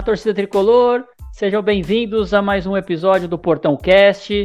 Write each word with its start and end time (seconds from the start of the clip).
Olá, 0.00 0.06
torcida 0.06 0.32
tricolor, 0.32 1.04
sejam 1.30 1.60
bem-vindos 1.60 2.32
a 2.32 2.40
mais 2.40 2.66
um 2.66 2.74
episódio 2.74 3.28
do 3.28 3.38
Portão 3.38 3.76
Cast. 3.76 4.44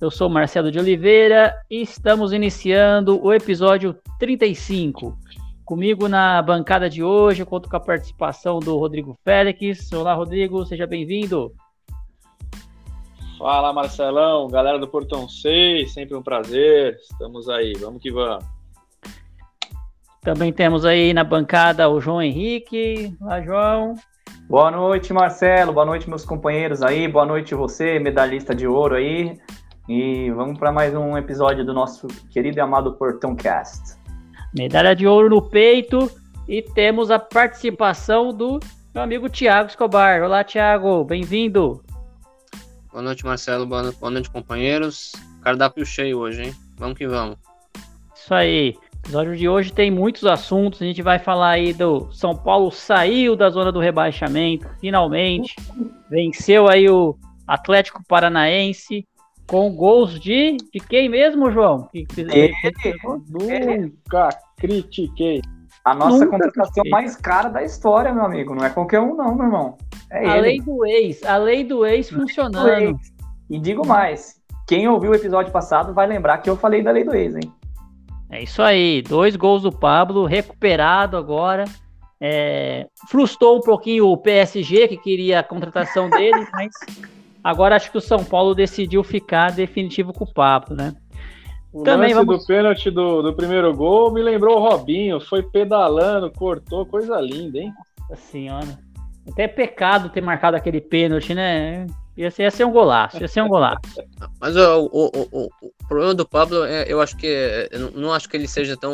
Eu 0.00 0.10
sou 0.10 0.30
Marcelo 0.30 0.72
de 0.72 0.78
Oliveira 0.78 1.54
e 1.70 1.82
estamos 1.82 2.32
iniciando 2.32 3.22
o 3.22 3.30
episódio 3.30 3.94
35. 4.18 5.14
Comigo 5.62 6.08
na 6.08 6.40
bancada 6.40 6.88
de 6.88 7.02
hoje, 7.02 7.42
eu 7.42 7.46
conto 7.46 7.68
com 7.68 7.76
a 7.76 7.80
participação 7.80 8.58
do 8.60 8.78
Rodrigo 8.78 9.14
Félix. 9.22 9.92
Olá, 9.92 10.14
Rodrigo, 10.14 10.64
seja 10.64 10.86
bem-vindo. 10.86 11.52
Fala 13.38 13.74
Marcelão, 13.74 14.48
galera 14.48 14.78
do 14.78 14.88
Portão 14.88 15.28
6, 15.28 15.92
sempre 15.92 16.16
um 16.16 16.22
prazer. 16.22 16.96
Estamos 17.10 17.50
aí, 17.50 17.74
vamos 17.74 18.00
que 18.00 18.10
vamos. 18.10 18.46
Também 20.22 20.50
temos 20.50 20.86
aí 20.86 21.12
na 21.12 21.22
bancada 21.22 21.90
o 21.90 22.00
João 22.00 22.22
Henrique. 22.22 23.14
Olá, 23.20 23.42
João. 23.42 23.94
Boa 24.48 24.70
noite, 24.70 25.10
Marcelo. 25.12 25.72
Boa 25.72 25.86
noite, 25.86 26.08
meus 26.08 26.24
companheiros 26.24 26.82
aí. 26.82 27.08
Boa 27.08 27.24
noite, 27.24 27.54
você, 27.54 27.98
medalhista 27.98 28.54
de 28.54 28.66
ouro 28.66 28.94
aí. 28.94 29.40
E 29.88 30.30
vamos 30.32 30.58
para 30.58 30.70
mais 30.70 30.94
um 30.94 31.16
episódio 31.16 31.64
do 31.64 31.72
nosso 31.72 32.06
querido 32.30 32.58
e 32.58 32.60
amado 32.60 32.92
Portão 32.92 33.34
Cast. 33.34 33.98
Medalha 34.54 34.94
de 34.94 35.06
ouro 35.06 35.30
no 35.30 35.40
peito 35.40 36.10
e 36.46 36.60
temos 36.60 37.10
a 37.10 37.18
participação 37.18 38.34
do 38.34 38.60
meu 38.94 39.02
amigo 39.02 39.30
Tiago 39.30 39.70
Escobar. 39.70 40.22
Olá, 40.22 40.44
Tiago, 40.44 41.02
bem-vindo. 41.04 41.82
Boa 42.92 43.02
noite, 43.02 43.24
Marcelo. 43.24 43.66
Boa 43.66 43.82
noite, 43.82 43.98
boa 43.98 44.10
noite, 44.10 44.30
companheiros. 44.30 45.12
Cardápio 45.42 45.86
cheio 45.86 46.18
hoje, 46.18 46.42
hein? 46.42 46.54
Vamos 46.76 46.98
que 46.98 47.08
vamos. 47.08 47.38
Isso 48.14 48.32
aí. 48.34 48.76
O 49.04 49.06
episódio 49.06 49.36
de 49.36 49.46
hoje 49.46 49.70
tem 49.70 49.90
muitos 49.90 50.24
assuntos. 50.24 50.80
A 50.80 50.84
gente 50.86 51.02
vai 51.02 51.18
falar 51.18 51.50
aí 51.50 51.74
do 51.74 52.10
São 52.10 52.34
Paulo 52.34 52.70
saiu 52.70 53.36
da 53.36 53.50
zona 53.50 53.70
do 53.70 53.78
rebaixamento, 53.78 54.66
finalmente. 54.80 55.54
Venceu 56.08 56.68
aí 56.68 56.88
o 56.88 57.14
Atlético 57.46 58.02
Paranaense 58.08 59.06
com 59.46 59.70
gols 59.76 60.18
de, 60.18 60.56
de 60.72 60.80
quem 60.80 61.10
mesmo, 61.10 61.50
João? 61.50 61.86
Que, 61.92 62.06
que, 62.06 62.24
Nunca 63.28 64.30
critiquei. 64.56 65.42
A 65.84 65.94
nossa 65.94 66.24
Nunca 66.24 66.30
contratação 66.30 66.72
critiquei. 66.72 66.90
mais 66.90 67.14
cara 67.14 67.50
da 67.50 67.62
história, 67.62 68.12
meu 68.12 68.24
amigo. 68.24 68.54
Não 68.54 68.64
é 68.64 68.70
qualquer 68.70 69.00
um, 69.00 69.14
não, 69.14 69.34
meu 69.34 69.44
irmão. 69.44 69.76
É 70.10 70.26
a 70.26 70.38
ele. 70.38 70.40
lei 70.40 70.60
do 70.62 70.86
ex, 70.86 71.22
a 71.24 71.36
lei 71.36 71.62
do 71.62 71.84
ex 71.84 72.08
funcionando. 72.08 72.98
E 73.50 73.58
digo 73.58 73.86
mais: 73.86 74.40
quem 74.66 74.88
ouviu 74.88 75.10
o 75.10 75.14
episódio 75.14 75.52
passado 75.52 75.92
vai 75.92 76.06
lembrar 76.06 76.38
que 76.38 76.48
eu 76.48 76.56
falei 76.56 76.82
da 76.82 76.90
lei 76.90 77.04
do 77.04 77.14
ex, 77.14 77.36
hein? 77.36 77.52
É 78.34 78.42
isso 78.42 78.60
aí, 78.60 79.00
dois 79.00 79.36
gols 79.36 79.62
do 79.62 79.70
Pablo, 79.70 80.24
recuperado 80.26 81.16
agora. 81.16 81.64
É, 82.20 82.84
frustrou 83.08 83.58
um 83.58 83.60
pouquinho 83.60 84.08
o 84.08 84.16
PSG, 84.16 84.88
que 84.88 84.96
queria 84.96 85.38
a 85.38 85.42
contratação 85.44 86.10
dele, 86.10 86.44
mas 86.52 86.72
agora 87.44 87.76
acho 87.76 87.92
que 87.92 87.98
o 87.98 88.00
São 88.00 88.24
Paulo 88.24 88.52
decidiu 88.52 89.04
ficar 89.04 89.52
definitivo 89.52 90.12
com 90.12 90.24
o 90.24 90.32
Pablo, 90.32 90.74
né? 90.74 90.96
O 91.72 91.84
Também 91.84 92.12
lance 92.12 92.26
vamos- 92.26 92.40
do 92.40 92.46
pênalti 92.46 92.90
do, 92.90 93.22
do 93.22 93.32
primeiro 93.34 93.72
gol 93.72 94.12
me 94.12 94.20
lembrou 94.20 94.58
o 94.58 94.68
Robinho, 94.68 95.20
foi 95.20 95.40
pedalando, 95.44 96.28
cortou, 96.32 96.84
coisa 96.84 97.20
linda, 97.20 97.58
hein? 97.60 97.72
Nossa 98.10 98.22
senhora. 98.22 98.78
Até 99.30 99.44
é 99.44 99.48
pecado 99.48 100.08
ter 100.08 100.20
marcado 100.20 100.56
aquele 100.56 100.80
pênalti, 100.80 101.32
né? 101.34 101.86
Ia 102.16 102.30
ser, 102.30 102.44
ia 102.44 102.50
ser 102.50 102.64
um 102.64 102.70
golaço, 102.70 103.20
ia 103.20 103.26
ser 103.26 103.42
um 103.42 103.48
golaço. 103.48 103.80
Mas 104.40 104.56
o, 104.56 104.84
o, 104.92 105.28
o, 105.32 105.50
o 105.62 105.88
problema 105.88 106.14
do 106.14 106.26
Pablo, 106.26 106.64
é, 106.64 106.84
eu 106.86 107.00
acho 107.00 107.16
que 107.16 107.26
é, 107.26 107.68
eu 107.72 107.80
não- 107.80 107.90
não 107.90 108.12
acho 108.12 108.28
que 108.28 108.36
ele 108.36 108.46
seja 108.46 108.76
tão, 108.76 108.92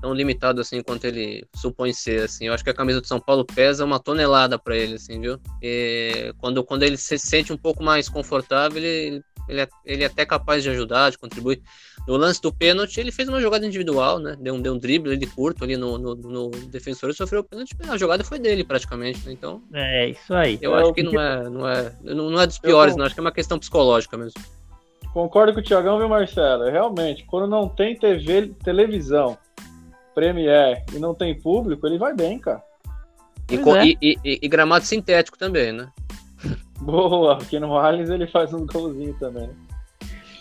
tão 0.00 0.12
limitado 0.12 0.60
assim 0.60 0.82
quanto 0.82 1.04
ele 1.04 1.46
supõe 1.54 1.92
ser. 1.92 2.24
Assim, 2.24 2.46
eu 2.46 2.52
acho 2.52 2.64
que 2.64 2.70
a 2.70 2.74
camisa 2.74 3.00
do 3.00 3.06
São 3.06 3.20
Paulo 3.20 3.44
pesa 3.44 3.84
uma 3.84 4.00
tonelada 4.00 4.58
para 4.58 4.76
ele, 4.76 4.94
assim, 4.94 5.20
viu? 5.20 5.38
E 5.62 6.34
quando, 6.38 6.64
quando 6.64 6.82
ele 6.82 6.96
se 6.96 7.18
sente 7.18 7.52
um 7.52 7.56
pouco 7.56 7.84
mais 7.84 8.08
confortável, 8.08 8.78
ele, 8.78 9.22
ele, 9.48 9.60
é, 9.60 9.68
ele 9.84 10.02
é 10.02 10.06
até 10.06 10.26
capaz 10.26 10.62
de 10.62 10.70
ajudar, 10.70 11.10
de 11.10 11.18
contribuir. 11.18 11.62
No 12.06 12.16
lance 12.16 12.40
do 12.40 12.52
pênalti, 12.52 12.98
ele 13.00 13.10
fez 13.10 13.28
uma 13.28 13.40
jogada 13.40 13.66
individual, 13.66 14.18
né? 14.20 14.36
Deu 14.38 14.54
um, 14.54 14.60
deu 14.62 14.74
um 14.74 14.78
drible 14.78 15.12
ali 15.12 15.26
curto 15.26 15.64
ali 15.64 15.76
no, 15.76 15.98
no, 15.98 16.14
no 16.14 16.50
defensor 16.68 17.10
e 17.10 17.14
sofreu 17.14 17.40
o 17.40 17.44
pênalti. 17.44 17.74
A 17.88 17.96
jogada 17.96 18.22
foi 18.22 18.38
dele 18.38 18.62
praticamente, 18.62 19.26
né? 19.26 19.32
Então. 19.32 19.60
É, 19.74 20.08
isso 20.10 20.32
aí. 20.32 20.56
Eu 20.62 20.76
É, 20.76 20.82
acho 20.82 20.92
que 20.94 21.02
que- 21.02 21.12
não 21.14 21.20
é, 21.20 21.48
não 21.50 21.68
é, 21.68 21.92
não 22.04 22.30
não 22.30 22.40
é 22.40 22.46
dos 22.46 22.58
piores, 22.58 22.94
Eu- 22.94 22.98
não. 22.98 23.06
Acho 23.06 23.14
que 23.14 23.20
é 23.20 23.24
uma 23.24 23.32
questão 23.32 23.58
psicológica 23.58 24.16
mesmo. 24.16 24.40
Concordo 25.12 25.52
com 25.54 25.60
o 25.60 25.62
Tiagão, 25.62 25.98
viu, 25.98 26.08
Marcelo? 26.08 26.64
Realmente, 26.70 27.24
quando 27.24 27.48
não 27.48 27.68
tem 27.68 27.96
TV, 27.98 28.52
televisão, 28.62 29.36
Premiere 30.14 30.82
e 30.94 30.98
não 30.98 31.14
tem 31.14 31.38
público, 31.38 31.86
ele 31.86 31.98
vai 31.98 32.14
bem, 32.14 32.38
cara. 32.38 32.62
E, 33.50 33.58
Pois 33.58 33.62
co- 33.64 33.76
é. 33.76 33.86
e- 33.86 33.98
e- 34.00 34.18
e- 34.24 34.38
e 34.42 34.48
gramado 34.48 34.84
sintético 34.84 35.36
também, 35.38 35.72
né? 35.72 35.88
Boa, 36.80 37.34
aqui 37.34 37.58
no 37.58 37.76
Allianz 37.76 38.10
ele 38.10 38.26
faz 38.26 38.52
uns 38.52 38.66
golzinhos 38.66 39.18
também. 39.18 39.48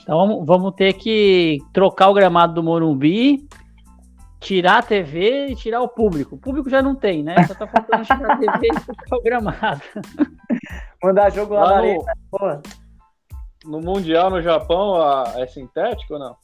Então 0.05 0.45
vamos, 0.45 0.75
ter 0.75 0.93
que 0.93 1.57
trocar 1.73 2.09
o 2.09 2.13
gramado 2.13 2.53
do 2.53 2.61
Morumbi, 2.61 3.47
tirar 4.39 4.77
a 4.77 4.83
TV 4.83 5.47
e 5.47 5.55
tirar 5.55 5.81
o 5.81 5.87
público. 5.89 6.35
O 6.35 6.37
público 6.37 6.69
já 6.69 6.79
não 6.79 6.93
tem, 6.93 7.23
né? 7.23 7.35
Só 7.47 7.55
tá 7.55 7.65
faltando 7.65 8.05
tirar 8.05 8.33
a 8.33 8.37
TV 8.37 8.67
e 8.67 8.79
trocar 8.85 9.15
o 9.17 9.21
gramado. 9.23 9.81
Mandar 11.03 11.31
jogo 11.31 11.55
lá 11.55 11.63
Lá 11.63 11.69
no- 11.69 11.75
arena. 11.77 12.61
No 13.65 13.79
Mundial 13.81 14.29
no 14.29 14.41
Japão, 14.43 15.01
a- 15.01 15.33
é 15.37 15.47
sintético 15.47 16.13
ou 16.13 16.19
não? 16.19 16.35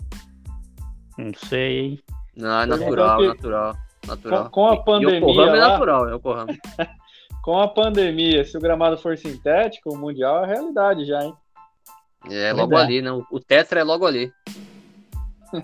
Não 1.19 1.31
sei. 1.35 1.99
Não, 2.35 2.61
é 2.61 2.65
natural, 2.65 3.17
que- 3.19 3.27
natural, 3.27 3.75
natural. 4.07 4.43
Com- 4.45 4.49
com 4.49 4.67
a 4.69 4.77
pandemia 4.83 5.19
E 5.19 5.21
Yokohama 5.31 5.55
é 5.57 5.59
lá- 5.59 5.69
natural, 5.69 6.09
é 6.09 6.15
Yokohama. 6.15 6.47
Com 7.43 7.59
a 7.59 7.67
pandemia, 7.67 8.45
se 8.45 8.55
o 8.55 8.61
gramado 8.61 8.99
for 8.99 9.17
sintético, 9.17 9.91
o 9.91 9.97
Mundial 9.97 10.43
é 10.43 10.47
realidade 10.47 11.05
já, 11.05 11.23
hein? 11.23 11.33
É 12.29 12.53
logo 12.53 12.77
é. 12.77 12.81
ali, 12.81 13.01
né? 13.01 13.11
O- 13.11 13.39
Tetra 13.39 13.79
é 13.79 13.83
logo 13.83 14.05
ali. 14.05 14.31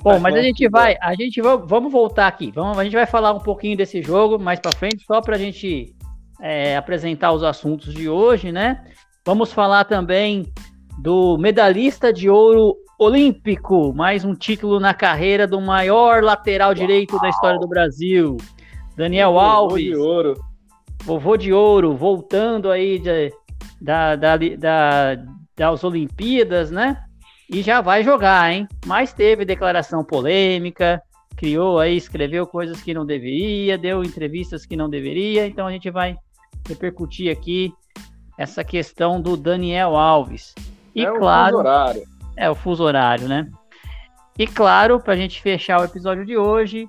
Bom, 0.03 0.19
mas 0.19 0.35
a 0.35 0.41
gente 0.41 0.67
vai, 0.67 0.97
a 1.01 1.15
gente 1.15 1.41
va- 1.41 1.55
vamos 1.55 1.91
voltar 1.91 2.27
aqui. 2.27 2.51
Vamos, 2.51 2.77
a 2.77 2.83
gente 2.83 2.93
vai 2.95 3.05
falar 3.05 3.31
um 3.33 3.39
pouquinho 3.39 3.77
desse 3.77 4.01
jogo 4.01 4.37
mais 4.37 4.59
pra 4.59 4.71
frente, 4.73 5.05
só 5.05 5.21
pra 5.21 5.37
gente 5.37 5.95
é, 6.41 6.75
apresentar 6.75 7.31
os 7.31 7.41
assuntos 7.41 7.93
de 7.93 8.09
hoje, 8.09 8.51
né? 8.51 8.83
Vamos 9.25 9.51
falar 9.53 9.85
também 9.85 10.51
do 10.99 11.37
medalhista 11.37 12.11
de 12.11 12.29
ouro 12.29 12.75
olímpico, 12.99 13.93
mais 13.93 14.25
um 14.25 14.35
título 14.35 14.79
na 14.79 14.93
carreira 14.93 15.47
do 15.47 15.61
maior 15.61 16.21
lateral 16.21 16.73
direito 16.73 17.17
da 17.19 17.29
história 17.29 17.59
do 17.59 17.67
Brasil, 17.67 18.35
Daniel 18.95 19.33
Vovô 19.33 19.45
Alves, 19.45 19.85
de 19.85 19.95
ouro. 19.95 20.33
vovô 21.03 21.37
de 21.37 21.53
ouro, 21.53 21.95
voltando 21.95 22.69
aí 22.69 22.99
de- 22.99 23.31
da, 23.79 24.15
da, 24.15 24.37
da- 24.37 25.15
das 25.57 25.83
Olimpíadas, 25.83 26.71
né? 26.71 27.03
E 27.49 27.61
já 27.61 27.81
vai 27.81 28.03
jogar, 28.03 28.51
hein? 28.51 28.67
Mas 28.85 29.11
teve 29.13 29.43
declaração 29.45 30.03
polêmica, 30.03 31.01
criou 31.35 31.79
aí, 31.79 31.95
escreveu 31.97 32.45
coisas 32.45 32.81
que 32.81 32.93
não 32.93 33.05
deveria, 33.05 33.77
deu 33.77 34.03
entrevistas 34.03 34.65
que 34.65 34.75
não 34.75 34.89
deveria, 34.89 35.47
então 35.47 35.65
a 35.67 35.71
gente 35.71 35.89
vai 35.89 36.15
repercutir 36.67 37.31
aqui 37.31 37.73
essa 38.37 38.63
questão 38.63 39.19
do 39.21 39.35
Daniel 39.37 39.95
Alves. 39.95 40.53
E 40.93 41.03
é 41.05 41.11
o 41.11 41.17
claro, 41.19 41.51
fuso 41.51 41.59
horário. 41.59 42.03
é 42.35 42.49
o 42.49 42.55
fuso 42.55 42.83
horário, 42.83 43.27
né? 43.27 43.49
E 44.37 44.45
claro, 44.45 44.99
para 44.99 45.13
a 45.13 45.17
gente 45.17 45.41
fechar 45.41 45.81
o 45.81 45.85
episódio 45.85 46.25
de 46.25 46.37
hoje, 46.37 46.87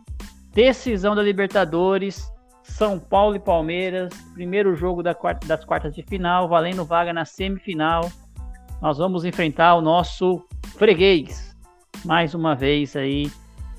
decisão 0.52 1.14
da 1.14 1.22
Libertadores, 1.22 2.30
São 2.62 2.98
Paulo 2.98 3.36
e 3.36 3.40
Palmeiras, 3.40 4.12
primeiro 4.34 4.74
jogo 4.74 5.02
da 5.02 5.14
quarta- 5.14 5.46
das 5.46 5.64
quartas 5.64 5.94
de 5.94 6.02
final, 6.02 6.48
valendo 6.48 6.84
vaga 6.84 7.12
na 7.12 7.24
semifinal. 7.24 8.10
Nós 8.80 8.98
vamos 8.98 9.24
enfrentar 9.24 9.74
o 9.74 9.80
nosso 9.80 10.44
freguês, 10.76 11.56
mais 12.04 12.34
uma 12.34 12.54
vez 12.54 12.94
aí, 12.94 13.30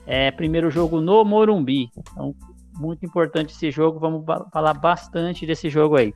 é, 0.05 0.29
primeiro 0.29 0.69
jogo 0.69 0.99
no 0.99 1.23
Morumbi. 1.23 1.89
Então, 1.97 2.35
muito 2.77 3.05
importante 3.05 3.53
esse 3.53 3.71
jogo, 3.71 3.99
vamos 3.99 4.25
falar 4.51 4.73
bastante 4.73 5.45
desse 5.45 5.69
jogo 5.69 5.95
aí. 5.95 6.13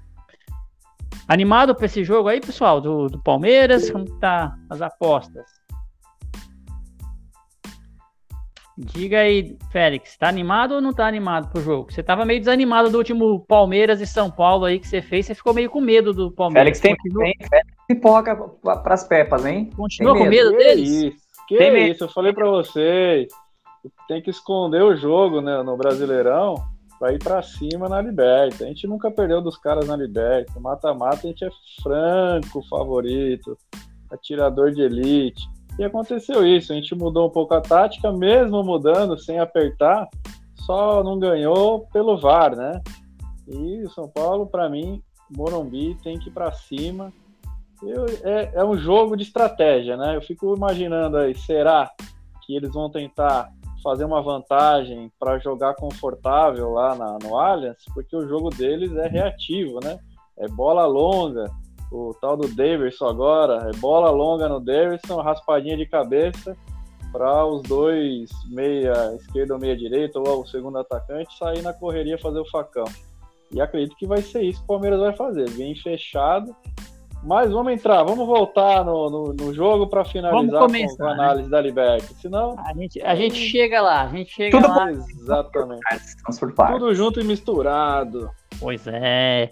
Animado 1.27 1.73
para 1.73 1.85
esse 1.85 2.03
jogo 2.03 2.27
aí, 2.27 2.41
pessoal, 2.41 2.81
do, 2.81 3.07
do 3.07 3.21
Palmeiras? 3.21 3.89
Como 3.89 4.05
tá 4.19 4.53
as 4.69 4.81
apostas? 4.81 5.45
Diga 8.77 9.19
aí, 9.19 9.55
Félix, 9.71 10.17
tá 10.17 10.27
animado 10.27 10.73
ou 10.73 10.81
não 10.81 10.91
tá 10.91 11.07
animado 11.07 11.49
pro 11.49 11.61
jogo? 11.61 11.91
Você 11.91 12.01
tava 12.01 12.25
meio 12.25 12.39
desanimado 12.39 12.89
do 12.89 12.97
último 12.97 13.39
Palmeiras 13.45 14.01
e 14.01 14.07
São 14.07 14.31
Paulo 14.31 14.65
aí 14.65 14.79
que 14.79 14.87
você 14.87 15.01
fez, 15.01 15.27
você 15.27 15.35
ficou 15.35 15.53
meio 15.53 15.69
com 15.69 15.79
medo 15.79 16.11
do 16.11 16.31
Palmeiras. 16.31 16.79
Félix 16.79 16.79
tem, 16.79 16.95
continua, 16.97 17.23
tem 17.23 17.72
pipoca 17.87 18.35
pra- 18.35 18.77
pras 18.77 19.03
pepas, 19.03 19.45
hein? 19.45 19.69
continua 19.75 20.13
com 20.13 20.23
medo. 20.25 20.29
medo 20.29 20.51
Que 20.51 20.63
deles? 20.63 20.89
isso, 20.89 21.17
que 21.47 21.57
Tem 21.57 21.71
medo. 21.71 21.91
isso, 21.93 22.03
eu 22.03 22.09
falei 22.09 22.33
pra 22.33 22.49
vocês. 22.49 23.27
tem 24.07 24.21
que 24.21 24.29
esconder 24.29 24.81
o 24.81 24.95
jogo 24.95 25.41
né, 25.41 25.61
no 25.61 25.75
Brasileirão 25.75 26.55
para 26.99 27.11
ir 27.13 27.19
para 27.21 27.41
cima 27.43 27.89
na 27.89 28.01
Liberta. 28.01 28.63
A 28.63 28.67
gente 28.67 28.87
nunca 28.87 29.11
perdeu 29.11 29.41
dos 29.41 29.57
caras 29.57 29.85
na 29.87 29.95
Liberta. 29.97 30.57
Mata-mata 30.59 31.17
a 31.17 31.27
gente 31.27 31.43
é 31.43 31.49
franco 31.81 32.61
favorito, 32.69 33.57
atirador 34.09 34.71
de 34.71 34.81
elite. 34.81 35.43
E 35.77 35.83
aconteceu 35.83 36.45
isso, 36.47 36.71
a 36.71 36.75
gente 36.75 36.95
mudou 36.95 37.27
um 37.27 37.31
pouco 37.31 37.53
a 37.55 37.59
tática, 37.61 38.09
mesmo 38.13 38.63
mudando, 38.63 39.17
sem 39.17 39.39
apertar, 39.39 40.07
só 40.55 41.03
não 41.03 41.19
ganhou 41.19 41.87
pelo 41.91 42.17
VAR, 42.17 42.55
né? 42.55 42.79
E 43.49 43.83
o 43.83 43.89
São 43.89 44.07
Paulo, 44.07 44.45
para 44.47 44.69
mim, 44.69 45.01
Morumbi 45.35 45.97
tem 46.03 46.17
que 46.19 46.29
ir 46.29 46.31
para 46.31 46.51
cima. 46.53 47.11
Eu, 47.85 48.05
é, 48.23 48.51
é 48.55 48.65
um 48.65 48.77
jogo 48.77 49.15
de 49.15 49.23
estratégia, 49.23 49.97
né? 49.97 50.15
Eu 50.15 50.21
fico 50.21 50.55
imaginando 50.55 51.17
aí, 51.17 51.35
será 51.35 51.91
que 52.45 52.55
eles 52.55 52.73
vão 52.73 52.89
tentar 52.89 53.49
fazer 53.83 54.05
uma 54.05 54.21
vantagem 54.21 55.11
para 55.19 55.39
jogar 55.39 55.75
confortável 55.75 56.71
lá 56.71 56.95
na, 56.95 57.17
no 57.21 57.37
Allianz? 57.37 57.83
Porque 57.93 58.15
o 58.15 58.27
jogo 58.27 58.49
deles 58.49 58.95
é 58.95 59.07
reativo, 59.07 59.79
né? 59.83 59.99
É 60.37 60.47
bola 60.47 60.85
longa, 60.85 61.45
o 61.91 62.13
tal 62.19 62.35
do 62.35 62.47
Davidson 62.47 63.05
agora, 63.05 63.69
é 63.69 63.77
bola 63.77 64.09
longa 64.09 64.49
no 64.49 64.59
Davidson, 64.59 65.21
raspadinha 65.21 65.77
de 65.77 65.85
cabeça 65.85 66.57
para 67.11 67.45
os 67.45 67.61
dois, 67.61 68.31
meia 68.49 69.13
esquerda 69.15 69.53
ou 69.53 69.59
meia 69.59 69.77
direita, 69.77 70.19
ou 70.19 70.41
o 70.41 70.47
segundo 70.47 70.79
atacante, 70.79 71.37
sair 71.37 71.61
na 71.61 71.71
correria 71.71 72.17
fazer 72.17 72.39
o 72.39 72.49
facão. 72.49 72.85
E 73.51 73.61
acredito 73.61 73.95
que 73.95 74.07
vai 74.07 74.23
ser 74.23 74.41
isso 74.41 74.57
que 74.59 74.63
o 74.63 74.67
Palmeiras 74.67 74.99
vai 74.99 75.15
fazer, 75.15 75.47
bem 75.51 75.75
fechado. 75.75 76.55
Mas 77.25 77.51
vamos 77.51 77.71
entrar, 77.71 78.03
vamos 78.03 78.27
voltar 78.27 78.83
no, 78.83 79.09
no, 79.09 79.33
no 79.33 79.53
jogo 79.53 79.87
para 79.87 80.03
finalizar 80.03 80.59
começar, 80.59 80.97
com 80.97 81.03
a 81.05 81.07
né? 81.07 81.13
análise 81.13 81.49
né? 81.49 81.51
da 81.51 81.61
Liberty. 81.61 82.13
Senão. 82.15 82.55
A 82.59 82.73
gente, 82.73 83.01
a 83.01 83.15
gente 83.15 83.35
chega 83.35 83.81
lá, 83.81 84.01
a 84.03 84.07
gente 84.07 84.33
chega 84.33 84.61
Tudo 84.61 84.69
lá. 84.69 84.91
Exatamente. 84.91 85.81
Tudo 86.73 86.93
junto 86.93 87.21
e 87.21 87.23
misturado. 87.23 88.29
Pois 88.59 88.85
é. 88.87 89.49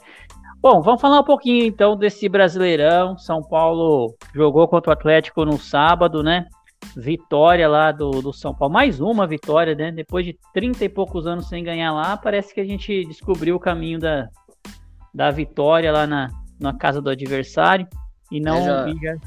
Bom, 0.61 0.81
vamos 0.81 1.01
falar 1.01 1.21
um 1.21 1.23
pouquinho 1.23 1.65
então 1.65 1.95
desse 1.95 2.27
Brasileirão. 2.27 3.17
São 3.17 3.41
Paulo 3.41 4.15
jogou 4.35 4.67
contra 4.67 4.89
o 4.89 4.93
Atlético 4.93 5.45
no 5.45 5.57
sábado, 5.57 6.21
né? 6.21 6.47
Vitória 6.95 7.69
lá 7.69 7.93
do, 7.93 8.21
do 8.21 8.33
São 8.33 8.53
Paulo. 8.53 8.73
Mais 8.73 8.99
uma 8.99 9.25
vitória, 9.25 9.73
né? 9.73 9.91
Depois 9.93 10.25
de 10.25 10.37
30 10.53 10.83
e 10.83 10.89
poucos 10.89 11.25
anos 11.25 11.47
sem 11.47 11.63
ganhar 11.63 11.93
lá, 11.93 12.17
parece 12.17 12.53
que 12.53 12.59
a 12.59 12.65
gente 12.65 13.05
descobriu 13.05 13.55
o 13.55 13.59
caminho 13.59 13.97
da, 13.97 14.27
da 15.13 15.31
vitória 15.31 15.91
lá 15.91 16.05
na, 16.05 16.27
na 16.61 16.73
casa 16.73 17.01
do 17.01 17.09
adversário. 17.09 17.87
E 18.31 18.39
não. 18.39 18.57
É, 18.57 18.63
já, 18.63 18.87
já... 18.87 19.17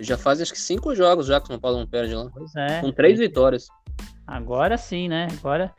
já 0.00 0.18
faz 0.18 0.40
acho 0.40 0.52
que 0.52 0.60
cinco 0.60 0.94
jogos 0.94 1.26
já 1.26 1.40
que 1.40 1.44
o 1.44 1.52
São 1.52 1.60
Paulo 1.60 1.78
não 1.78 1.86
perde 1.86 2.14
lá. 2.14 2.28
Pois 2.34 2.54
é. 2.56 2.80
Com 2.80 2.92
três 2.92 3.18
vitórias. 3.18 3.68
Agora 4.26 4.76
sim, 4.76 5.08
né? 5.08 5.28
Agora. 5.38 5.72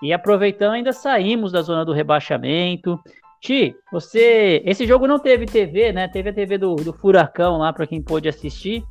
E 0.00 0.12
aproveitando, 0.12 0.72
ainda 0.72 0.92
saímos 0.92 1.52
da 1.52 1.60
zona 1.60 1.84
do 1.84 1.92
rebaixamento. 1.92 2.98
Ti, 3.40 3.74
você. 3.92 4.62
Esse 4.64 4.86
jogo 4.86 5.06
não 5.06 5.18
teve 5.18 5.46
TV, 5.46 5.92
né? 5.92 6.08
Teve 6.08 6.30
a 6.30 6.32
TV 6.32 6.58
do, 6.58 6.74
do 6.76 6.92
Furacão 6.92 7.58
lá 7.58 7.72
para 7.72 7.86
quem 7.86 8.02
pôde 8.02 8.28
assistir, 8.28 8.82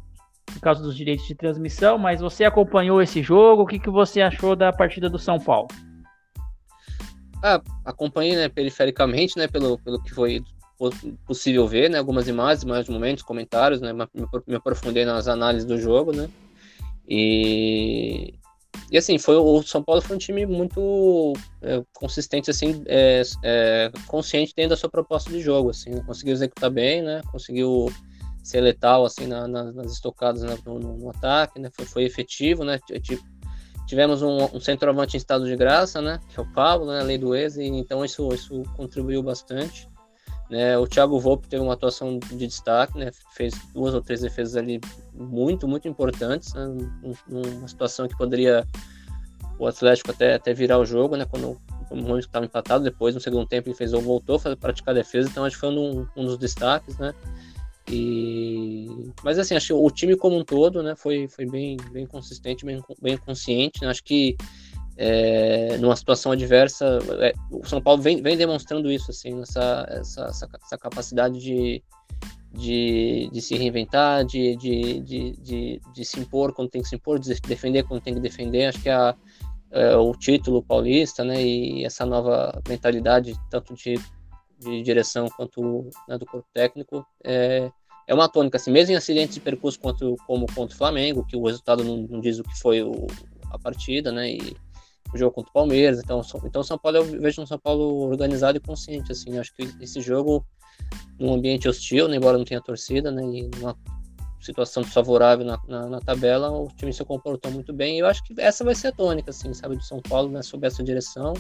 por 0.45 0.59
causa 0.59 0.81
dos 0.81 0.95
direitos 0.95 1.25
de 1.27 1.35
transmissão, 1.35 1.97
mas 1.97 2.21
você 2.21 2.45
acompanhou 2.45 3.01
esse 3.01 3.21
jogo, 3.21 3.63
o 3.63 3.65
que, 3.65 3.79
que 3.79 3.89
você 3.89 4.21
achou 4.21 4.55
da 4.55 4.71
partida 4.71 5.09
do 5.09 5.19
São 5.19 5.39
Paulo? 5.39 5.67
Ah, 7.43 7.61
acompanhei, 7.85 8.35
né, 8.35 8.49
perifericamente, 8.49 9.37
né, 9.37 9.47
pelo, 9.47 9.77
pelo 9.79 10.01
que 10.01 10.13
foi 10.13 10.41
possível 11.25 11.67
ver, 11.67 11.89
né, 11.89 11.97
algumas 11.97 12.27
imagens, 12.27 12.63
mais 12.63 12.87
momentos, 12.87 13.23
comentários, 13.23 13.81
né, 13.81 13.91
me, 13.93 14.55
aprofundei 14.55 15.05
nas 15.05 15.27
análises 15.27 15.65
do 15.67 15.77
jogo, 15.77 16.11
né, 16.11 16.29
e 17.07 18.37
e 18.89 18.97
assim, 18.97 19.17
foi 19.17 19.35
o 19.35 19.61
São 19.63 19.83
Paulo 19.83 20.01
foi 20.01 20.15
um 20.15 20.19
time 20.19 20.45
muito 20.45 21.33
é, 21.61 21.83
consistente, 21.93 22.49
assim, 22.49 22.83
é, 22.85 23.21
é, 23.43 23.91
consciente 24.07 24.53
dentro 24.55 24.71
da 24.71 24.77
sua 24.77 24.89
proposta 24.89 25.29
de 25.29 25.41
jogo, 25.41 25.71
assim, 25.71 25.89
né? 25.89 26.01
conseguiu 26.05 26.33
executar 26.33 26.69
bem, 26.69 27.01
né? 27.01 27.21
Conseguiu 27.29 27.91
ser 28.41 28.61
letal, 28.61 29.03
assim, 29.03 29.27
na, 29.27 29.45
na, 29.45 29.71
nas 29.73 29.91
estocadas 29.91 30.41
né? 30.41 30.57
no, 30.65 30.79
no, 30.79 30.97
no, 30.97 31.09
ataque, 31.09 31.59
né? 31.59 31.69
Foi, 31.73 31.85
foi 31.85 32.03
efetivo, 32.03 32.63
né? 32.63 32.79
Tivemos 33.87 34.21
um, 34.21 34.37
um, 34.55 34.59
centroavante 34.59 35.17
em 35.17 35.19
estado 35.19 35.45
de 35.45 35.55
graça, 35.57 36.01
né? 36.01 36.21
Que 36.29 36.39
é 36.39 36.43
o 36.43 36.53
Pablo, 36.53 36.87
né? 36.87 37.01
A 37.01 37.03
lei 37.03 37.17
do 37.17 37.35
ex, 37.35 37.57
e 37.57 37.65
então 37.65 38.05
isso, 38.05 38.33
isso 38.33 38.63
contribuiu 38.77 39.21
bastante. 39.21 39.89
Né, 40.49 40.77
o 40.77 40.87
Thiago 40.87 41.19
Volpe 41.19 41.45
teve 41.49 41.61
uma 41.61 41.73
atuação 41.73 42.19
de 42.19 42.47
destaque, 42.47 42.97
né, 42.97 43.11
fez 43.31 43.53
duas 43.73 43.93
ou 43.93 44.01
três 44.01 44.21
defesas 44.21 44.55
ali 44.55 44.79
muito, 45.13 45.67
muito 45.67 45.89
importantes, 45.89 46.53
né, 46.53 46.65
numa 47.27 47.67
situação 47.67 48.07
que 48.07 48.17
poderia 48.17 48.65
o 49.59 49.67
Atlético 49.67 50.11
até, 50.11 50.35
até 50.35 50.53
virar 50.53 50.77
o 50.77 50.85
jogo, 50.85 51.17
né, 51.17 51.25
quando 51.25 51.59
o 51.89 52.01
Rony 52.01 52.19
estava 52.19 52.45
empatado, 52.45 52.81
depois 52.81 53.13
no 53.13 53.19
segundo 53.19 53.45
tempo 53.45 53.67
ele 53.67 53.75
fez 53.75 53.91
ou 53.91 54.01
voltou 54.01 54.41
a 54.45 54.55
praticar 54.55 54.95
defesa, 54.95 55.27
então 55.29 55.43
acho 55.43 55.57
que 55.57 55.59
foi 55.59 55.69
um, 55.69 56.07
um 56.15 56.25
dos 56.25 56.37
destaques, 56.37 56.97
né, 56.97 57.13
e... 57.89 59.11
Mas 59.23 59.37
assim, 59.37 59.53
acho 59.53 59.67
que 59.67 59.73
o 59.73 59.91
time 59.91 60.15
como 60.15 60.37
um 60.37 60.45
todo, 60.45 60.81
né, 60.81 60.95
foi, 60.95 61.27
foi 61.27 61.45
bem, 61.45 61.75
bem 61.91 62.05
consistente, 62.05 62.65
bem, 62.65 62.81
bem 63.01 63.17
consciente, 63.17 63.81
né, 63.81 63.89
acho 63.89 64.03
que 64.03 64.37
é, 64.97 65.77
numa 65.77 65.95
situação 65.95 66.31
adversa, 66.31 66.99
é, 67.19 67.33
o 67.51 67.63
São 67.65 67.79
Paulo 67.79 68.01
vem, 68.01 68.21
vem 68.21 68.35
demonstrando 68.35 68.91
isso, 68.91 69.11
assim, 69.11 69.39
essa, 69.41 69.85
essa, 69.89 70.25
essa, 70.25 70.49
essa 70.63 70.77
capacidade 70.77 71.39
de, 71.39 71.83
de, 72.51 73.29
de, 73.31 73.41
se 73.41 73.55
reinventar, 73.55 74.25
de, 74.25 74.55
de, 74.55 74.99
de, 75.01 75.81
de, 75.93 76.05
se 76.05 76.19
impor 76.19 76.51
quando 76.51 76.69
tem 76.69 76.81
que 76.81 76.87
se 76.87 76.95
impor, 76.95 77.19
de 77.19 77.33
defender 77.41 77.83
quando 77.83 78.01
tem 78.01 78.15
que 78.15 78.19
defender. 78.19 78.65
Acho 78.65 78.81
que 78.81 78.89
a, 78.89 79.15
é, 79.69 79.95
o 79.95 80.11
título 80.13 80.63
paulista, 80.63 81.23
né, 81.23 81.43
e 81.43 81.85
essa 81.85 82.03
nova 82.03 82.59
mentalidade, 82.67 83.35
tanto 83.51 83.75
de, 83.75 83.99
de 84.57 84.81
direção 84.81 85.27
quanto 85.29 85.89
né, 86.07 86.17
do 86.17 86.25
corpo 86.25 86.47
técnico, 86.51 87.05
é, 87.23 87.69
é 88.07 88.13
uma 88.15 88.27
tônica, 88.27 88.57
assim, 88.57 88.71
mesmo 88.71 88.93
em 88.93 88.97
acidentes 88.97 89.35
de 89.35 89.41
percurso 89.41 89.79
quanto, 89.79 90.15
como 90.25 90.47
contra 90.47 90.73
o 90.73 90.77
Flamengo, 90.77 91.25
que 91.27 91.37
o 91.37 91.45
resultado 91.45 91.83
não, 91.83 91.97
não 91.97 92.19
diz 92.19 92.39
o 92.39 92.43
que 92.43 92.57
foi 92.59 92.81
o, 92.81 93.05
a 93.51 93.59
partida, 93.59 94.11
né, 94.11 94.31
e 94.31 94.57
o 95.13 95.17
jogo 95.17 95.33
contra 95.33 95.49
o 95.49 95.53
Palmeiras. 95.53 95.99
Então, 95.99 96.21
então 96.43 96.63
São 96.63 96.77
Paulo 96.77 96.97
eu 96.97 97.05
vejo 97.21 97.41
um 97.41 97.45
São 97.45 97.59
Paulo 97.59 98.09
organizado 98.09 98.57
e 98.57 98.61
consciente. 98.61 99.11
Assim, 99.11 99.37
acho 99.37 99.53
que 99.55 99.63
esse 99.81 100.01
jogo, 100.01 100.45
num 101.19 101.33
ambiente 101.33 101.67
hostil, 101.67 102.07
né, 102.07 102.17
embora 102.17 102.37
não 102.37 102.45
tenha 102.45 102.61
torcida, 102.61 103.11
né, 103.11 103.23
e 103.23 103.49
numa 103.57 103.75
situação 104.39 104.83
desfavorável 104.83 105.45
na, 105.45 105.59
na, 105.67 105.89
na, 105.89 105.99
tabela, 105.99 106.51
o 106.51 106.67
time 106.75 106.93
se 106.93 107.03
comportou 107.03 107.51
muito 107.51 107.73
bem. 107.73 107.97
E 107.97 107.99
eu 107.99 108.07
acho 108.07 108.23
que 108.23 108.33
essa 108.39 108.63
vai 108.63 108.75
ser 108.75 108.87
a 108.87 108.91
tônica, 108.91 109.29
assim, 109.29 109.53
sabe, 109.53 109.75
do 109.75 109.83
São 109.83 110.01
Paulo, 110.01 110.29
né, 110.29 110.41
sob 110.41 110.65
essa 110.65 110.83
direção, 110.83 111.33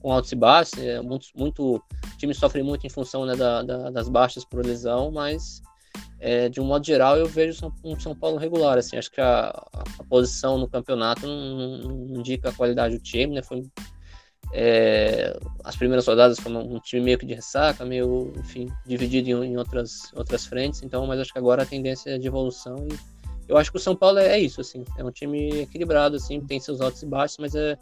com 0.00 0.12
altos 0.12 0.32
e 0.32 0.36
baixos. 0.36 0.78
É, 0.78 1.00
muito, 1.00 1.26
muito, 1.36 1.76
o 1.76 2.16
time 2.18 2.34
sofre 2.34 2.62
muito 2.62 2.86
em 2.86 2.90
função 2.90 3.24
né, 3.24 3.34
da, 3.34 3.62
da, 3.62 3.90
das 3.90 4.08
baixas 4.08 4.44
por 4.44 4.64
lesão, 4.64 5.10
mas 5.10 5.62
é, 6.18 6.48
de 6.48 6.60
um 6.60 6.64
modo 6.64 6.86
geral, 6.86 7.16
eu 7.16 7.26
vejo 7.26 7.72
um 7.84 7.98
São 7.98 8.14
Paulo 8.14 8.36
regular. 8.36 8.78
Assim, 8.78 8.96
acho 8.96 9.10
que 9.10 9.20
a, 9.20 9.48
a 9.98 10.04
posição 10.08 10.58
no 10.58 10.68
campeonato 10.68 11.26
não, 11.26 11.78
não, 11.78 12.18
indica 12.18 12.48
a 12.48 12.52
qualidade 12.52 12.96
do 12.96 13.02
time, 13.02 13.34
né? 13.34 13.42
Foi, 13.42 13.62
é, 14.52 15.38
as 15.62 15.76
primeiras 15.76 16.06
rodadas 16.06 16.38
foi 16.38 16.52
um 16.52 16.78
time 16.80 17.02
meio 17.02 17.18
que 17.18 17.26
de 17.26 17.34
ressaca, 17.34 17.84
meio, 17.84 18.32
enfim, 18.38 18.68
dividido 18.86 19.44
em, 19.44 19.52
em, 19.52 19.56
outras, 19.56 20.12
outras 20.14 20.46
frentes. 20.46 20.82
Então, 20.82 21.06
mas 21.06 21.20
acho 21.20 21.32
que 21.32 21.38
agora 21.38 21.62
a 21.62 21.66
tendência 21.66 22.10
é 22.10 22.18
de 22.18 22.26
evolução 22.26 22.76
e 22.90 23.14
eu 23.46 23.58
acho 23.58 23.70
que 23.70 23.76
o 23.76 23.80
São 23.80 23.94
Paulo 23.94 24.18
é, 24.18 24.28
é 24.28 24.38
isso, 24.38 24.60
assim, 24.60 24.84
é 24.96 25.04
um 25.04 25.10
time 25.10 25.62
equilibrado, 25.62 26.16
assim, 26.16 26.40
tem 26.40 26.58
seus 26.58 26.80
altos 26.80 27.02
e 27.02 27.06
baixos, 27.06 27.36
mas 27.38 27.54
é 27.54 27.76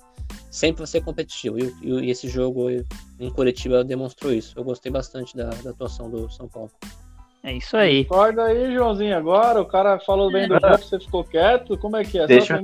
sempre 0.51 0.79
vai 0.79 0.87
ser 0.87 1.03
competitivo. 1.03 1.59
E, 1.59 1.75
e, 1.83 2.07
e 2.07 2.11
esse 2.11 2.29
jogo 2.29 2.69
em 2.71 3.31
Curitiba 3.31 3.85
demonstrou 3.85 4.33
isso. 4.33 4.59
Eu 4.59 4.65
gostei 4.65 4.91
bastante 4.91 5.37
da, 5.37 5.51
da 5.51 5.71
atuação 5.71 6.11
do 6.11 6.29
São 6.31 6.49
Paulo. 6.49 6.71
É 7.45 7.53
isso 7.53 7.77
aí. 7.77 8.03
Acorda 8.03 8.45
aí, 8.45 8.73
Joãozinho, 8.73 9.17
agora. 9.17 9.61
O 9.61 9.67
cara 9.67 9.99
falou 9.99 10.31
bem 10.31 10.47
do 10.47 10.55
jogo, 10.61 10.79
você 10.79 11.01
ficou 11.01 11.25
quieto. 11.25 11.77
Como 11.77 11.97
é 11.97 12.05
que 12.05 12.19
é? 12.19 12.27
Deixa, 12.27 12.61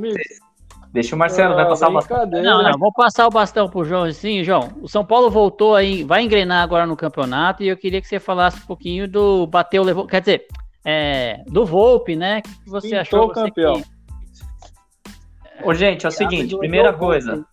deixa 0.93 1.17
o 1.17 1.19
Marcelo, 1.19 1.55
ah, 1.55 1.57
vai 1.57 1.69
passar 1.69 1.89
o 1.89 1.93
bastão. 1.95 2.27
Não, 2.27 2.63
não, 2.63 2.79
vou 2.79 2.93
passar 2.93 3.27
o 3.27 3.31
bastão 3.31 3.69
pro 3.69 3.85
João. 3.85 4.11
Sim, 4.13 4.45
João. 4.45 4.71
O 4.81 4.89
São 4.89 5.05
Paulo 5.05 5.31
voltou 5.31 5.75
aí, 5.75 6.05
vai 6.05 6.23
engrenar 6.23 6.63
agora 6.63 6.87
no 6.87 6.97
campeonato 6.97 7.63
e 7.63 7.69
eu 7.69 7.77
queria 7.77 8.01
que 8.01 8.07
você 8.07 8.21
falasse 8.21 8.63
um 8.63 8.67
pouquinho 8.67 9.09
do 9.09 9.49
bateu, 9.49 9.83
levou. 9.83 10.07
Quer 10.07 10.21
dizer, 10.21 10.47
é, 10.85 11.43
do 11.49 11.67
Volpe, 11.67 12.15
né? 12.15 12.39
O 12.39 12.43
que 12.43 12.71
você 12.71 12.89
Pintou 12.89 13.01
achou? 13.01 13.29
campeão. 13.31 13.83
Que... 13.83 15.65
Ô, 15.65 15.75
gente, 15.75 16.07
é 16.07 16.09
o 16.09 16.13
seguinte, 16.13 16.57
primeira 16.57 16.93
coisa, 16.93 17.45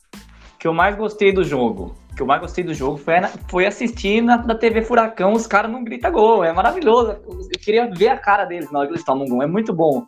que 0.60 0.68
eu 0.68 0.74
mais 0.74 0.96
gostei 0.96 1.34
do 1.34 1.44
jogo 1.44 1.96
que 2.16 2.22
eu 2.22 2.26
mais 2.26 2.42
gostei 2.42 2.64
do 2.64 2.74
jogo 2.74 2.98
foi, 2.98 3.16
foi 3.50 3.66
assistir 3.66 4.22
na, 4.22 4.38
na 4.38 4.56
TV 4.56 4.82
Furacão, 4.82 5.34
os 5.34 5.46
caras 5.46 5.72
não 5.72 5.84
gritam 5.84 6.12
gol, 6.12 6.44
é 6.44 6.54
maravilhoso. 6.54 7.18
Eu 7.28 7.60
queria 7.62 7.92
ver 7.92 8.08
a 8.10 8.18
cara 8.18 8.46
deles 8.46 8.72
na 8.72 8.80
hora 8.80 8.88
que 8.88 8.94
eles 8.94 9.06
tomam 9.06 9.28
gol, 9.28 9.44
é 9.44 9.48
muito 9.48 9.74
bom. 9.74 10.06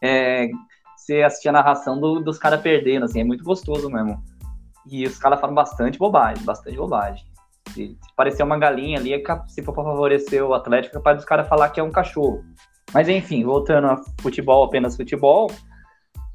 É, 0.00 0.48
você 0.96 1.22
assistir 1.22 1.48
a 1.48 1.52
narração 1.52 2.00
do, 2.00 2.20
dos 2.20 2.38
caras 2.38 2.60
perdendo, 2.60 3.04
assim, 3.04 3.20
é 3.20 3.24
muito 3.24 3.42
gostoso 3.42 3.90
mesmo. 3.90 4.22
E 4.86 5.04
os 5.04 5.18
caras 5.18 5.40
falam 5.40 5.54
bastante 5.54 5.98
bobagem, 5.98 6.44
bastante 6.44 6.76
bobagem. 6.76 7.24
Se, 7.68 7.88
se 7.88 8.14
parecer 8.16 8.42
uma 8.42 8.58
galinha 8.58 8.98
ali, 8.98 9.12
é 9.12 9.22
se 9.48 9.62
for 9.62 9.72
pra 9.72 9.84
favorecer 9.84 10.44
o 10.44 10.54
Atlético, 10.54 10.96
é 10.96 10.98
capaz 10.98 11.16
dos 11.16 11.24
caras 11.24 11.48
falar 11.48 11.70
que 11.70 11.80
é 11.80 11.82
um 11.82 11.90
cachorro. 11.90 12.44
Mas 12.92 13.08
enfim, 13.08 13.44
voltando 13.44 13.88
a 13.88 14.00
futebol, 14.20 14.64
apenas 14.64 14.96
futebol, 14.96 15.50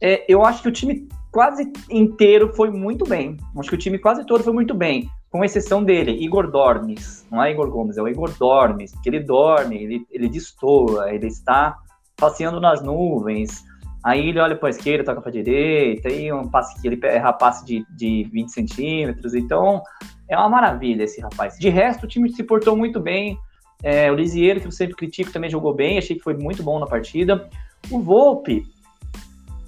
é, 0.02 0.26
eu 0.28 0.44
acho 0.44 0.62
que 0.62 0.70
o 0.70 0.72
time 0.72 1.08
quase 1.38 1.72
inteiro 1.92 2.52
foi 2.56 2.72
muito 2.72 3.08
bem. 3.08 3.38
Acho 3.60 3.70
que 3.70 3.76
o 3.76 3.78
time 3.78 4.00
quase 4.00 4.26
todo 4.26 4.44
foi 4.44 4.52
muito 4.52 4.74
bem, 4.74 5.08
com 5.30 5.46
exceção 5.46 5.84
dele, 5.84 6.10
Igor 6.14 6.50
Dormes. 6.50 7.28
Não 7.32 7.44
é 7.44 7.52
Igor 7.52 7.70
Gomes, 7.70 7.96
é 7.96 8.02
o 8.02 8.08
Igor 8.08 8.36
Dormes, 8.40 8.92
que 9.04 9.08
ele 9.08 9.20
dorme, 9.20 9.84
ele, 9.84 10.08
ele 10.10 10.28
destoa, 10.30 11.14
ele 11.14 11.28
está 11.28 11.78
passeando 12.16 12.60
nas 12.60 12.82
nuvens. 12.82 13.64
Aí 14.04 14.30
ele 14.30 14.40
olha 14.40 14.56
para 14.56 14.70
a 14.70 14.72
esquerda, 14.72 15.04
toca 15.04 15.22
para 15.22 15.30
a 15.30 15.34
direita, 15.34 16.10
aí 16.10 16.34
um 16.34 16.50
passe 16.50 16.82
que 16.82 16.88
ele 16.88 17.00
erra 17.04 17.32
passe 17.32 17.64
de, 17.64 17.86
de 17.96 18.28
20 18.32 18.50
centímetros. 18.52 19.36
Então, 19.36 19.84
é 20.28 20.36
uma 20.36 20.50
maravilha 20.50 21.04
esse 21.04 21.22
rapaz. 21.22 21.56
De 21.60 21.70
resto, 21.70 22.06
o 22.06 22.08
time 22.08 22.32
se 22.32 22.42
portou 22.42 22.76
muito 22.76 23.00
bem. 23.00 23.38
É, 23.84 24.12
o 24.12 24.16
Lisieiro, 24.16 24.60
que 24.60 24.66
eu 24.66 24.72
sempre 24.72 24.96
critico, 24.96 25.32
também 25.32 25.52
jogou 25.52 25.72
bem, 25.72 26.00
achei 26.00 26.16
que 26.16 26.24
foi 26.24 26.34
muito 26.34 26.64
bom 26.64 26.80
na 26.80 26.88
partida. 26.88 27.48
O 27.92 28.00
Volpe, 28.00 28.66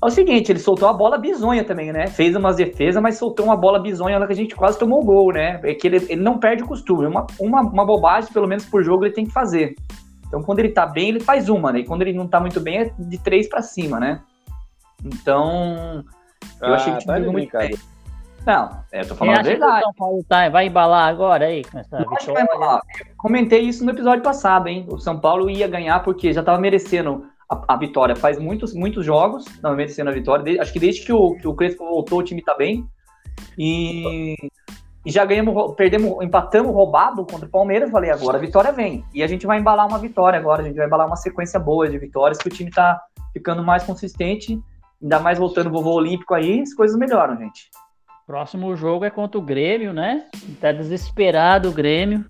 é 0.01 0.05
o 0.05 0.09
seguinte, 0.09 0.51
ele 0.51 0.59
soltou 0.59 0.87
a 0.87 0.93
bola 0.93 1.17
bizonha 1.17 1.63
também, 1.63 1.91
né? 1.91 2.07
Fez 2.07 2.35
umas 2.35 2.55
defesas, 2.55 3.01
mas 3.01 3.17
soltou 3.17 3.45
uma 3.45 3.57
bola 3.57 3.79
bizonha 3.79 4.17
lá 4.17 4.25
que 4.25 4.33
a 4.33 4.35
gente 4.35 4.55
quase 4.55 4.79
tomou 4.79 5.03
gol, 5.03 5.33
né? 5.33 5.59
É 5.63 5.73
que 5.73 5.87
ele, 5.87 5.97
ele 6.09 6.21
não 6.21 6.37
perde 6.37 6.63
o 6.63 6.67
costume. 6.67 7.05
Uma, 7.05 7.27
uma, 7.37 7.61
uma 7.61 7.85
bobagem, 7.85 8.31
pelo 8.31 8.47
menos 8.47 8.65
por 8.65 8.81
jogo, 8.83 9.05
ele 9.05 9.13
tem 9.13 9.25
que 9.25 9.33
fazer. 9.33 9.75
Então, 10.25 10.41
quando 10.41 10.59
ele 10.59 10.69
tá 10.69 10.85
bem, 10.85 11.09
ele 11.09 11.19
faz 11.19 11.49
uma, 11.49 11.73
né? 11.73 11.79
E 11.79 11.85
quando 11.85 12.03
ele 12.03 12.13
não 12.13 12.27
tá 12.27 12.39
muito 12.39 12.61
bem, 12.61 12.77
é 12.77 12.93
de 12.97 13.17
três 13.17 13.49
para 13.49 13.61
cima, 13.61 13.99
né? 13.99 14.21
Então, 15.03 16.03
eu 16.61 16.67
ah, 16.67 16.75
achei 16.75 16.93
que 16.95 17.05
tá 17.05 17.15
tinha 17.15 17.31
muito 17.31 17.57
bem. 17.57 17.75
Não, 18.45 18.69
é, 18.91 19.01
eu 19.01 19.07
tô 19.07 19.15
falando 19.15 19.39
a 19.39 19.41
verdade. 19.41 19.79
o 19.79 19.83
São 19.83 19.93
Paulo 19.93 20.23
tá, 20.27 20.49
vai 20.49 20.67
embalar 20.67 21.09
agora 21.09 21.45
aí 21.45 21.63
que 21.63 21.71
vai. 21.73 21.83
Eu 22.01 23.15
comentei 23.17 23.61
isso 23.61 23.83
no 23.83 23.91
episódio 23.91 24.23
passado, 24.23 24.67
hein? 24.67 24.85
O 24.89 24.97
São 24.97 25.19
Paulo 25.19 25.49
ia 25.49 25.67
ganhar 25.67 25.99
porque 26.03 26.31
já 26.31 26.41
tava 26.41 26.57
merecendo 26.57 27.25
a, 27.49 27.73
a 27.73 27.77
vitória. 27.77 28.15
Faz 28.15 28.37
muitos, 28.37 28.73
muitos 28.73 29.05
jogos, 29.05 29.45
tava 29.61 29.75
merecendo 29.75 30.09
a 30.09 30.13
vitória. 30.13 30.43
De- 30.43 30.59
acho 30.59 30.71
que 30.71 30.79
desde 30.79 31.05
que 31.05 31.11
o, 31.11 31.35
que 31.35 31.47
o 31.47 31.53
Crespo 31.53 31.85
voltou, 31.85 32.19
o 32.19 32.23
time 32.23 32.41
tá 32.41 32.55
bem. 32.55 32.87
E, 33.57 34.35
e 35.05 35.11
já 35.11 35.25
ganhamos, 35.25 35.75
perdemos, 35.75 36.23
empatamos 36.23 36.73
roubado 36.73 37.25
contra 37.25 37.47
o 37.47 37.49
Palmeiras. 37.49 37.89
Falei, 37.89 38.11
agora 38.11 38.37
a 38.37 38.41
vitória 38.41 38.71
vem. 38.71 39.03
E 39.13 39.23
a 39.23 39.27
gente 39.27 39.47
vai 39.47 39.59
embalar 39.59 39.87
uma 39.87 39.97
vitória 39.97 40.37
agora. 40.37 40.61
A 40.61 40.65
gente 40.65 40.77
vai 40.77 40.85
embalar 40.85 41.07
uma 41.07 41.15
sequência 41.15 41.59
boa 41.59 41.89
de 41.89 41.97
vitórias 41.97 42.37
que 42.37 42.47
o 42.47 42.51
time 42.51 42.69
tá 42.69 43.01
ficando 43.33 43.63
mais 43.63 43.83
consistente. 43.83 44.59
Ainda 45.01 45.19
mais 45.19 45.39
voltando 45.39 45.67
o 45.67 45.71
vovô 45.71 45.93
olímpico 45.93 46.33
aí, 46.33 46.61
as 46.61 46.73
coisas 46.73 46.97
melhoram, 46.97 47.37
gente. 47.37 47.69
Próximo 48.27 48.75
jogo 48.75 49.05
é 49.05 49.09
contra 49.09 49.39
o 49.39 49.41
Grêmio, 49.41 49.93
né? 49.93 50.25
Tá 50.59 50.71
desesperado 50.71 51.69
o 51.69 51.71
Grêmio. 51.71 52.25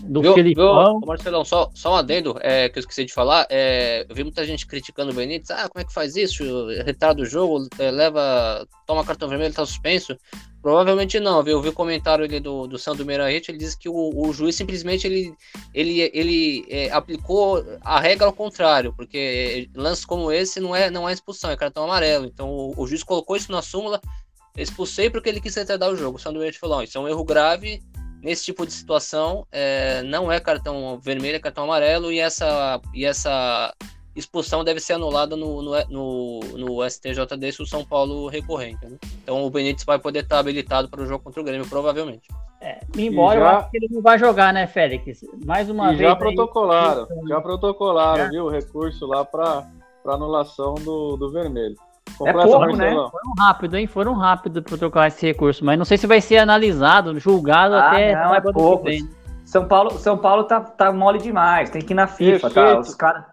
Do 0.00 0.22
Viu, 0.22 0.32
Filipão. 0.32 0.98
viu, 0.98 1.06
Marcelão, 1.06 1.44
só, 1.44 1.70
só 1.74 1.92
um 1.92 1.96
adendo 1.96 2.38
é, 2.40 2.70
que 2.70 2.78
eu 2.78 2.80
esqueci 2.80 3.04
de 3.04 3.12
falar. 3.12 3.46
É, 3.50 4.06
eu 4.08 4.14
vi 4.14 4.22
muita 4.22 4.44
gente 4.46 4.66
criticando 4.66 5.12
o 5.12 5.14
Benítez. 5.14 5.50
Ah, 5.50 5.68
como 5.68 5.82
é 5.82 5.84
que 5.84 5.92
faz 5.92 6.16
isso? 6.16 6.42
Retarda 6.84 7.20
o 7.20 7.26
jogo, 7.26 7.68
é, 7.78 7.90
leva, 7.90 8.66
toma 8.86 9.04
cartão 9.04 9.28
vermelho, 9.28 9.52
tá 9.52 9.66
suspenso. 9.66 10.16
Provavelmente 10.62 11.20
não, 11.20 11.42
viu? 11.42 11.58
Eu 11.58 11.62
vi 11.62 11.68
o 11.68 11.72
comentário 11.74 12.24
ali 12.24 12.40
do, 12.40 12.66
do 12.66 12.78
Sandro 12.78 13.04
Meirahit, 13.04 13.50
ele 13.50 13.58
disse 13.58 13.76
que 13.78 13.86
o, 13.86 14.10
o 14.14 14.32
juiz 14.32 14.56
simplesmente 14.56 15.06
ele, 15.06 15.34
ele, 15.74 16.10
ele 16.14 16.66
é, 16.70 16.90
aplicou 16.90 17.62
a 17.82 18.00
regra 18.00 18.24
ao 18.26 18.32
contrário, 18.32 18.94
porque 18.96 19.68
lances 19.74 20.06
como 20.06 20.32
esse 20.32 20.60
não 20.60 20.74
é, 20.74 20.90
não 20.90 21.06
é 21.06 21.12
expulsão, 21.12 21.50
é 21.50 21.56
cartão 21.58 21.84
amarelo. 21.84 22.24
Então 22.24 22.48
o, 22.48 22.72
o 22.74 22.86
juiz 22.86 23.02
colocou 23.02 23.36
isso 23.36 23.52
na 23.52 23.60
súmula, 23.60 24.00
expulsei 24.56 25.10
porque 25.10 25.28
ele 25.28 25.42
quis 25.42 25.54
retardar 25.54 25.90
o 25.90 25.96
jogo. 25.96 26.16
O 26.16 26.18
Sandro 26.18 26.38
Meirahit 26.38 26.58
falou, 26.58 26.78
"Ó, 26.78 26.82
isso 26.82 26.96
é 26.96 27.00
um 27.02 27.08
erro 27.08 27.24
grave, 27.24 27.82
nesse 28.24 28.44
tipo 28.46 28.66
de 28.66 28.72
situação 28.72 29.46
é, 29.52 30.02
não 30.02 30.32
é 30.32 30.40
cartão 30.40 30.98
vermelho, 30.98 31.36
é 31.36 31.38
cartão 31.40 31.64
amarelo 31.64 32.10
e 32.10 32.18
essa, 32.18 32.80
e 32.94 33.04
essa 33.04 33.72
expulsão 34.16 34.64
deve 34.64 34.80
ser 34.80 34.94
anulada 34.94 35.36
no, 35.36 35.60
no, 35.60 35.72
no, 35.90 36.40
no 36.56 36.88
STJD 36.90 37.52
se 37.52 37.62
o 37.62 37.66
São 37.66 37.84
Paulo 37.84 38.26
recorrer, 38.28 38.70
entendeu? 38.70 38.98
Então 39.22 39.44
o 39.44 39.50
Benítez 39.50 39.84
vai 39.84 39.98
poder 39.98 40.20
estar 40.20 40.38
habilitado 40.38 40.88
para 40.88 41.02
o 41.02 41.06
jogo 41.06 41.22
contra 41.22 41.40
o 41.40 41.44
Grêmio, 41.44 41.68
provavelmente. 41.68 42.26
É, 42.60 42.80
embora 42.96 43.38
E 43.38 43.42
eu 43.42 43.44
já- 43.44 43.58
acho 43.58 43.70
que 43.70 43.76
ele 43.76 43.88
não 43.90 44.00
vai 44.00 44.18
jogar, 44.18 44.52
né, 44.54 44.66
Félix? 44.66 45.20
Mais 45.44 45.68
uma 45.68 45.92
E 45.92 45.96
vez. 45.96 46.08
já 46.08 46.12
aí- 46.14 46.18
protocolaram, 46.18 47.06
já 47.28 47.40
protocolaram, 47.40 48.24
Já? 48.24 48.30
viu? 48.30 48.44
O 48.46 48.50
recurso 48.50 49.04
lá 49.06 49.22
para 49.24 49.66
anulação 50.06 50.74
do, 50.76 51.16
do 51.16 51.30
vermelho. 51.30 51.76
É 52.22 52.32
pouco, 52.32 52.76
né? 52.76 52.90
Foram 52.90 53.32
rápido, 53.38 53.76
hein? 53.76 53.86
Foram 53.86 54.14
rápido 54.14 54.62
para 54.62 54.78
trocar 54.78 55.08
esse 55.08 55.26
recurso, 55.26 55.64
mas 55.64 55.78
não 55.78 55.84
sei 55.84 55.98
se 55.98 56.06
vai 56.06 56.20
ser 56.20 56.38
analisado, 56.38 57.18
julgado 57.18 57.74
Ah, 57.74 57.88
até 57.88 58.14
não, 58.14 58.34
é 58.34 58.40
vem. 58.82 59.08
São 59.44 59.66
Paulo, 59.66 59.90
São 59.92 60.16
Paulo 60.16 60.44
tá, 60.44 60.60
tá 60.60 60.92
mole 60.92 61.18
demais, 61.18 61.70
tem 61.70 61.82
que 61.82 61.92
ir 61.92 61.96
na 61.96 62.06
FIFA, 62.06 62.50
tá? 62.50 62.62
Perfeito. 62.62 62.88
Os 62.88 62.94
caras. 62.94 63.24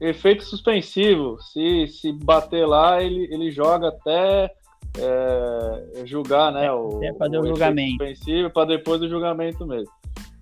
Efeito 0.00 0.44
suspensivo. 0.44 1.38
Se, 1.40 1.86
se 1.88 2.12
bater 2.12 2.66
lá, 2.66 3.02
ele, 3.02 3.28
ele 3.32 3.50
joga 3.50 3.88
até 3.88 4.50
é, 4.98 6.02
julgar, 6.04 6.52
né? 6.52 6.70
O, 6.72 6.98
Até 6.98 7.12
fazer 7.14 7.36
o 7.36 7.40
efeito 7.40 7.48
julgamento. 7.48 8.04
suspensivo 8.04 8.50
para 8.50 8.66
depois 8.66 9.00
do 9.00 9.08
julgamento 9.08 9.66
mesmo. 9.66 9.90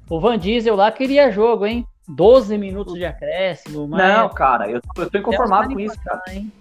O 0.08 0.20
Van 0.20 0.38
Diesel 0.38 0.76
lá 0.76 0.90
queria 0.92 1.30
jogo, 1.30 1.66
hein? 1.66 1.87
12 2.06 2.58
minutos 2.58 2.94
de 2.94 3.04
acréscimo, 3.04 3.88
mas 3.88 4.16
Não, 4.16 4.28
cara, 4.28 4.70
eu, 4.70 4.80
eu 4.99 5.11
tô 5.11 5.18
inconformado 5.18 5.73
com 5.73 5.80
isso, 5.80 5.96
cara. 6.04 6.23
Hein? 6.30 6.52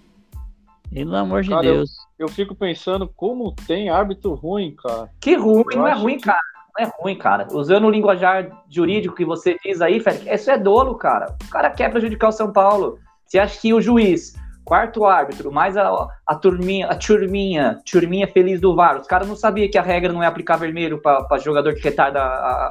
Pelo 0.94 1.16
amor 1.16 1.42
de 1.42 1.50
Cara, 1.50 1.66
eu- 1.66 1.74
Deus. 1.74 1.90
Eu 2.18 2.28
fico 2.28 2.54
pensando 2.54 3.08
como 3.16 3.52
tem 3.66 3.90
árbitro 3.90 4.34
ruim, 4.34 4.74
cara. 4.76 5.10
Que 5.20 5.34
ruim, 5.34 5.64
Eu 5.72 5.78
não 5.78 5.88
é 5.88 5.92
ruim, 5.92 6.16
que- 6.16 6.24
cara. 6.24 6.38
Não 6.78 6.86
é 6.86 6.90
ruim, 6.98 7.16
cara. 7.16 7.48
Usando 7.52 7.86
o 7.86 7.90
linguajar 7.90 8.48
jurídico 8.70 9.14
que 9.14 9.24
você 9.24 9.56
diz 9.64 9.80
aí, 9.80 10.00
Félix, 10.00 10.26
isso 10.26 10.50
é 10.50 10.58
dolo, 10.58 10.94
cara. 10.96 11.36
O 11.46 11.50
cara 11.50 11.70
quer 11.70 11.90
prejudicar 11.90 12.28
o 12.28 12.32
São 12.32 12.52
Paulo. 12.52 12.98
Você 13.26 13.38
acha 13.38 13.60
que 13.60 13.72
o 13.72 13.80
juiz, 13.80 14.34
quarto 14.64 15.04
árbitro, 15.04 15.52
mais 15.52 15.76
a, 15.76 16.08
a 16.26 16.34
turminha, 16.34 16.86
a 16.88 16.96
turminha, 16.96 17.80
turminha 17.90 18.26
feliz 18.26 18.60
do 18.60 18.74
VAR, 18.74 19.00
os 19.00 19.06
caras 19.06 19.28
não 19.28 19.36
sabiam 19.36 19.70
que 19.70 19.78
a 19.78 19.82
regra 19.82 20.12
não 20.12 20.22
é 20.22 20.26
aplicar 20.26 20.56
vermelho 20.56 21.00
para 21.00 21.38
jogador 21.38 21.74
que 21.74 21.82
retarda 21.82 22.20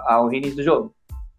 ao 0.05 0.27
reinício 0.27 0.57
do 0.57 0.63
jogo? 0.63 0.93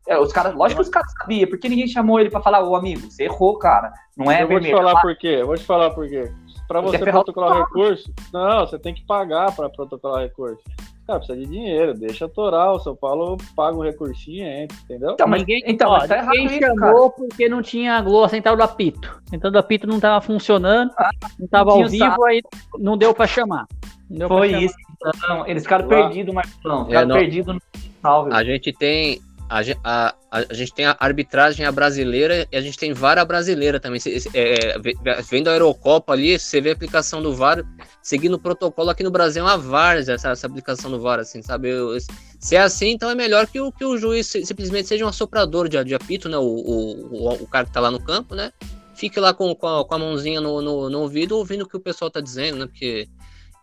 É, 0.07 0.19
os 0.19 0.33
caras, 0.33 0.55
lógico 0.55 0.81
que 0.83 0.87
os 0.87 0.93
caras 0.93 1.11
sabiam, 1.19 1.49
porque 1.49 1.69
ninguém 1.69 1.87
chamou 1.89 2.21
ele 2.21 2.29
para 2.31 2.43
falar, 2.43 2.63
ô 2.63 2.77
amigo, 2.77 3.11
você 3.11 3.25
errou, 3.25 3.59
cara. 3.59 3.91
Não 4.17 4.31
é 4.31 4.43
eu 4.43 4.49
vou 4.49 4.59
te 4.59 4.65
vermelho. 4.65 4.77
falar 4.77 5.01
por 5.01 5.17
quê. 5.17 5.37
Eu 5.41 5.47
vou 5.47 5.57
te 5.57 5.65
falar 5.65 5.91
por 5.91 6.07
quê. 6.07 6.31
Pra 6.67 6.83
Porque 6.83 6.97
você 6.99 7.05
é 7.05 7.09
o 7.09 7.13
protocolar 7.13 7.59
recurso, 7.59 8.13
não, 8.33 8.61
você 8.61 8.79
tem 8.79 8.95
que 8.95 9.05
pagar 9.05 9.55
para 9.55 9.69
protocolar 9.69 10.23
recurso. 10.23 10.63
Cara, 11.07 11.19
precisa 11.19 11.39
de 11.39 11.47
dinheiro, 11.47 11.93
deixa 11.93 12.27
torar. 12.27 12.73
O 12.73 12.79
São 12.81 12.97
Paulo 12.97 13.37
paga 13.55 13.77
um 13.77 13.83
recursinho, 13.83 14.43
e 14.47 14.63
entra, 14.63 14.77
entendeu? 14.85 15.11
Então, 15.13 15.29
mas, 15.29 15.41
ninguém, 15.43 15.63
então, 15.67 15.91
ó, 15.91 15.99
mas 15.99 16.09
tá 16.09 16.17
errado 16.17 16.35
isso, 16.37 16.59
chamou 16.61 17.11
porque 17.11 17.47
não 17.47 17.61
tinha 17.61 17.99
a 17.99 18.29
central 18.31 18.57
do 18.57 18.63
apito. 18.63 19.21
A 19.27 19.31
central 19.31 19.53
do 19.53 19.59
apito 19.59 19.87
não 19.87 19.97
estava 19.97 20.19
funcionando, 20.25 20.91
não 21.39 21.45
estava 21.45 21.71
não 21.71 21.77
ao 21.77 21.83
o 21.83 21.89
vivo, 21.91 22.25
aí 22.25 22.41
não 22.79 22.97
deu 22.97 23.13
para 23.15 23.27
chamar. 23.27 23.67
Deu 24.09 24.29
pra 24.29 24.39
Foi 24.39 24.49
chamar. 24.49 24.63
isso. 24.63 24.75
Então, 25.07 25.47
eles 25.47 25.63
ficaram 25.65 25.87
perdidos, 25.87 26.35
Marcelão. 26.35 26.83
É, 26.83 26.87
Ficaram 26.87 27.09
não- 27.09 27.17
perdidos 27.17 27.55
no 27.55 27.61
salve. 28.01 28.33
A 28.33 28.43
gente 28.43 28.73
tem 28.73 29.21
a, 29.49 29.61
a, 29.85 30.15
a, 30.31 30.45
a 30.51 30.55
gente 30.55 30.73
tem 30.73 30.87
a 30.87 30.97
arbitragem 30.99 31.65
a 31.67 31.73
brasileira 31.73 32.47
e 32.51 32.57
a 32.57 32.61
gente 32.61 32.79
tem 32.79 32.93
VAR 32.93 33.19
a 33.19 33.25
brasileira 33.25 33.79
também. 33.79 34.01
É, 34.33 34.79
ve- 34.79 34.97
vendo 35.29 35.49
a 35.49 35.53
Eurocopa 35.53 36.13
ali, 36.13 36.39
você 36.39 36.61
vê 36.61 36.71
a 36.71 36.73
aplicação 36.73 37.23
do 37.23 37.35
VAR 37.35 37.63
seguindo 38.03 38.35
o 38.35 38.39
protocolo 38.39 38.91
aqui 38.91 39.03
no 39.03 39.11
Brasil, 39.11 39.43
é 39.43 39.47
uma 39.47 39.59
várzea 39.59 40.15
essa, 40.15 40.31
essa 40.31 40.47
aplicação 40.47 40.91
do 40.91 41.01
VAR, 41.01 41.21
assim, 41.21 41.43
sabe? 41.43 41.69
Eu- 41.69 41.97
se 42.41 42.57
é 42.57 42.61
assim, 42.61 42.91
então 42.91 43.09
é 43.09 43.15
melhor 43.15 43.47
que 43.47 43.61
o, 43.61 43.73
que 43.73 43.85
o 43.85 43.97
juiz 43.97 44.27
si- 44.27 44.45
simplesmente 44.45 44.89
seja 44.89 45.05
um 45.05 45.09
assoprador 45.09 45.69
de, 45.69 45.83
de 45.85 45.95
apito, 45.95 46.29
né? 46.29 46.37
O, 46.37 46.43
o, 46.43 47.29
o, 47.29 47.33
o 47.43 47.47
cara 47.47 47.67
que 47.67 47.73
tá 47.73 47.81
lá 47.81 47.91
no 47.91 48.01
campo, 48.01 48.35
né? 48.35 48.53
Fique 48.95 49.19
lá 49.19 49.35
com, 49.35 49.55
com, 49.55 49.67
a, 49.67 49.85
com 49.85 49.95
a 49.95 49.99
mãozinha 49.99 50.41
no, 50.41 50.61
no, 50.63 50.89
no 50.91 51.01
ouvido 51.01 51.37
ouvindo 51.37 51.63
o 51.63 51.69
que 51.69 51.77
o 51.77 51.81
pessoal 51.81 52.11
tá 52.11 52.21
dizendo, 52.21 52.59
né? 52.59 52.67
Porque 52.67 53.09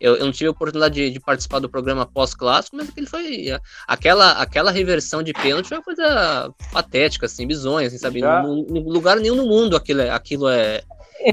eu, 0.01 0.15
eu 0.15 0.25
não 0.25 0.31
tive 0.31 0.47
a 0.47 0.51
oportunidade 0.51 0.95
de, 0.95 1.11
de 1.11 1.19
participar 1.19 1.59
do 1.59 1.69
programa 1.69 2.05
pós-clássico, 2.05 2.75
mas 2.75 2.89
aquele 2.89 3.05
foi. 3.05 3.47
Aquela, 3.87 4.31
aquela 4.31 4.71
reversão 4.71 5.21
de 5.21 5.31
pênalti 5.31 5.67
foi 5.67 5.77
uma 5.77 5.83
coisa 5.83 6.51
patética, 6.73 7.27
assim, 7.27 7.45
bizonha, 7.45 7.87
assim, 7.87 7.99
sabe? 7.99 8.19
No, 8.21 8.63
no 8.65 8.89
lugar 8.89 9.17
nenhum 9.17 9.35
no 9.35 9.45
mundo 9.45 9.75
aquilo 9.75 10.01
é, 10.01 10.09
aquilo 10.09 10.49
é, 10.49 10.81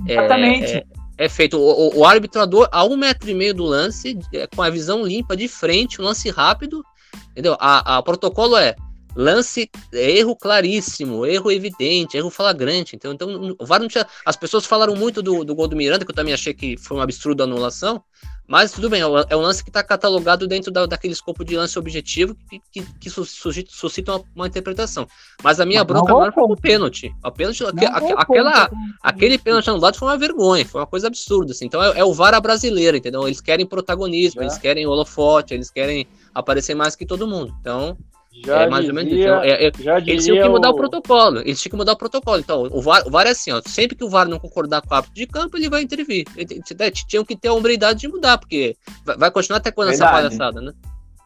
Exatamente. 0.07 0.75
é, 0.75 0.85
é 1.17 1.29
feito. 1.29 1.59
O, 1.59 1.89
o, 1.89 1.99
o 2.01 2.05
árbitro 2.05 2.43
a 2.71 2.85
um 2.85 2.97
metro 2.97 3.31
e 3.31 3.35
meio 3.35 3.55
do 3.55 3.65
lance, 3.65 4.19
é, 4.35 4.47
com 4.47 4.63
a 4.63 4.71
visão 4.71 5.03
limpa 5.05 5.35
de 5.35 5.49
frente, 5.49 6.01
um 6.01 6.05
lance 6.05 6.29
rápido, 6.29 6.85
entendeu? 7.33 7.57
A, 7.59 7.95
a- 7.95 7.99
o 7.99 8.03
protocolo 8.03 8.57
é 8.57 8.77
lance, 9.17 9.69
erro 9.93 10.37
claríssimo, 10.37 11.27
erro 11.27 11.51
evidente, 11.51 12.17
erro 12.17 12.31
flagrante. 12.31 12.95
Então, 12.95 13.13
então 13.13 13.57
o 13.59 13.67
VAR 13.67 13.81
não 13.81 13.89
tinha. 13.89 14.07
As 14.25 14.37
pessoas 14.37 14.65
falaram 14.67 14.95
muito 14.95 15.23
do, 15.23 15.45
do 15.45 15.55
gol 15.55 15.67
do 15.67 15.75
Miranda, 15.75 16.05
que 16.05 16.11
eu 16.11 16.15
também 16.15 16.35
achei 16.35 16.55
que 16.55 16.77
foi 16.77 16.97
um 16.97 17.01
absurdo 17.01 17.43
a 17.43 17.45
anulação. 17.45 18.03
Mas 18.49 18.73
tudo 18.73 18.89
bem, 18.89 19.03
é 19.03 19.07
o- 19.07 19.19
é 19.29 19.37
um 19.37 19.41
lance 19.41 19.63
que 19.63 19.69
está 19.69 19.83
catalogado 19.85 20.49
dentro 20.49 20.71
da, 20.73 20.87
daquele 20.87 21.13
escopo 21.13 21.45
de 21.45 21.55
lance 21.55 21.79
objetivo 21.79 22.35
que, 22.49 22.59
que, 22.73 22.83
que 22.99 23.11
sus- 23.11 23.31
suscita, 23.33 23.71
suscita 23.71 24.13
uma, 24.17 24.25
uma 24.35 24.47
interpretação. 24.47 25.07
Mas 25.43 25.61
a 25.61 25.67
minha 25.67 25.81
Mas 25.81 25.87
bronca 25.87 26.07
vou 26.11 26.17
agora 26.23 26.33
foi 26.33 26.45
o 26.45 26.57
pênalti. 26.57 27.15
A 27.23 27.31
pênalti 27.31 27.63
aque- 27.63 27.85
Não, 27.85 27.95
aque- 27.95 28.09
não, 28.09 28.19
aquela, 28.19 28.71
aquele 29.03 29.37
pênalti 29.37 29.69
anulado 29.69 29.97
foi 29.99 30.09
uma 30.09 30.17
vergonha, 30.17 30.65
foi 30.65 30.81
uma 30.81 30.87
coisa 30.87 31.09
absurda. 31.09 31.53
Assim. 31.53 31.67
Então 31.67 31.83
é, 31.83 31.99
é 31.99 32.05
o 32.05 32.15
VAR 32.15 32.33
à 32.33 32.41
brasileira, 32.41 32.97
entendeu? 32.97 33.27
Eles 33.27 33.43
querem 33.43 33.67
protagonismo, 33.67 34.41
Já. 34.41 34.47
eles 34.47 34.57
querem 34.57 34.87
holofote, 34.87 35.53
eles 35.53 35.71
querem 35.71 36.07
aparecer 36.35 36.75
mais 36.75 36.97
que 36.97 37.05
todo 37.05 37.29
mundo. 37.29 37.55
Então 37.61 37.99
Já 38.45 38.63
é 38.63 38.69
mais 38.69 38.87
ou 38.89 38.95
menos 38.95 39.11
isso. 39.13 39.17
dizia- 39.23 39.41
É- 39.45 39.67
é- 39.67 39.73
já 39.81 39.99
eles 39.99 40.25
tinham 40.25 40.43
que 40.45 40.49
mudar 40.49 40.69
o... 40.71 40.73
o- 40.73 40.77
protocolo. 40.77 41.39
Eles 41.41 41.61
tinham 41.61 41.71
que 41.73 41.77
mudar 41.77 41.93
o 41.93 41.97
protocolo. 41.97 42.39
Então, 42.39 42.63
o 42.71 42.81
VAR, 42.81 43.03
o 43.07 43.11
VAR 43.11 43.27
é 43.27 43.31
assim, 43.31 43.51
ó. 43.53 43.61
Sempre 43.65 43.97
que 43.97 44.05
o 44.05 44.09
VAR 44.11 44.29
não 44.29 44.39
concordar 44.39 44.81
com 44.83 44.93
o 44.93 44.95
árbitro 44.95 45.15
de 45.17 45.27
campo, 45.27 45.57
ele 45.57 45.69
vai 45.69 45.83
intervir. 45.83 46.25
Ele- 46.37 46.63
né, 46.79 46.91
Tinham 46.91 47.25
que 47.25 47.35
ter 47.37 47.49
a 47.49 47.53
hombridade 47.55 48.01
de 48.01 48.09
mudar, 48.09 48.39
porque 48.39 48.77
vai, 49.05 49.17
vai 49.17 49.31
continuar 49.31 49.59
até 49.59 49.71
quando 49.73 49.89
essa 49.91 50.05
Verdade. 50.05 50.37
palhaçada, 50.37 50.61
né? 50.61 50.73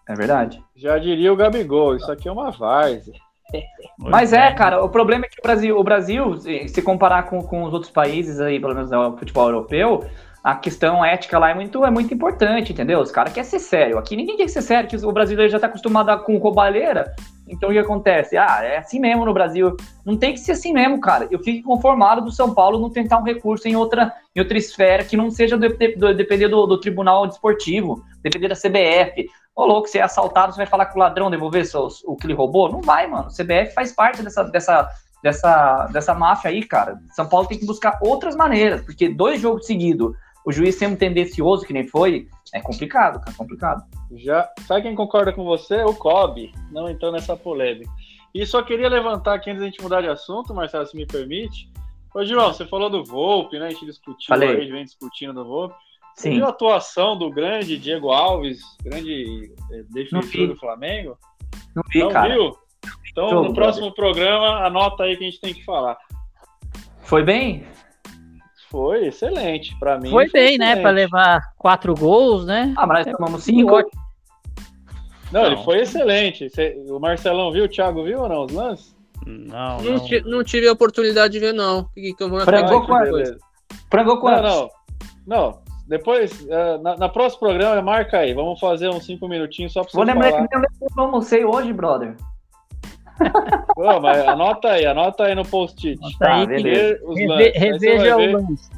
É 0.09 0.14
verdade. 0.14 0.62
Já 0.76 0.97
diria 0.99 1.32
o 1.32 1.37
Gabigol, 1.37 1.97
isso 1.97 2.11
aqui 2.11 2.28
é 2.28 2.32
uma 2.32 2.50
várzea. 2.50 3.14
Mas 3.99 4.32
é, 4.32 4.50
cara, 4.52 4.82
o 4.82 4.88
problema 4.88 5.26
é 5.26 5.28
que 5.28 5.38
o 5.38 5.42
Brasil, 5.42 5.78
o 5.78 5.85
Brasil, 5.85 6.37
se 6.68 6.80
comparar 6.82 7.25
com, 7.25 7.42
com 7.42 7.64
os 7.64 7.73
outros 7.75 7.92
países 7.92 8.40
aí, 8.40 8.59
pelo 8.59 8.75
menos 8.75 8.90
no 8.90 9.16
futebol 9.18 9.47
europeu, 9.49 10.04
a 10.42 10.56
questão 10.56 11.04
ética 11.04 11.38
lá 11.38 11.50
é 11.50 11.54
muito, 11.54 11.84
é 11.84 11.90
muito 11.90 12.12
importante, 12.12 12.72
entendeu? 12.72 13.00
Os 13.00 13.12
caras 13.12 13.32
querem 13.32 13.49
ser 13.49 13.61
sério. 13.61 13.99
Aqui 13.99 14.16
ninguém 14.16 14.37
quer 14.37 14.49
ser 14.49 14.62
sério, 14.62 14.88
que 14.88 14.96
o 14.96 15.12
brasileiro 15.12 15.50
já 15.50 15.61
tá 15.61 15.66
acostumado 15.68 16.25
com 16.25 16.37
roubalheira. 16.38 17.14
Então 17.49 17.68
o 17.68 17.72
que 17.72 17.78
acontece? 17.78 18.37
Ah, 18.37 18.61
é 18.62 18.78
assim 18.78 18.99
mesmo 18.99 19.25
no 19.25 19.32
Brasil. 19.32 19.76
Não 20.04 20.16
tem 20.16 20.32
que 20.32 20.40
ser 20.40 20.52
assim 20.52 20.72
mesmo, 20.72 21.00
cara. 21.00 21.28
Eu 21.30 21.38
fico 21.38 21.68
conformado 21.68 22.22
do 22.22 22.32
São 22.32 22.54
Paulo 22.54 22.78
não 22.80 22.90
tentar 22.90 23.18
um 23.18 23.22
recurso 23.25 23.68
em 23.68 23.76
outra, 23.76 24.12
em 24.34 24.40
outra 24.40 24.58
esfera 24.58 25.04
que 25.04 25.16
não 25.16 25.30
seja 25.30 25.56
do, 25.56 25.68
do- 25.68 26.14
depender 26.14 26.49
do, 26.49 26.66
do 26.66 26.80
Tribunal 26.80 27.26
Desportivo, 27.26 28.02
depender 28.22 28.49
da 28.49 28.56
CBF. 28.56 29.28
Ô, 29.54 29.66
louco, 29.66 29.87
você 29.87 29.99
é 29.99 30.02
assaltado, 30.02 30.52
você 30.52 30.56
vai 30.56 30.66
falar 30.66 30.87
com 30.87 30.99
o 30.99 31.02
ladrão 31.02 31.30
devolver 31.30 31.64
o 32.04 32.16
que 32.16 32.26
ele 32.26 32.34
roubou? 32.34 32.72
Não 32.72 32.80
vai, 32.80 33.06
mano. 33.06 33.28
O 33.28 33.32
CBF 33.32 33.75
faz 33.75 33.92
parte 33.92 34.22
dessa, 34.22 34.44
dessa, 34.44 34.88
dessa, 35.22 35.87
dessa 35.92 36.14
máfia 36.14 36.50
aí, 36.50 36.64
cara. 36.64 36.99
São 37.11 37.28
Paulo 37.28 37.46
tem 37.46 37.58
que 37.58 37.66
buscar 37.66 37.99
outras 38.00 38.34
maneiras, 38.34 38.80
porque 38.80 39.08
dois 39.11 39.40
jogos 39.40 39.66
seguidos, 39.66 40.16
o 40.44 40.52
juiz 40.52 40.75
sendo 40.75 40.96
tendencioso, 40.96 41.64
que 41.64 41.72
nem 41.72 41.87
foi, 41.87 42.28
é 42.52 42.61
complicado, 42.61 43.20
cara, 43.20 43.37
complicado. 43.37 43.84
Já, 44.16 44.49
sabe 44.66 44.82
quem 44.82 44.94
concorda 44.94 45.32
com 45.32 45.44
você? 45.44 45.82
O 45.84 45.94
Kobe, 45.94 46.52
não 46.70 46.88
entrou 46.88 47.12
nessa 47.12 47.37
polêmica. 47.37 47.90
E 48.34 48.44
só 48.46 48.62
queria 48.62 48.88
levantar 48.88 49.34
aqui 49.34 49.50
antes 49.50 49.61
da 49.61 49.66
gente 49.66 49.82
mudar 49.82 50.00
de 50.00 50.08
assunto, 50.08 50.54
Marcelo, 50.54 50.87
se 50.87 50.96
me 50.96 51.06
permite. 51.06 51.70
Ô, 52.14 52.25
João, 52.25 52.52
você 52.52 52.66
falou 52.66 52.90
do 52.90 53.04
Volpe, 53.04 53.58
né? 53.58 53.66
A 53.66 53.70
gente 53.70 53.87
discutiu, 53.87 54.28
Falei. 54.28 54.50
a 54.50 54.61
gente 54.61 54.72
vem 54.72 54.84
discutindo 54.84 55.32
do 55.32 55.44
Volpe. 55.44 55.75
Sim. 56.14 56.32
viu 56.34 56.46
a 56.46 56.50
atuação 56.50 57.16
do 57.16 57.30
grande 57.30 57.78
Diego 57.78 58.11
Alves, 58.11 58.61
grande 58.82 59.50
eh, 59.70 59.84
defensor 59.90 60.49
do 60.49 60.56
Flamengo? 60.56 61.16
Não 61.75 61.82
vi, 61.90 62.00
Não 62.00 62.11
cara. 62.11 62.34
viu? 62.34 62.56
Então, 63.11 63.28
Tô, 63.28 63.42
no 63.44 63.54
próximo 63.54 63.92
programa, 63.94 64.66
anota 64.66 65.04
aí 65.04 65.16
que 65.16 65.25
a 65.25 65.30
gente 65.30 65.40
tem 65.40 65.54
que 65.54 65.64
falar. 65.64 65.96
Foi 67.02 67.22
bem? 67.22 67.66
Foi 68.73 69.07
excelente, 69.07 69.76
pra 69.79 70.00
mim. 70.00 70.09
Foi 70.11 70.29
bem, 70.31 70.57
né? 70.57 70.64
excelente. 70.71 70.83
Pra 70.83 70.91
levar 70.91 71.41
quatro 71.59 71.95
gols, 71.95 72.47
né? 72.47 72.73
Ah, 72.76 72.87
mas 72.87 73.05
nós 73.07 73.14
tomamos 73.17 73.45
cinco. 73.45 73.75
ótimo. 73.75 74.02
Não, 75.31 75.45
ele 75.47 75.57
Não. 75.57 75.64
foi 75.64 75.81
excelente. 75.81 76.49
Cê- 76.50 76.83
o 76.88 76.99
Marcelão 76.99 77.52
viu, 77.52 77.64
o 77.64 77.69
Thiago 77.69 78.02
viu 78.02 78.21
ou 78.23 78.29
não 78.29 78.45
os 78.47 78.52
lances? 78.52 78.97
Não, 79.26 79.76
Não, 79.79 79.93
não. 79.93 80.05
ti- 80.05 80.23
não 80.26 80.43
tive 80.43 80.67
a 80.69 80.73
oportunidade 80.73 81.33
de 81.35 81.38
ver, 81.38 81.52
não. 81.52 81.85
Que, 81.95 82.12
que 82.14 82.23
eu 82.23 82.29
vou 82.29 82.41
Frangou 82.41 82.87
beleza. 82.87 83.37
Frangou 83.91 84.14
Não, 84.14 84.21
quantos? 84.21 84.43
não. 84.50 84.71
Não. 85.26 85.62
Depois, 85.87 86.47
eh, 86.49 86.79
na, 86.79 86.97
na 86.97 87.09
próximo 87.09 87.41
programa, 87.41 87.81
marca 87.83 88.19
aí. 88.19 88.33
Vamos 88.35 88.59
fazer 88.59 88.88
uns 88.88 89.05
cinco 89.05 89.29
minutinhos 89.29 89.73
só 89.73 89.83
pra 89.83 89.91
você 89.91 89.97
Vou 89.97 90.07
lembrar 90.07 90.31
falar. 90.31 90.49
que 90.49 90.57
nem 90.59 90.67
eu 90.81 90.88
não 90.97 91.05
almocei 91.05 91.45
hoje, 91.45 91.73
brother. 91.73 92.17
Ô, 93.76 94.00
mas 94.00 94.19
anota 94.26 94.69
aí, 94.69 94.87
anota 94.87 95.25
aí 95.25 95.35
no 95.35 95.45
post-it. 95.47 95.99
Tá, 96.19 96.45
beleza. 96.47 96.99
Reve- 97.14 97.26
lances. 97.26 97.43
Aí 97.43 97.52
você 97.52 97.69
reveja 97.71 98.17
vai 98.17 98.26
o 98.26 98.33
lance. 98.33 98.71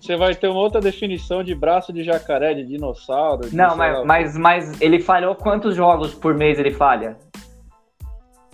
Você 0.00 0.16
vai 0.16 0.34
ter 0.34 0.48
uma 0.48 0.60
outra 0.60 0.80
definição 0.80 1.42
de 1.42 1.54
braço 1.54 1.92
de 1.92 2.02
jacaré, 2.02 2.54
de 2.54 2.64
dinossauro. 2.64 3.48
de 3.50 3.54
Não, 3.56 3.76
mas, 3.76 4.04
mas, 4.04 4.36
mas 4.38 4.80
ele 4.80 4.98
falhou 5.00 5.34
quantos 5.34 5.74
jogos 5.76 6.14
por 6.14 6.34
mês 6.34 6.58
ele 6.58 6.70
falha? 6.70 7.16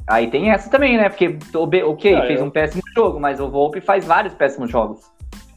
Aí 0.06 0.26
tem 0.28 0.50
essa 0.50 0.68
também, 0.70 0.96
né? 0.98 1.08
Porque, 1.08 1.38
ok, 1.84 2.14
Ah, 2.14 2.26
fez 2.26 2.40
eu- 2.40 2.46
um 2.46 2.50
péssimo 2.50 2.82
jogo, 2.96 3.18
mas 3.20 3.40
o 3.40 3.48
Volpe 3.48 3.80
faz 3.80 4.04
vários 4.04 4.34
péssimos 4.34 4.70
jogos. 4.70 5.00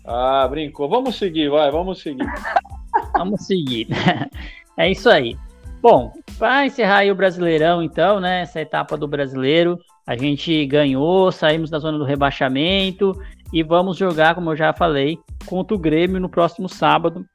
Ah, 0.06 0.48
brincou. 0.50 0.88
Vamos 0.88 1.18
seguir, 1.18 1.50
vai, 1.50 1.70
vamos 1.72 2.02
seguir. 2.02 2.26
Vamos 3.16 3.46
seguir. 3.46 3.88
É 4.80 4.92
isso 4.92 5.10
aí. 5.10 5.36
Bom, 5.90 6.12
para 6.38 6.66
encerrar 6.66 6.98
aí 6.98 7.10
o 7.10 7.16
Brasileirão, 7.16 7.82
então, 7.82 8.20
né? 8.20 8.42
Essa 8.42 8.60
etapa 8.60 8.98
do 8.98 9.08
brasileiro, 9.08 9.80
a 10.06 10.18
gente 10.18 10.66
ganhou, 10.66 11.32
saímos 11.32 11.70
da 11.70 11.80
zona 11.80 11.98
do 11.98 12.04
rebaixamento 12.04 13.18
e 13.54 13.64
vamos 13.64 13.96
jogar, 13.96 14.36
como 14.36 14.52
eu 14.52 14.56
já 14.58 14.74
falei, 14.74 15.18
contra 15.46 15.74
o 15.74 15.80
Grêmio 15.80 16.20
no 16.20 16.28
próximo 16.28 16.68
sábado. 16.68 17.26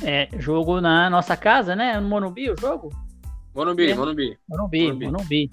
É, 0.00 0.28
jogo 0.38 0.80
na 0.80 1.10
nossa 1.10 1.36
casa, 1.36 1.74
né? 1.74 1.98
No 1.98 2.08
Morumbi 2.08 2.52
o 2.52 2.56
jogo? 2.56 2.88
Morumbi, 3.52 3.90
É. 3.90 3.94
Morumbi. 3.96 4.38
Morumbi, 4.48 4.82
Morumbi. 4.84 5.06
Morumbi. 5.06 5.50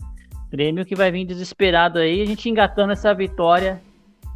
Grêmio 0.51 0.85
que 0.85 0.93
vai 0.93 1.09
vir 1.09 1.25
desesperado 1.25 1.97
aí, 1.97 2.21
a 2.21 2.25
gente 2.27 2.47
engatando 2.47 2.93
essa 2.93 3.11
vitória, 3.11 3.81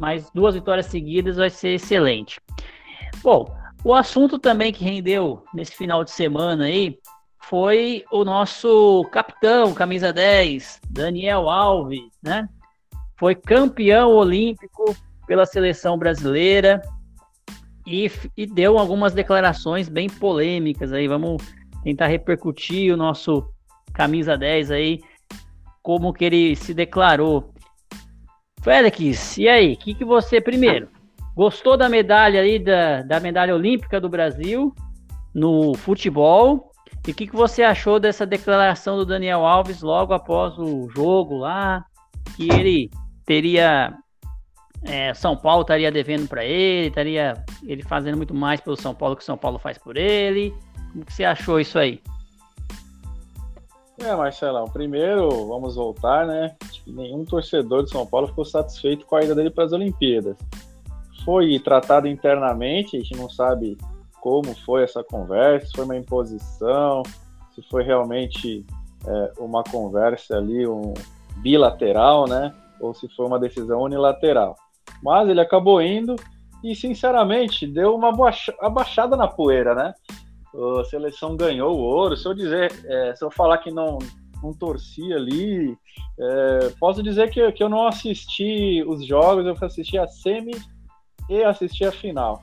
mais 0.00 0.28
duas 0.34 0.56
vitórias 0.56 0.86
seguidas 0.86 1.36
vai 1.36 1.48
ser 1.48 1.74
excelente. 1.74 2.40
Bom, 3.22 3.56
o 3.84 3.94
assunto 3.94 4.36
também 4.36 4.72
que 4.72 4.82
rendeu 4.82 5.44
nesse 5.54 5.76
final 5.76 6.02
de 6.02 6.10
semana 6.10 6.64
aí 6.64 6.98
foi 7.48 8.04
o 8.10 8.24
nosso 8.24 9.04
capitão, 9.12 9.74
camisa 9.74 10.12
10, 10.12 10.80
Daniel 10.88 11.48
Alves, 11.48 12.10
né? 12.22 12.48
Foi 13.18 13.34
campeão 13.34 14.10
olímpico 14.12 14.96
pela 15.26 15.46
seleção 15.46 15.98
brasileira 15.98 16.82
e, 17.86 18.10
e 18.36 18.46
deu 18.46 18.78
algumas 18.78 19.12
declarações 19.12 19.88
bem 19.88 20.08
polêmicas 20.08 20.92
aí. 20.92 21.06
Vamos 21.06 21.42
tentar 21.82 22.06
repercutir 22.06 22.92
o 22.92 22.96
nosso 22.96 23.46
camisa 23.92 24.36
10 24.36 24.70
aí, 24.70 25.00
como 25.82 26.12
que 26.12 26.24
ele 26.24 26.56
se 26.56 26.72
declarou. 26.72 27.52
Félix, 28.62 29.36
e 29.36 29.48
aí, 29.48 29.74
o 29.74 29.76
que, 29.76 29.94
que 29.94 30.04
você, 30.04 30.40
primeiro, 30.40 30.88
gostou 31.36 31.76
da 31.76 31.88
medalha 31.88 32.40
aí, 32.40 32.58
da, 32.58 33.02
da 33.02 33.20
medalha 33.20 33.54
olímpica 33.54 34.00
do 34.00 34.08
Brasil 34.08 34.74
no 35.34 35.74
futebol? 35.74 36.73
E 37.06 37.10
o 37.10 37.14
que, 37.14 37.26
que 37.26 37.36
você 37.36 37.62
achou 37.62 38.00
dessa 38.00 38.24
declaração 38.24 38.96
do 38.96 39.04
Daniel 39.04 39.44
Alves 39.44 39.82
logo 39.82 40.14
após 40.14 40.58
o 40.58 40.88
jogo 40.88 41.36
lá, 41.36 41.84
que 42.34 42.50
ele 42.50 42.90
teria, 43.26 43.94
é, 44.84 45.12
São 45.12 45.36
Paulo 45.36 45.62
estaria 45.62 45.92
devendo 45.92 46.26
para 46.26 46.44
ele, 46.44 46.88
estaria 46.88 47.44
ele 47.62 47.82
fazendo 47.82 48.16
muito 48.16 48.34
mais 48.34 48.60
pelo 48.60 48.76
São 48.76 48.94
Paulo 48.94 49.16
que 49.16 49.22
o 49.22 49.24
São 49.24 49.36
Paulo 49.36 49.58
faz 49.58 49.76
por 49.76 49.98
ele? 49.98 50.54
Como 50.92 51.04
que 51.04 51.12
você 51.12 51.24
achou 51.24 51.60
isso 51.60 51.78
aí? 51.78 52.00
É, 53.98 54.14
Marcelão, 54.16 54.64
primeiro 54.64 55.28
vamos 55.46 55.76
voltar, 55.76 56.26
né? 56.26 56.56
Nenhum 56.86 57.24
torcedor 57.24 57.84
de 57.84 57.90
São 57.90 58.06
Paulo 58.06 58.28
ficou 58.28 58.44
satisfeito 58.44 59.04
com 59.06 59.16
a 59.16 59.22
ida 59.22 59.34
dele 59.34 59.50
para 59.50 59.64
as 59.64 59.72
Olimpíadas. 59.72 60.36
Foi 61.24 61.58
tratado 61.58 62.08
internamente, 62.08 62.96
a 62.96 63.00
gente 63.00 63.16
não 63.16 63.28
sabe 63.28 63.76
como 64.24 64.54
foi 64.64 64.82
essa 64.84 65.04
conversa, 65.04 65.66
se 65.66 65.72
foi 65.76 65.84
uma 65.84 65.98
imposição, 65.98 67.02
se 67.54 67.60
foi 67.68 67.84
realmente 67.84 68.64
é, 69.06 69.32
uma 69.38 69.62
conversa 69.62 70.38
ali, 70.38 70.66
um 70.66 70.94
bilateral, 71.42 72.26
né? 72.26 72.54
Ou 72.80 72.94
se 72.94 73.06
foi 73.14 73.26
uma 73.26 73.38
decisão 73.38 73.82
unilateral. 73.82 74.56
Mas 75.02 75.28
ele 75.28 75.42
acabou 75.42 75.82
indo 75.82 76.16
e, 76.64 76.74
sinceramente, 76.74 77.66
deu 77.66 77.94
uma 77.94 78.12
baixa- 78.12 78.54
abaixada 78.62 79.14
na 79.14 79.28
poeira, 79.28 79.74
né? 79.74 79.92
a 80.80 80.84
seleção 80.84 81.36
ganhou 81.36 81.76
o 81.76 81.82
ouro. 81.82 82.16
Se 82.16 82.26
eu 82.26 82.32
dizer, 82.32 82.72
é, 82.86 83.14
se 83.14 83.22
eu 83.22 83.30
falar 83.30 83.58
que 83.58 83.70
não, 83.70 83.98
não 84.42 84.54
torci 84.54 85.12
ali, 85.12 85.76
é, 86.18 86.70
posso 86.80 87.02
dizer 87.02 87.28
que, 87.28 87.52
que 87.52 87.62
eu 87.62 87.68
não 87.68 87.86
assisti 87.86 88.82
os 88.86 89.06
jogos, 89.06 89.44
eu 89.44 89.54
assisti 89.60 89.98
a 89.98 90.06
semi 90.06 90.54
e 91.28 91.44
assisti 91.44 91.84
a 91.84 91.92
final. 91.92 92.42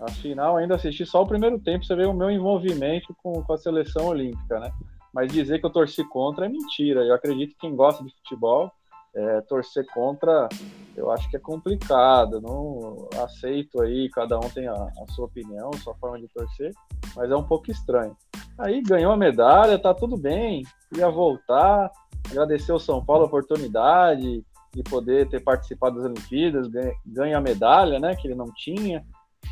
A 0.00 0.10
final 0.10 0.56
ainda 0.56 0.76
assisti 0.76 1.04
só 1.04 1.22
o 1.22 1.26
primeiro 1.26 1.58
tempo, 1.58 1.84
você 1.84 1.94
vê 1.94 2.06
o 2.06 2.12
meu 2.12 2.30
envolvimento 2.30 3.14
com, 3.22 3.42
com 3.42 3.52
a 3.52 3.58
seleção 3.58 4.06
olímpica, 4.06 4.60
né? 4.60 4.70
Mas 5.12 5.32
dizer 5.32 5.58
que 5.58 5.66
eu 5.66 5.70
torci 5.70 6.04
contra 6.04 6.46
é 6.46 6.48
mentira. 6.48 7.02
Eu 7.02 7.14
acredito 7.14 7.50
que 7.50 7.60
quem 7.60 7.74
gosta 7.74 8.04
de 8.04 8.14
futebol, 8.16 8.70
é, 9.14 9.40
torcer 9.40 9.84
contra, 9.92 10.48
eu 10.96 11.10
acho 11.10 11.28
que 11.30 11.36
é 11.36 11.40
complicado. 11.40 12.40
Não 12.40 13.08
aceito 13.24 13.80
aí, 13.80 14.08
cada 14.10 14.36
um 14.36 14.48
tem 14.50 14.68
a, 14.68 14.74
a 14.74 15.12
sua 15.14 15.24
opinião, 15.24 15.70
a 15.74 15.78
sua 15.78 15.94
forma 15.94 16.20
de 16.20 16.28
torcer 16.28 16.72
mas 17.18 17.30
é 17.30 17.36
um 17.36 17.42
pouco 17.42 17.70
estranho. 17.70 18.16
Aí 18.56 18.80
ganhou 18.80 19.12
a 19.12 19.16
medalha, 19.16 19.78
tá 19.78 19.92
tudo 19.92 20.16
bem, 20.16 20.62
ia 20.96 21.10
voltar, 21.10 21.90
agradecer 22.30 22.70
ao 22.70 22.78
São 22.78 23.04
Paulo 23.04 23.24
a 23.24 23.26
oportunidade 23.26 24.44
de 24.72 24.82
poder 24.84 25.28
ter 25.28 25.40
participado 25.40 25.96
das 25.96 26.04
Olimpíadas, 26.04 26.68
ganha, 26.68 26.92
ganha 27.04 27.38
a 27.38 27.40
medalha, 27.40 27.98
né, 27.98 28.14
que 28.14 28.28
ele 28.28 28.34
não 28.34 28.52
tinha. 28.54 29.04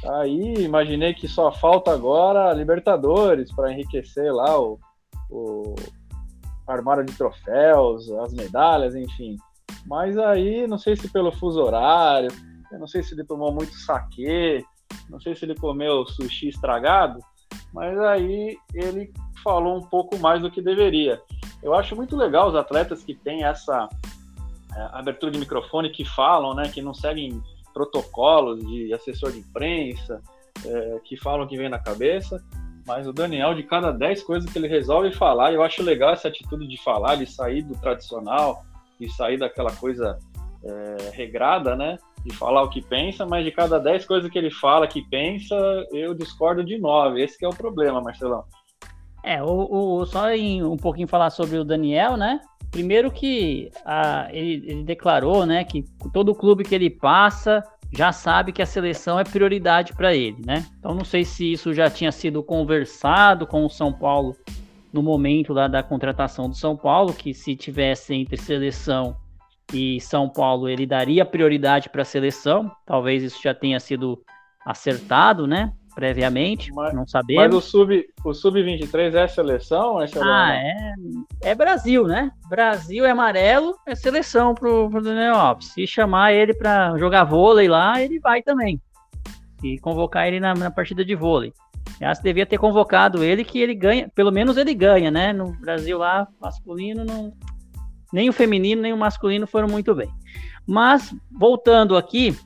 Aí 0.04 0.62
imaginei 0.62 1.14
que 1.14 1.26
só 1.26 1.50
falta 1.50 1.92
agora 1.92 2.52
Libertadores 2.52 3.52
para 3.52 3.72
enriquecer 3.72 4.32
lá 4.32 4.58
o, 4.60 4.78
o 5.30 5.74
armário 6.66 7.04
de 7.04 7.12
troféus, 7.12 8.10
as 8.10 8.32
medalhas, 8.32 8.94
enfim. 8.94 9.36
Mas 9.86 10.18
aí, 10.18 10.66
não 10.66 10.78
sei 10.78 10.96
se 10.96 11.08
pelo 11.08 11.32
fuso 11.32 11.60
horário, 11.60 12.30
eu 12.72 12.78
não 12.78 12.86
sei 12.86 13.02
se 13.02 13.14
ele 13.14 13.24
tomou 13.24 13.52
muito 13.52 13.74
saquê, 13.74 14.64
não 15.08 15.20
sei 15.20 15.34
se 15.34 15.44
ele 15.44 15.54
comeu 15.54 16.04
sushi 16.06 16.48
estragado, 16.48 17.20
mas 17.72 17.98
aí 17.98 18.56
ele 18.74 19.12
falou 19.42 19.76
um 19.76 19.82
pouco 19.82 20.18
mais 20.18 20.42
do 20.42 20.50
que 20.50 20.60
deveria. 20.60 21.20
eu 21.62 21.74
acho 21.74 21.94
muito 21.94 22.16
legal 22.16 22.48
os 22.48 22.54
atletas 22.54 23.04
que 23.04 23.14
têm 23.14 23.44
essa 23.44 23.88
é, 24.74 24.80
abertura 24.92 25.30
de 25.30 25.38
microfone, 25.38 25.90
que 25.90 26.04
falam, 26.04 26.54
né, 26.54 26.68
que 26.68 26.82
não 26.82 26.92
seguem 26.92 27.40
protocolos 27.76 28.66
de 28.66 28.90
assessor 28.94 29.30
de 29.32 29.40
imprensa, 29.40 30.22
é, 30.64 31.00
que 31.04 31.14
falam 31.14 31.46
que 31.46 31.58
vem 31.58 31.68
na 31.68 31.78
cabeça. 31.78 32.42
Mas 32.86 33.06
o 33.06 33.12
Daniel, 33.12 33.52
de 33.52 33.64
cada 33.64 33.92
10 33.92 34.22
coisas 34.22 34.50
que 34.50 34.58
ele 34.58 34.66
resolve 34.66 35.12
falar, 35.12 35.52
eu 35.52 35.62
acho 35.62 35.82
legal 35.82 36.14
essa 36.14 36.28
atitude 36.28 36.66
de 36.66 36.82
falar, 36.82 37.16
de 37.16 37.26
sair 37.26 37.60
do 37.60 37.78
tradicional, 37.78 38.64
de 38.98 39.12
sair 39.12 39.36
daquela 39.36 39.70
coisa 39.76 40.18
é, 40.64 41.10
regrada, 41.12 41.76
né? 41.76 41.98
De 42.24 42.34
falar 42.34 42.62
o 42.62 42.70
que 42.70 42.80
pensa, 42.80 43.26
mas 43.26 43.44
de 43.44 43.50
cada 43.50 43.78
10 43.78 44.06
coisas 44.06 44.30
que 44.30 44.38
ele 44.38 44.50
fala, 44.50 44.86
que 44.86 45.06
pensa, 45.10 45.54
eu 45.92 46.14
discordo 46.14 46.64
de 46.64 46.78
9. 46.78 47.22
Esse 47.22 47.44
é 47.44 47.48
o 47.48 47.54
problema, 47.54 48.00
Marcelão. 48.00 48.44
É, 49.26 49.42
o, 49.42 49.98
o, 49.98 50.06
só 50.06 50.30
em 50.30 50.62
um 50.62 50.76
pouquinho 50.76 51.08
falar 51.08 51.30
sobre 51.30 51.58
o 51.58 51.64
Daniel, 51.64 52.16
né? 52.16 52.40
Primeiro 52.70 53.10
que 53.10 53.72
a, 53.84 54.28
ele, 54.30 54.64
ele 54.70 54.84
declarou, 54.84 55.44
né, 55.44 55.64
que 55.64 55.84
todo 56.12 56.32
clube 56.32 56.62
que 56.62 56.74
ele 56.74 56.88
passa 56.88 57.60
já 57.92 58.12
sabe 58.12 58.52
que 58.52 58.62
a 58.62 58.66
seleção 58.66 59.18
é 59.18 59.24
prioridade 59.24 59.92
para 59.94 60.14
ele, 60.14 60.44
né? 60.46 60.64
Então 60.78 60.94
não 60.94 61.04
sei 61.04 61.24
se 61.24 61.52
isso 61.52 61.74
já 61.74 61.90
tinha 61.90 62.12
sido 62.12 62.40
conversado 62.40 63.48
com 63.48 63.64
o 63.64 63.70
São 63.70 63.92
Paulo 63.92 64.36
no 64.92 65.02
momento 65.02 65.52
lá 65.52 65.66
da 65.66 65.82
contratação 65.82 66.48
do 66.48 66.54
São 66.54 66.76
Paulo, 66.76 67.12
que 67.12 67.34
se 67.34 67.56
tivesse 67.56 68.14
entre 68.14 68.36
seleção 68.36 69.16
e 69.72 70.00
São 70.00 70.28
Paulo, 70.28 70.68
ele 70.68 70.86
daria 70.86 71.24
prioridade 71.24 71.88
para 71.88 72.02
a 72.02 72.04
seleção. 72.04 72.70
Talvez 72.86 73.24
isso 73.24 73.42
já 73.42 73.52
tenha 73.52 73.80
sido 73.80 74.22
acertado, 74.64 75.48
né? 75.48 75.72
Previamente, 75.96 76.70
mas, 76.74 76.92
não 76.92 77.06
sabemos. 77.06 77.44
Mas 77.46 77.54
o 77.54 77.60
sub 77.62 78.06
o 78.22 78.34
sub-23 78.34 79.14
é 79.14 79.26
seleção? 79.26 79.98
É 79.98 80.06
ah, 80.20 80.54
é, 80.54 80.94
é 81.40 81.54
Brasil, 81.54 82.06
né? 82.06 82.30
Brasil 82.50 83.06
é 83.06 83.10
amarelo, 83.10 83.74
é 83.86 83.94
seleção 83.94 84.54
pro, 84.54 84.90
pro 84.90 85.02
Daniel 85.02 85.36
Alves. 85.36 85.68
Se 85.68 85.86
chamar 85.86 86.34
ele 86.34 86.52
para 86.52 86.98
jogar 86.98 87.24
vôlei 87.24 87.66
lá, 87.66 88.00
ele 88.02 88.20
vai 88.20 88.42
também. 88.42 88.78
E 89.64 89.78
convocar 89.78 90.28
ele 90.28 90.38
na, 90.38 90.52
na 90.52 90.70
partida 90.70 91.02
de 91.02 91.14
vôlei. 91.14 91.54
Já 91.98 92.14
se 92.14 92.22
devia 92.22 92.44
ter 92.44 92.58
convocado 92.58 93.24
ele, 93.24 93.42
que 93.42 93.58
ele 93.58 93.74
ganha, 93.74 94.06
pelo 94.14 94.30
menos 94.30 94.58
ele 94.58 94.74
ganha, 94.74 95.10
né? 95.10 95.32
No 95.32 95.52
Brasil 95.52 95.96
lá, 95.96 96.28
masculino, 96.38 97.06
não, 97.06 97.32
nem 98.12 98.28
o 98.28 98.34
feminino, 98.34 98.82
nem 98.82 98.92
o 98.92 98.98
masculino 98.98 99.46
foram 99.46 99.66
muito 99.66 99.94
bem. 99.94 100.10
Mas, 100.66 101.14
voltando 101.32 101.96
aqui, 101.96 102.36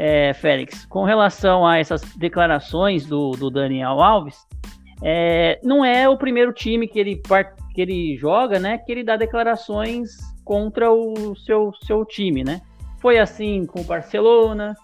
é, 0.00 0.32
Félix, 0.32 0.86
com 0.86 1.02
relação 1.02 1.66
a 1.66 1.76
essas 1.78 2.02
declarações 2.14 3.04
do, 3.04 3.32
do 3.32 3.50
Daniel 3.50 4.00
Alves, 4.00 4.46
é, 5.02 5.58
não 5.64 5.84
é 5.84 6.08
o 6.08 6.16
primeiro 6.16 6.52
time 6.52 6.86
que 6.86 7.00
ele, 7.00 7.20
que 7.74 7.80
ele 7.80 8.16
joga, 8.16 8.60
né? 8.60 8.78
Que 8.78 8.92
ele 8.92 9.02
dá 9.02 9.16
declarações 9.16 10.16
contra 10.44 10.92
o 10.92 11.34
seu, 11.34 11.72
seu 11.84 12.04
time, 12.04 12.44
né? 12.44 12.60
Foi 13.00 13.18
assim 13.18 13.66
com 13.66 13.80
o 13.80 13.84
Barcelona, 13.84 14.76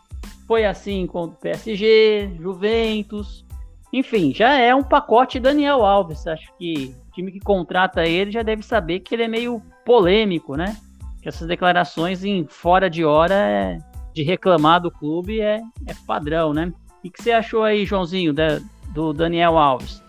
foi 0.49 0.65
assim 0.65 1.07
com 1.07 1.25
o 1.25 1.31
PSG, 1.31 2.33
Juventus, 2.41 3.47
enfim, 3.93 4.35
já 4.35 4.59
é 4.59 4.75
um 4.75 4.83
pacote 4.83 5.39
Daniel 5.39 5.85
Alves. 5.85 6.27
Acho 6.27 6.53
que 6.59 6.93
o 7.09 7.13
time 7.13 7.31
que 7.31 7.39
contrata 7.39 8.05
ele 8.05 8.33
já 8.33 8.43
deve 8.43 8.65
saber 8.65 8.99
que 8.99 9.15
ele 9.15 9.23
é 9.23 9.29
meio 9.29 9.63
polêmico, 9.85 10.57
né? 10.57 10.77
Que 11.23 11.29
essas 11.29 11.47
declarações 11.47 12.25
em 12.25 12.45
fora 12.49 12.91
de 12.91 13.05
hora 13.05 13.35
é, 13.35 13.79
de 14.15 14.23
reclamar 14.23 14.81
do 14.81 14.91
clube 14.91 15.41
é, 15.41 15.61
é 15.87 15.95
padrão, 16.07 16.55
né? 16.55 16.73
O 17.05 17.11
que 17.11 17.23
você 17.23 17.33
achou 17.33 17.65
aí, 17.65 17.85
Joãozinho, 17.85 18.33
da, 18.33 18.61
do 18.95 19.13
Daniel 19.13 19.59
Alves? 19.59 20.03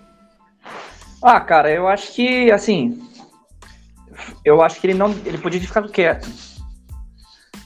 Ah, 1.22 1.42
cara, 1.42 1.72
eu 1.72 1.88
acho 1.88 2.14
que, 2.14 2.52
assim, 2.52 3.02
eu 4.46 4.62
acho 4.62 4.80
que 4.80 4.88
ele 4.88 4.94
não, 4.94 5.12
ele 5.26 5.40
podia 5.40 5.60
ter 5.60 5.66
ficado 5.66 5.92
quieto. 5.92 6.30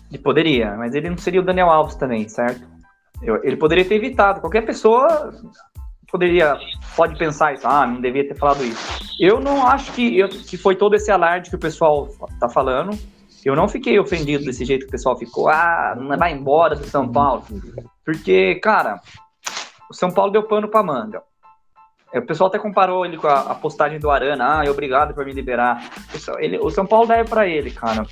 Ele 0.10 0.18
poderia, 0.18 0.76
mas 0.76 0.96
ele 0.96 1.10
não 1.10 1.18
seria 1.18 1.42
o 1.42 1.46
Daniel 1.46 1.70
Alves 1.70 1.96
também, 1.96 2.28
certo? 2.28 2.66
Eu, 3.22 3.44
ele 3.44 3.58
poderia 3.58 3.86
ter 3.86 3.96
evitado. 3.96 4.40
Qualquer 4.40 4.66
pessoa 4.66 5.34
poderia, 6.10 6.58
pode 6.96 7.18
pensar 7.18 7.54
isso, 7.54 7.68
ah, 7.68 7.86
não 7.86 8.02
devia 8.02 8.28
ter 8.28 8.36
falado 8.36 8.64
isso. 8.64 9.14
Eu 9.20 9.40
não 9.40 9.68
acho 9.68 9.92
que, 9.92 10.18
eu, 10.18 10.30
que 10.30 10.58
foi 10.58 10.76
todo 10.76 10.96
esse 10.96 11.12
alarde 11.12 11.50
que 11.50 11.56
o 11.56 11.60
pessoal 11.60 12.08
tá 12.40 12.50
falando. 12.50 12.98
Eu 13.46 13.56
não 13.56 13.68
fiquei 13.68 13.98
ofendido 14.00 14.46
desse 14.46 14.66
jeito 14.66 14.82
que 14.82 14.90
o 14.90 14.92
pessoal 14.92 15.18
ficou, 15.18 15.50
ah, 15.50 15.96
vai 16.18 16.34
embora 16.34 16.76
do 16.76 16.86
São 16.86 17.08
Paulo. 17.08 17.44
Porque, 18.06 18.56
cara, 18.56 19.00
o 19.90 19.94
São 19.94 20.12
Paulo 20.12 20.32
deu 20.32 20.44
pano 20.44 20.68
pra 20.68 20.84
manga. 20.84 21.24
O 22.14 22.22
pessoal 22.24 22.48
até 22.48 22.58
comparou 22.58 23.06
ele 23.06 23.18
com 23.18 23.28
a, 23.28 23.40
a 23.52 23.56
postagem 23.56 24.00
do 24.00 24.10
Arana, 24.10 24.62
ah, 24.62 24.70
obrigado 24.70 25.14
por 25.14 25.26
me 25.26 25.32
liberar. 25.32 25.90
Ele, 26.40 26.58
o 26.58 26.70
São 26.70 26.86
Paulo 26.86 27.08
deve 27.08 27.30
para 27.30 27.48
ele, 27.48 27.72
cara. 27.72 28.06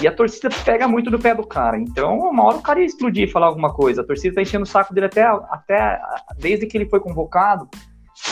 E 0.00 0.06
a 0.06 0.14
torcida 0.14 0.48
pega 0.64 0.88
muito 0.88 1.10
no 1.10 1.18
pé 1.18 1.34
do 1.34 1.46
cara. 1.46 1.76
Então, 1.76 2.18
uma 2.18 2.44
hora 2.44 2.56
o 2.56 2.62
cara 2.62 2.80
ia 2.80 2.86
explodir 2.86 3.28
e 3.28 3.30
falar 3.30 3.46
alguma 3.46 3.74
coisa. 3.74 4.00
A 4.00 4.06
torcida 4.06 4.36
tá 4.36 4.42
enchendo 4.42 4.64
o 4.64 4.66
saco 4.66 4.94
dele 4.94 5.06
até, 5.06 5.24
até 5.24 6.00
desde 6.38 6.66
que 6.66 6.78
ele 6.78 6.88
foi 6.88 7.00
convocado. 7.00 7.68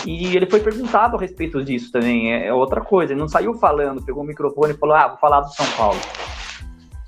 E 0.07 0.37
ele 0.37 0.47
foi 0.47 0.61
perguntado 0.61 1.17
a 1.17 1.21
respeito 1.21 1.63
disso 1.63 1.93
também. 1.93 2.33
É, 2.33 2.47
é 2.47 2.55
outra 2.55 2.81
coisa. 2.81 3.13
Ele 3.13 3.21
não 3.21 3.29
saiu 3.29 3.55
falando, 3.55 4.03
pegou 4.03 4.23
o 4.23 4.27
microfone 4.27 4.73
e 4.73 4.77
falou: 4.77 4.95
Ah, 4.95 5.09
vou 5.09 5.19
falar 5.19 5.41
do 5.41 5.53
São 5.53 5.67
Paulo. 5.77 6.01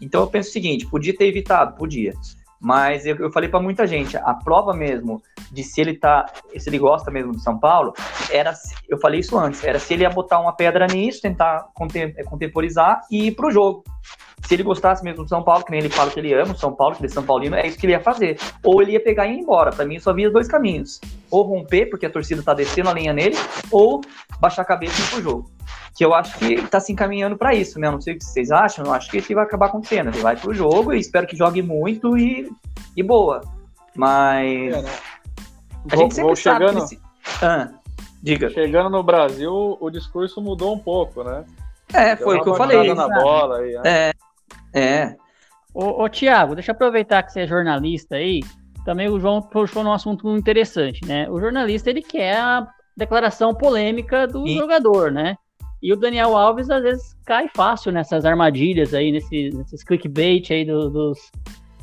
Então 0.01 0.21
eu 0.21 0.27
penso 0.27 0.51
o 0.51 0.53
seguinte: 0.53 0.87
podia 0.87 1.17
ter 1.17 1.27
evitado, 1.27 1.77
podia. 1.77 2.13
Mas 2.61 3.05
eu, 3.07 3.17
eu 3.17 3.31
falei 3.33 3.49
para 3.49 3.59
muita 3.59 3.89
gente, 3.89 4.17
a 4.17 4.35
prova 4.35 4.73
mesmo 4.73 5.21
de 5.51 5.65
se 5.65 5.81
ele 5.81 5.95
tá, 5.95 6.27
se 6.57 6.71
ele 6.71 6.79
gosta 6.79 7.11
mesmo 7.11 7.33
do 7.33 7.41
São 7.41 7.59
Paulo, 7.59 7.93
era, 8.31 8.55
eu 8.89 8.97
falei 8.99 9.19
isso 9.19 9.37
antes, 9.37 9.65
era 9.65 9.81
se 9.81 9.93
ele 9.93 10.05
ia 10.05 10.11
botar 10.11 10.39
uma 10.39 10.53
pedra 10.53 10.87
nisso, 10.87 11.21
tentar 11.21 11.71
contemporizar 11.75 13.01
e 13.11 13.27
ir 13.27 13.33
pro 13.33 13.51
jogo. 13.51 13.83
Se 14.47 14.55
ele 14.55 14.63
gostasse 14.63 15.05
mesmo 15.05 15.23
do 15.23 15.29
São 15.29 15.43
Paulo, 15.43 15.65
que 15.65 15.71
nem 15.71 15.81
ele 15.81 15.89
fala 15.89 16.11
que 16.11 16.19
ele 16.19 16.35
ama 16.35 16.53
o 16.53 16.59
São 16.59 16.73
Paulo, 16.75 16.95
que 16.97 17.03
ele 17.03 17.11
é 17.11 17.15
São 17.15 17.23
Paulino, 17.23 17.57
é 17.57 17.67
isso 17.67 17.79
que 17.79 17.87
ele 17.87 17.93
ia 17.93 18.01
fazer. 18.01 18.39
Ou 18.63 18.83
ele 18.83 18.93
ia 18.93 19.01
pegar 19.01 19.27
e 19.27 19.35
ir 19.35 19.39
embora. 19.39 19.71
Para 19.71 19.85
mim, 19.85 19.99
só 19.99 20.11
havia 20.11 20.31
dois 20.31 20.49
caminhos. 20.49 21.01
Ou 21.31 21.43
romper, 21.43 21.87
porque 21.87 22.07
a 22.07 22.11
torcida 22.11 22.43
tá 22.43 22.53
descendo 22.53 22.91
a 22.91 22.93
linha 22.93 23.13
nele, 23.13 23.37
ou 23.71 24.01
baixar 24.41 24.63
a 24.63 24.65
cabeça 24.65 25.01
e 25.01 25.05
ir 25.05 25.11
pro 25.11 25.23
jogo. 25.23 25.51
Que 25.97 26.05
eu 26.05 26.13
acho 26.13 26.39
que 26.39 26.61
tá 26.69 26.81
se 26.81 26.93
encaminhando 26.93 27.37
para 27.37 27.55
isso, 27.55 27.79
né? 27.79 27.87
Eu 27.87 27.93
não 27.93 28.01
sei 28.01 28.15
o 28.15 28.19
que 28.19 28.25
vocês 28.25 28.51
acham, 28.51 28.85
eu 28.85 28.93
acho 28.93 29.11
que 29.11 29.19
isso 29.19 29.35
vai 29.35 29.45
acabar 29.45 29.67
acontecendo. 29.67 30.09
Ele 30.09 30.21
vai 30.21 30.37
pro 30.37 30.53
jogo 30.53 30.93
e 30.93 30.99
espero 30.99 31.27
que 31.27 31.37
jogue 31.37 31.63
muito 31.63 32.17
e, 32.17 32.51
e 32.97 33.03
boa. 33.03 33.43
Mas. 33.95 34.75
É, 34.75 34.83
né? 34.83 34.91
A 35.91 35.97
gente 35.97 36.15
sempre 36.15 36.29
vou 36.29 36.37
sabe 36.37 36.67
chegando... 36.67 36.89
que. 36.89 36.99
Ah, 37.43 37.69
diga. 38.23 38.51
Chegando 38.51 38.91
no 38.91 39.03
Brasil, 39.03 39.77
o 39.81 39.91
discurso 39.91 40.41
mudou 40.41 40.75
um 40.75 40.79
pouco, 40.79 41.23
né? 41.23 41.45
É, 41.93 42.17
foi 42.17 42.39
o 42.39 42.43
que 42.43 42.49
eu 42.49 42.55
falei. 42.55 42.93
Na 42.95 43.09
bola 43.09 43.59
aí, 43.59 43.75
né? 43.75 43.83
É. 43.85 44.13
É. 44.75 45.17
Ô, 45.75 46.03
ô 46.03 46.09
Tiago, 46.09 46.55
deixa 46.55 46.71
eu 46.71 46.75
aproveitar 46.75 47.23
que 47.23 47.33
você 47.33 47.41
é 47.41 47.47
jornalista 47.47 48.17
aí. 48.17 48.41
Também 48.85 49.09
o 49.09 49.19
João 49.19 49.41
puxou 49.41 49.85
num 49.85 49.93
assunto 49.93 50.37
interessante, 50.37 51.05
né? 51.07 51.29
O 51.31 51.41
jornalista, 51.41 51.89
ele 51.89 52.03
quer 52.03 52.37
a 52.37 52.67
declaração 52.97 53.55
polêmica 53.55 54.27
do 54.27 54.47
e... 54.47 54.57
jogador, 54.57 55.11
né? 55.11 55.37
E 55.83 55.93
o 55.93 55.97
Daniel 55.97 56.37
Alves, 56.37 56.71
às 56.71 56.83
vezes, 56.83 57.17
cai 57.25 57.49
fácil 57.49 57.91
nessas 57.91 58.25
armadilhas 58.25 58.95
aí, 58.95 59.11
nesse, 59.11 59.51
nesses 59.51 59.83
clickbait 59.83 60.49
aí 60.51 60.65
do, 60.65 60.89
dos, 60.89 61.19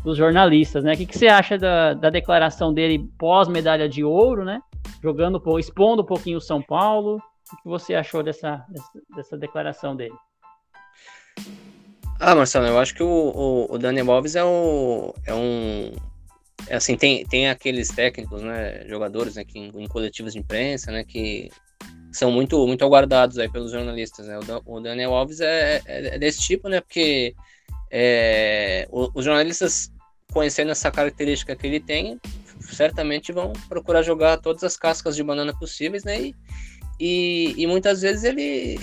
dos 0.04 0.18
jornalistas, 0.18 0.84
né? 0.84 0.94
O 0.94 0.98
que, 0.98 1.06
que 1.06 1.18
você 1.18 1.28
acha 1.28 1.58
da, 1.58 1.94
da 1.94 2.10
declaração 2.10 2.74
dele 2.74 3.10
pós-medalha 3.18 3.90
de 3.90 4.04
ouro, 4.04 4.46
né? 4.46 4.62
Jogando, 5.04 5.42
expondo 5.60 6.02
um 6.02 6.06
pouquinho 6.06 6.38
o 6.38 6.42
São 6.42 6.62
Paulo. 6.62 7.22
O 7.52 7.58
que 7.58 7.68
você 7.68 7.96
achou 7.96 8.24
dessa, 8.24 8.64
dessa, 8.70 8.90
dessa 9.16 9.38
declaração 9.38 9.96
dele? 9.96 10.16
Ah, 12.20 12.36
Marcelo, 12.36 12.68
eu 12.68 12.78
acho 12.78 12.94
que 12.94 13.02
o, 13.02 13.08
o, 13.08 13.74
o 13.74 13.78
Daniel 13.78 14.12
Alves 14.12 14.36
é, 14.36 14.44
o, 14.44 15.16
é 15.26 15.34
um. 15.34 15.94
É 16.68 16.76
assim, 16.76 16.98
tem, 16.98 17.26
tem 17.26 17.50
aqueles 17.50 17.88
técnicos, 17.88 18.42
né, 18.42 18.86
jogadores 18.88 19.36
né, 19.36 19.46
que, 19.46 19.58
em, 19.58 19.72
em 19.74 19.88
coletivos 19.88 20.34
de 20.34 20.40
imprensa, 20.40 20.92
né, 20.92 21.06
que 21.06 21.50
são 22.12 22.32
muito, 22.32 22.66
muito 22.68 22.84
aguardados 22.84 23.38
aí 23.38 23.50
pelos 23.50 23.72
jornalistas, 23.72 24.28
né? 24.28 24.38
O, 24.66 24.78
o 24.78 24.80
Daniel 24.82 25.14
Alves 25.14 25.40
é, 25.40 25.82
é, 25.86 26.16
é, 26.16 26.20
desse 26.20 26.42
tipo, 26.42 26.68
né? 26.68 26.82
Porque 26.82 27.36
é, 27.92 28.88
os 28.92 29.24
jornalistas, 29.24 29.92
conhecendo 30.34 30.72
essa 30.72 30.92
característica 30.92 31.56
que 31.56 31.68
ele 31.68 31.80
tem, 31.80 32.20
certamente 32.62 33.32
vão 33.32 33.54
procurar 33.68 34.02
jogar 34.02 34.38
todas 34.38 34.64
as 34.64 34.76
cascas 34.76 35.16
de 35.16 35.24
banana 35.24 35.58
possíveis, 35.58 36.04
né? 36.04 36.20
E, 36.22 36.36
e, 37.00 37.54
e, 37.58 37.66
muitas 37.66 38.02
vezes 38.02 38.26
ele, 38.26 38.78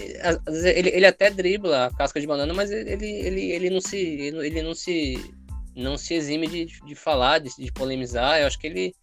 ele, 0.75 0.89
ele 0.89 1.07
até 1.07 1.29
dribla 1.31 1.87
a 1.87 1.91
casca 1.95 2.19
de 2.19 2.27
banana, 2.27 2.55
mas 2.55 2.71
ele, 2.71 2.91
ele, 2.91 3.51
ele 3.51 3.69
não 3.69 3.81
se 3.81 3.97
ele 3.97 4.63
não 4.63 4.75
se 4.75 5.35
não 5.75 5.99
se 5.99 6.15
exime 6.15 6.47
de, 6.47 6.65
de 6.65 6.95
falar, 6.95 7.41
de, 7.41 7.51
de 7.59 7.71
polemizar. 7.71 8.41
Eu 8.41 8.47
acho 8.47 8.59
que 8.59 8.67
ele 8.67 8.95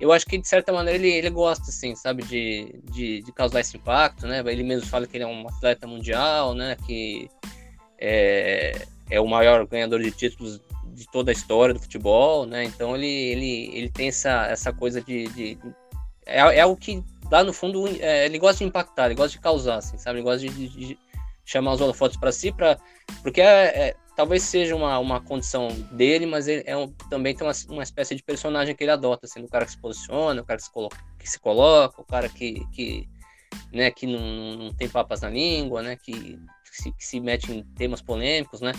eu 0.00 0.12
acho 0.12 0.24
que 0.24 0.38
de 0.38 0.48
certa 0.48 0.72
maneira 0.72 0.98
ele, 0.98 1.10
ele 1.10 1.30
gosta, 1.30 1.64
assim, 1.68 1.94
sabe, 1.94 2.22
de, 2.22 2.80
de, 2.90 3.22
de, 3.22 3.32
causar 3.32 3.60
esse 3.60 3.76
impacto, 3.76 4.26
né? 4.26 4.42
Ele 4.46 4.62
mesmo 4.62 4.86
fala 4.86 5.06
que 5.06 5.16
ele 5.16 5.24
é 5.24 5.26
um 5.26 5.46
atleta 5.46 5.86
mundial, 5.86 6.54
né? 6.54 6.76
Que 6.86 7.28
é, 7.98 8.86
é 9.10 9.20
o 9.20 9.26
maior 9.26 9.66
ganhador 9.66 10.00
de 10.00 10.10
títulos 10.10 10.60
de 10.94 11.06
toda 11.10 11.30
a 11.30 11.34
história 11.34 11.74
do 11.74 11.80
futebol, 11.80 12.46
né? 12.46 12.64
Então 12.64 12.96
ele, 12.96 13.06
ele, 13.06 13.70
ele 13.76 13.90
tem 13.90 14.08
essa, 14.08 14.46
essa 14.46 14.72
coisa 14.72 15.02
de, 15.02 15.28
de 15.28 15.58
é, 16.24 16.38
é 16.38 16.60
algo 16.60 16.76
que 16.76 17.04
lá 17.30 17.44
no 17.44 17.52
fundo, 17.52 17.86
é, 18.00 18.26
ele 18.26 18.38
gosta 18.38 18.58
de 18.58 18.64
impactar, 18.64 19.06
ele 19.06 19.14
gosta 19.14 19.32
de 19.32 19.40
causar, 19.40 19.76
assim, 19.76 19.96
sabe? 19.98 20.18
Ele 20.18 20.24
gosta 20.24 20.46
de, 20.46 20.68
de, 20.68 20.98
chamar 21.44 21.72
os 21.72 21.80
holofotes 21.80 22.16
para 22.16 22.30
si, 22.30 22.52
pra, 22.52 22.78
porque 23.22 23.40
é, 23.40 23.88
é, 23.88 23.96
talvez 24.14 24.42
seja 24.42 24.76
uma, 24.76 24.98
uma 24.98 25.20
condição 25.20 25.68
dele, 25.90 26.26
mas 26.26 26.46
ele 26.46 26.62
é 26.66 26.76
um, 26.76 26.92
também 27.08 27.34
tem 27.34 27.46
uma, 27.46 27.52
uma 27.68 27.82
espécie 27.82 28.14
de 28.14 28.22
personagem 28.22 28.74
que 28.74 28.84
ele 28.84 28.90
adota, 28.90 29.26
assim, 29.26 29.42
o 29.42 29.48
cara 29.48 29.64
que 29.64 29.72
se 29.72 29.78
posiciona, 29.78 30.42
o 30.42 30.44
cara 30.44 30.58
que 30.58 30.64
se 30.64 30.72
coloca, 30.72 30.96
que 31.18 31.28
se 31.28 31.40
coloca 31.40 32.00
o 32.00 32.04
cara 32.04 32.28
que, 32.28 32.64
que, 32.72 33.08
né, 33.72 33.90
que 33.90 34.06
não, 34.06 34.56
não 34.56 34.74
tem 34.74 34.88
papas 34.88 35.22
na 35.22 35.30
língua, 35.30 35.82
né, 35.82 35.96
que, 35.96 36.38
se, 36.70 36.92
que 36.92 37.04
se 37.04 37.18
mete 37.18 37.50
em 37.52 37.64
temas 37.74 38.00
polêmicos, 38.00 38.60
né, 38.60 38.72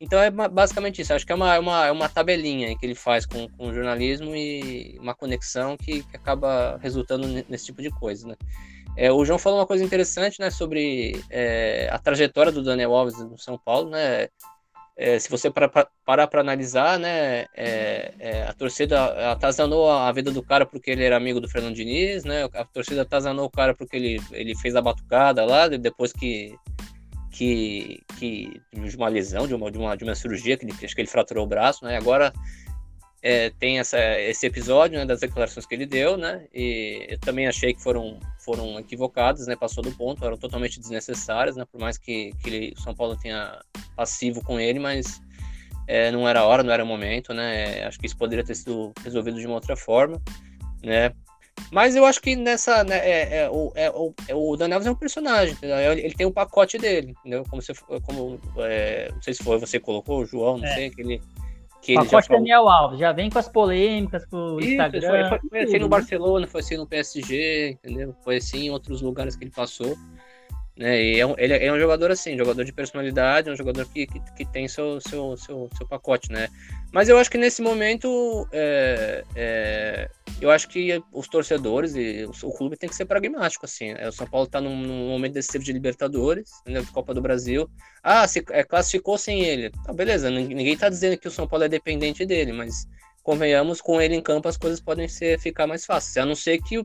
então 0.00 0.20
é 0.20 0.30
basicamente 0.30 1.00
isso. 1.00 1.14
Acho 1.14 1.24
que 1.24 1.32
é 1.32 1.34
uma, 1.34 1.54
é 1.54 1.58
uma, 1.58 1.86
é 1.86 1.92
uma 1.92 2.08
tabelinha 2.08 2.76
que 2.76 2.84
ele 2.84 2.94
faz 2.94 3.24
com, 3.24 3.48
com 3.48 3.68
o 3.68 3.74
jornalismo 3.74 4.36
e 4.36 4.96
uma 5.00 5.14
conexão 5.14 5.76
que, 5.76 6.02
que 6.02 6.16
acaba 6.16 6.78
resultando 6.82 7.26
nesse 7.48 7.66
tipo 7.66 7.80
de 7.80 7.90
coisa, 7.90 8.28
né? 8.28 8.34
É, 8.96 9.12
o 9.12 9.24
João 9.24 9.38
falou 9.38 9.58
uma 9.58 9.66
coisa 9.66 9.84
interessante, 9.84 10.40
né, 10.40 10.48
sobre 10.50 11.22
é, 11.28 11.86
a 11.92 11.98
trajetória 11.98 12.50
do 12.50 12.62
Daniel 12.62 12.94
Alves 12.94 13.18
no 13.18 13.38
São 13.38 13.58
Paulo, 13.58 13.90
né? 13.90 14.28
É, 14.98 15.18
se 15.18 15.28
você 15.28 15.50
parar 15.50 16.26
para 16.26 16.40
analisar, 16.40 16.98
né, 16.98 17.44
é, 17.54 18.14
é, 18.18 18.42
a 18.44 18.54
torcida 18.54 19.30
atazanou 19.30 19.90
a 19.90 20.10
vida 20.10 20.30
do 20.30 20.42
cara 20.42 20.64
porque 20.64 20.90
ele 20.90 21.04
era 21.04 21.18
amigo 21.18 21.38
do 21.38 21.50
Fernando 21.50 21.74
Diniz, 21.74 22.24
né? 22.24 22.48
A 22.54 22.64
torcida 22.64 23.02
atazanou 23.02 23.44
o 23.44 23.50
cara 23.50 23.74
porque 23.74 23.96
ele, 23.96 24.18
ele 24.32 24.56
fez 24.56 24.74
a 24.74 24.80
batucada 24.80 25.44
lá, 25.44 25.68
depois 25.68 26.12
que 26.14 26.56
que, 27.36 28.02
que 28.18 28.62
de 28.72 28.96
uma 28.96 29.08
lesão, 29.08 29.46
de 29.46 29.54
uma, 29.54 29.70
de 29.70 29.76
uma, 29.76 29.94
de 29.94 30.04
uma 30.04 30.14
cirurgia, 30.14 30.56
que 30.56 30.64
ele, 30.64 30.72
acho 30.82 30.94
que 30.94 31.00
ele 31.02 31.08
fraturou 31.08 31.44
o 31.44 31.46
braço, 31.46 31.84
né? 31.84 31.94
Agora 31.94 32.32
é, 33.22 33.50
tem 33.50 33.78
essa, 33.78 33.98
esse 34.20 34.46
episódio 34.46 34.98
né, 34.98 35.04
das 35.04 35.20
declarações 35.20 35.66
que 35.66 35.74
ele 35.74 35.84
deu, 35.84 36.16
né? 36.16 36.46
E 36.54 37.06
eu 37.10 37.20
também 37.20 37.46
achei 37.46 37.74
que 37.74 37.82
foram, 37.82 38.18
foram 38.38 38.78
equivocadas, 38.78 39.46
né? 39.46 39.54
Passou 39.54 39.84
do 39.84 39.92
ponto, 39.92 40.24
eram 40.24 40.38
totalmente 40.38 40.80
desnecessárias, 40.80 41.56
né? 41.56 41.66
Por 41.70 41.78
mais 41.78 41.98
que, 41.98 42.32
que 42.42 42.48
ele, 42.48 42.74
o 42.74 42.80
São 42.80 42.94
Paulo 42.94 43.18
tenha 43.18 43.60
passivo 43.94 44.42
com 44.42 44.58
ele, 44.58 44.78
mas 44.78 45.20
é, 45.86 46.10
não 46.10 46.26
era 46.26 46.42
hora, 46.42 46.62
não 46.62 46.72
era 46.72 46.86
momento, 46.86 47.34
né? 47.34 47.84
Acho 47.84 47.98
que 47.98 48.06
isso 48.06 48.16
poderia 48.16 48.44
ter 48.44 48.54
sido 48.54 48.94
resolvido 49.04 49.38
de 49.38 49.46
uma 49.46 49.56
outra 49.56 49.76
forma, 49.76 50.22
né? 50.82 51.12
Mas 51.70 51.96
eu 51.96 52.04
acho 52.04 52.20
que 52.20 52.36
nessa. 52.36 52.84
Né, 52.84 52.98
é, 52.98 53.38
é, 53.38 53.50
o, 53.50 53.72
é, 53.74 53.90
o, 53.90 54.14
é, 54.28 54.34
o 54.34 54.56
Daniel 54.56 54.80
é 54.82 54.90
um 54.90 54.94
personagem, 54.94 55.54
entendeu? 55.54 55.76
Ele 55.92 56.14
tem 56.14 56.26
um 56.26 56.32
pacote 56.32 56.78
dele, 56.78 57.14
entendeu? 57.20 57.44
Como 57.48 57.60
você. 57.60 57.72
Como, 58.04 58.38
é, 58.58 59.10
não 59.12 59.22
sei 59.22 59.34
se 59.34 59.42
foi 59.42 59.58
você 59.58 59.80
colocou, 59.80 60.20
o 60.20 60.26
João, 60.26 60.58
não 60.58 60.66
é. 60.66 60.74
sei, 60.74 60.90
que 60.90 61.00
ele. 61.00 61.20
Que 61.82 61.92
ele 61.92 62.04
pacote 62.04 62.28
Daniel 62.28 62.68
Alves, 62.68 62.98
já 62.98 63.12
vem 63.12 63.30
com 63.30 63.38
as 63.38 63.48
polêmicas 63.48 64.26
pro 64.26 64.58
Isso, 64.58 64.70
Instagram. 64.70 65.28
Foi, 65.28 65.38
foi, 65.38 65.48
foi 65.48 65.62
assim 65.62 65.78
no 65.78 65.88
Barcelona, 65.88 66.46
foi 66.46 66.60
assim 66.60 66.76
no 66.76 66.86
PSG, 66.86 67.70
entendeu? 67.70 68.14
Foi 68.24 68.36
assim 68.36 68.66
em 68.66 68.70
outros 68.70 69.02
lugares 69.02 69.36
que 69.36 69.44
ele 69.44 69.52
passou. 69.52 69.96
Né? 70.76 71.02
E 71.02 71.20
é 71.20 71.26
um, 71.26 71.34
ele 71.38 71.54
é 71.54 71.72
um 71.72 71.78
jogador 71.78 72.10
assim, 72.10 72.36
jogador 72.36 72.62
de 72.62 72.72
personalidade, 72.72 73.50
um 73.50 73.56
jogador 73.56 73.86
que, 73.86 74.06
que, 74.06 74.20
que, 74.20 74.44
tem 74.44 74.68
seu, 74.68 75.00
seu, 75.00 75.34
seu, 75.36 75.70
seu 75.74 75.86
pacote, 75.88 76.30
né? 76.30 76.48
Mas 76.92 77.08
eu 77.08 77.18
acho 77.18 77.30
que 77.30 77.38
nesse 77.38 77.62
momento, 77.62 78.46
é, 78.52 79.24
é, 79.34 80.10
eu 80.38 80.50
acho 80.50 80.68
que 80.68 81.02
os 81.12 81.26
torcedores 81.28 81.94
e 81.96 82.26
o, 82.26 82.48
o, 82.48 82.52
clube 82.52 82.76
tem 82.76 82.90
que 82.90 82.94
ser 82.94 83.06
pragmático, 83.06 83.64
assim. 83.64 83.94
Né? 83.94 84.06
O 84.06 84.12
São 84.12 84.26
Paulo 84.26 84.46
está 84.46 84.60
num, 84.60 84.76
num, 84.76 85.08
momento 85.08 85.32
decisivo 85.32 85.64
de 85.64 85.72
Libertadores, 85.72 86.50
de 86.66 86.92
Copa 86.92 87.14
do 87.14 87.22
Brasil. 87.22 87.70
Ah, 88.02 88.28
se 88.28 88.44
é, 88.50 88.62
classificou 88.62 89.16
sem 89.16 89.42
ele. 89.42 89.70
Tá, 89.70 89.94
beleza, 89.94 90.28
ninguém 90.30 90.74
está 90.74 90.90
dizendo 90.90 91.16
que 91.16 91.28
o 91.28 91.30
São 91.30 91.48
Paulo 91.48 91.64
é 91.64 91.68
dependente 91.68 92.26
dele, 92.26 92.52
mas 92.52 92.86
convenhamos, 93.26 93.80
com 93.80 94.00
ele 94.00 94.14
em 94.14 94.22
campo 94.22 94.48
as 94.48 94.56
coisas 94.56 94.78
podem 94.78 95.08
ser, 95.08 95.40
ficar 95.40 95.66
mais 95.66 95.84
fáceis. 95.84 96.16
A 96.16 96.24
não 96.24 96.36
ser 96.36 96.62
que 96.62 96.80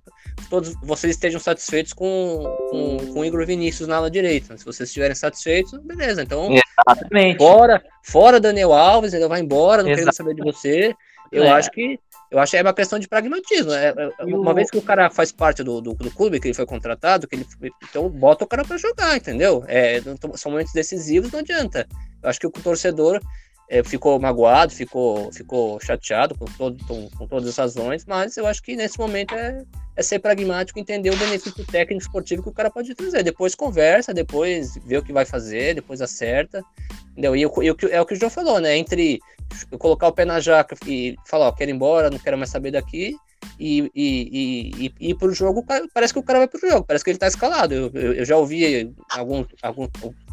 todos 0.50 0.74
vocês 0.82 1.12
estejam 1.12 1.40
satisfeitos 1.40 1.94
com, 1.94 2.44
com, 2.72 2.98
com 3.14 3.20
o 3.20 3.24
Igor 3.24 3.46
Vinícius 3.46 3.88
na 3.88 3.98
ala 3.98 4.10
direita. 4.10 4.58
Se 4.58 4.66
vocês 4.66 4.90
estiverem 4.90 5.16
satisfeitos, 5.16 5.80
beleza. 5.84 6.24
Então, 6.24 6.50
Exatamente. 6.52 7.38
fora, 7.38 7.84
fora 8.02 8.40
Daniel 8.40 8.74
Alves, 8.74 9.14
ele 9.14 9.28
vai 9.28 9.40
embora, 9.40 9.84
não 9.84 9.94
quero 9.94 10.12
saber 10.12 10.34
de 10.34 10.42
você. 10.42 10.96
Eu 11.32 11.44
é. 11.44 11.52
acho 11.52 11.70
que 11.70 12.00
eu 12.32 12.40
acho 12.40 12.52
que 12.52 12.58
é 12.58 12.62
uma 12.62 12.74
questão 12.74 12.98
de 12.98 13.10
pragmatismo. 13.10 13.74
É, 13.74 13.94
é 14.20 14.26
uma 14.26 14.52
o... 14.52 14.54
vez 14.56 14.72
que 14.72 14.78
o 14.78 14.82
cara 14.82 15.10
faz 15.10 15.32
parte 15.32 15.64
do, 15.64 15.82
do, 15.82 15.94
do, 15.94 16.10
clube, 16.10 16.40
que 16.40 16.48
ele 16.48 16.56
foi 16.56 16.66
contratado, 16.66 17.28
que 17.28 17.36
ele, 17.36 17.46
então 17.84 18.10
bota 18.10 18.46
o 18.46 18.48
cara 18.48 18.64
para 18.64 18.78
jogar, 18.78 19.18
entendeu? 19.18 19.66
É, 19.68 20.02
são 20.36 20.52
momentos 20.52 20.74
decisivos, 20.74 21.32
não 21.32 21.42
adianta. 21.42 21.86
Eu 22.24 22.30
acho 22.30 22.40
que 22.40 22.48
o 22.48 22.52
torcedor 22.52 23.20
é, 23.72 23.82
ficou 23.86 24.20
magoado, 24.20 24.74
ficou, 24.74 25.32
ficou 25.32 25.80
chateado 25.80 26.36
com, 26.38 26.44
todo, 26.44 26.86
com, 26.86 27.10
com, 27.12 27.26
todas 27.26 27.48
as 27.48 27.58
razões, 27.58 28.04
mas 28.06 28.36
eu 28.36 28.46
acho 28.46 28.62
que 28.62 28.76
nesse 28.76 29.00
momento 29.00 29.34
é, 29.34 29.64
é 29.96 30.04
ser 30.04 30.20
pragmático, 30.20 30.78
entender 30.78 31.10
o 31.10 31.16
benefício 31.16 31.66
técnico 31.66 32.04
esportivo 32.04 32.44
que 32.44 32.50
o 32.50 32.54
cara 32.54 32.70
pode 32.70 32.94
trazer. 32.94 33.24
Depois 33.24 33.56
conversa, 33.56 34.14
depois 34.14 34.78
vê 34.86 34.98
o 34.98 35.04
que 35.04 35.14
vai 35.14 35.24
fazer, 35.24 35.74
depois 35.74 36.02
acerta. 36.02 36.62
Entendeu? 37.12 37.34
E, 37.34 37.42
eu, 37.44 37.54
eu, 37.64 37.78
é 37.90 38.02
o 38.02 38.06
que 38.06 38.14
o 38.14 38.18
João 38.18 38.30
falou, 38.30 38.60
né? 38.60 38.76
Entre 38.76 39.22
eu 39.72 39.78
colocar 39.78 40.10
o 40.10 40.14
pé 40.14 40.26
na 40.26 40.42
jaca 40.42 40.76
e 40.86 41.16
falar, 41.26 41.48
ó, 41.48 41.52
quero 41.54 41.72
ir 41.72 41.74
embora, 41.74 42.10
não 42.10 42.20
quero 42.20 42.38
mais 42.38 42.50
saber 42.50 42.72
daqui, 42.72 43.16
e, 43.58 43.90
e, 43.96 44.74
e, 44.86 44.94
e, 45.00 45.10
ir 45.12 45.16
pro 45.16 45.34
jogo, 45.34 45.66
parece 45.94 46.12
que 46.12 46.20
o 46.20 46.24
cara 46.24 46.40
vai 46.40 46.48
pro 46.50 46.60
jogo, 46.60 46.86
parece 46.86 47.06
que 47.06 47.12
ele 47.12 47.20
tá 47.20 47.28
escalado. 47.28 47.74
Eu, 47.74 47.92
eu, 47.94 48.14
eu 48.16 48.26
já 48.26 48.36
ouvi 48.36 48.94
alguns, 49.10 49.48
alguns, 49.62 49.90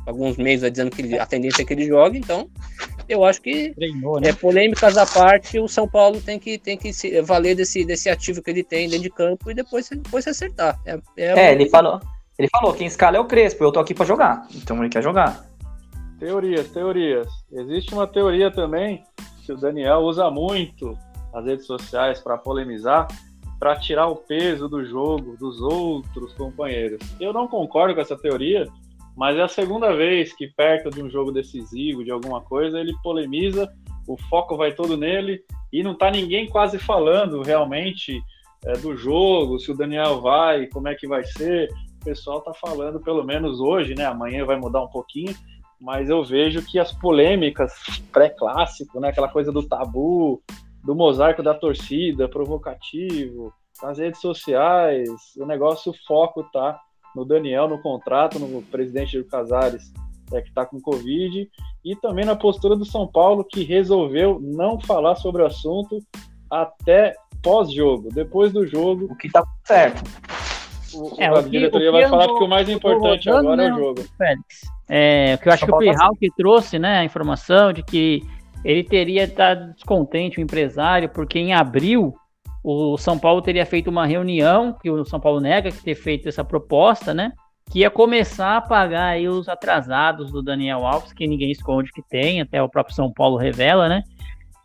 alguns 0.08 0.36
meses 0.38 0.70
dizendo 0.70 0.90
que 0.90 1.18
a 1.18 1.26
tendência 1.26 1.62
é 1.62 1.64
que 1.64 1.72
ele 1.74 1.86
jogue, 1.86 2.18
então 2.18 2.48
eu 3.08 3.24
acho 3.24 3.42
que 3.42 3.74
Treinou, 3.74 4.20
né? 4.20 4.30
é, 4.30 4.32
polêmicas 4.32 4.96
à 4.96 5.06
parte, 5.06 5.58
o 5.58 5.68
São 5.68 5.86
Paulo 5.86 6.20
tem 6.20 6.38
que, 6.38 6.58
tem 6.58 6.76
que 6.76 6.92
se 6.92 7.20
valer 7.20 7.54
desse, 7.54 7.84
desse 7.84 8.08
ativo 8.08 8.42
que 8.42 8.50
ele 8.50 8.64
tem 8.64 8.88
dentro 8.88 9.02
de 9.02 9.10
campo 9.10 9.50
e 9.50 9.54
depois, 9.54 9.88
depois 9.88 10.24
se 10.24 10.30
acertar. 10.30 10.80
É, 10.86 10.98
é, 11.16 11.38
é 11.38 11.52
ele 11.52 11.68
falou. 11.68 12.00
Ele 12.38 12.48
falou, 12.48 12.72
quem 12.72 12.86
escala 12.86 13.16
é 13.16 13.20
o 13.20 13.26
Crespo, 13.26 13.64
eu 13.64 13.72
tô 13.72 13.80
aqui 13.80 13.92
para 13.92 14.06
jogar. 14.06 14.46
Então 14.54 14.78
ele 14.78 14.88
quer 14.88 15.02
jogar. 15.02 15.46
Teorias, 16.18 16.68
teorias. 16.68 17.28
Existe 17.52 17.92
uma 17.92 18.06
teoria 18.06 18.50
também 18.50 19.04
que 19.44 19.52
o 19.52 19.56
Daniel 19.56 19.98
usa 19.98 20.30
muito 20.30 20.96
as 21.34 21.44
redes 21.44 21.66
sociais 21.66 22.20
para 22.20 22.38
polemizar, 22.38 23.08
para 23.58 23.76
tirar 23.76 24.06
o 24.06 24.16
peso 24.16 24.68
do 24.68 24.84
jogo 24.84 25.36
dos 25.36 25.60
outros 25.60 26.32
companheiros. 26.34 27.00
Eu 27.20 27.32
não 27.32 27.48
concordo 27.48 27.94
com 27.94 28.00
essa 28.00 28.16
teoria, 28.16 28.68
mas 29.18 29.36
é 29.36 29.42
a 29.42 29.48
segunda 29.48 29.92
vez 29.96 30.32
que 30.32 30.46
perto 30.46 30.90
de 30.90 31.02
um 31.02 31.10
jogo 31.10 31.32
decisivo, 31.32 32.04
de 32.04 32.10
alguma 32.12 32.40
coisa, 32.40 32.78
ele 32.78 32.94
polemiza, 33.02 33.68
o 34.06 34.16
foco 34.16 34.56
vai 34.56 34.72
todo 34.72 34.96
nele 34.96 35.42
e 35.72 35.82
não 35.82 35.92
tá 35.92 36.08
ninguém 36.08 36.48
quase 36.48 36.78
falando 36.78 37.42
realmente 37.42 38.22
é, 38.64 38.74
do 38.74 38.96
jogo, 38.96 39.58
se 39.58 39.72
o 39.72 39.76
Daniel 39.76 40.20
vai, 40.20 40.68
como 40.68 40.86
é 40.86 40.94
que 40.94 41.08
vai 41.08 41.24
ser. 41.24 41.68
O 42.00 42.04
pessoal 42.04 42.40
tá 42.42 42.54
falando, 42.54 43.00
pelo 43.00 43.24
menos 43.24 43.58
hoje, 43.58 43.92
né? 43.92 44.04
Amanhã 44.04 44.44
vai 44.44 44.56
mudar 44.56 44.84
um 44.84 44.88
pouquinho, 44.88 45.34
mas 45.80 46.08
eu 46.08 46.22
vejo 46.22 46.64
que 46.64 46.78
as 46.78 46.92
polêmicas 46.92 47.72
pré-clássico, 48.12 49.00
né? 49.00 49.08
Aquela 49.08 49.28
coisa 49.28 49.50
do 49.50 49.66
tabu, 49.66 50.40
do 50.84 50.94
mosaico 50.94 51.42
da 51.42 51.54
torcida, 51.54 52.28
provocativo, 52.28 53.52
nas 53.82 53.98
redes 53.98 54.20
sociais, 54.20 55.10
o 55.36 55.44
negócio, 55.44 55.90
o 55.90 56.06
foco 56.06 56.44
tá 56.52 56.80
no 57.18 57.24
Daniel, 57.24 57.68
no 57.68 57.82
contrato, 57.82 58.38
no 58.38 58.62
presidente 58.62 59.18
do 59.18 59.24
Casares, 59.24 59.92
é, 60.32 60.40
que 60.40 60.48
está 60.48 60.64
com 60.64 60.80
Covid, 60.80 61.48
e 61.84 61.96
também 61.96 62.24
na 62.24 62.36
postura 62.36 62.76
do 62.76 62.84
São 62.84 63.06
Paulo, 63.06 63.44
que 63.44 63.64
resolveu 63.64 64.38
não 64.40 64.78
falar 64.80 65.16
sobre 65.16 65.42
o 65.42 65.46
assunto 65.46 65.98
até 66.48 67.14
pós-jogo. 67.42 68.08
Depois 68.12 68.52
do 68.52 68.66
jogo. 68.66 69.06
O 69.10 69.16
que 69.16 69.26
está 69.26 69.42
certo. 69.64 70.02
O, 70.94 71.20
é, 71.20 71.26
a 71.26 71.40
diretoria 71.42 71.90
vai 71.90 72.08
falar 72.08 72.26
que 72.26 72.44
o 72.44 72.48
mais 72.48 72.68
importante 72.68 73.28
agora 73.28 73.64
é 73.64 73.72
o 73.72 73.76
jogo. 73.76 74.04
Félix. 74.16 74.60
É, 74.88 75.34
o 75.34 75.38
que 75.38 75.48
eu 75.48 75.52
acho 75.52 75.66
que 75.66 75.72
o 75.72 75.78
Pirral 75.78 76.16
que 76.16 76.30
trouxe 76.36 76.78
né, 76.78 76.98
a 76.98 77.04
informação 77.04 77.72
de 77.72 77.82
que 77.82 78.22
ele 78.64 78.82
teria 78.82 79.24
estado 79.24 79.74
descontente, 79.74 80.38
o 80.38 80.42
empresário, 80.42 81.08
porque 81.08 81.38
em 81.38 81.52
abril 81.52 82.14
o 82.70 82.98
São 82.98 83.18
Paulo 83.18 83.40
teria 83.40 83.64
feito 83.64 83.88
uma 83.88 84.04
reunião, 84.04 84.74
que 84.74 84.90
o 84.90 85.02
São 85.02 85.18
Paulo 85.18 85.40
nega 85.40 85.70
que 85.70 85.82
ter 85.82 85.94
feito 85.94 86.28
essa 86.28 86.44
proposta, 86.44 87.14
né? 87.14 87.32
Que 87.70 87.78
ia 87.78 87.90
começar 87.90 88.58
a 88.58 88.60
pagar 88.60 89.06
aí 89.06 89.26
os 89.26 89.48
atrasados 89.48 90.30
do 90.30 90.42
Daniel 90.42 90.86
Alves, 90.86 91.14
que 91.14 91.26
ninguém 91.26 91.50
esconde 91.50 91.90
que 91.90 92.02
tem, 92.02 92.42
até 92.42 92.62
o 92.62 92.68
próprio 92.68 92.94
São 92.94 93.10
Paulo 93.10 93.38
revela, 93.38 93.88
né? 93.88 94.02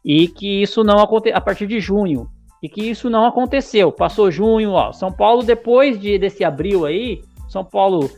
E 0.03 0.27
que 0.27 0.61
isso 0.61 0.83
não 0.83 0.99
aconteceu 0.99 1.37
a 1.37 1.39
partir 1.39 1.65
de 1.65 1.79
junho. 1.79 2.29
E 2.61 2.67
que 2.67 2.81
isso 2.81 3.09
não 3.09 3.25
aconteceu. 3.25 3.89
Passou 3.89 4.29
junho, 4.29 4.71
ó. 4.71 4.91
São 4.91 5.09
Paulo, 5.09 5.41
depois 5.41 5.97
de, 5.97 6.17
desse 6.17 6.43
abril 6.43 6.85
aí, 6.85 7.21
São 7.47 7.63
Paulo 7.63 8.11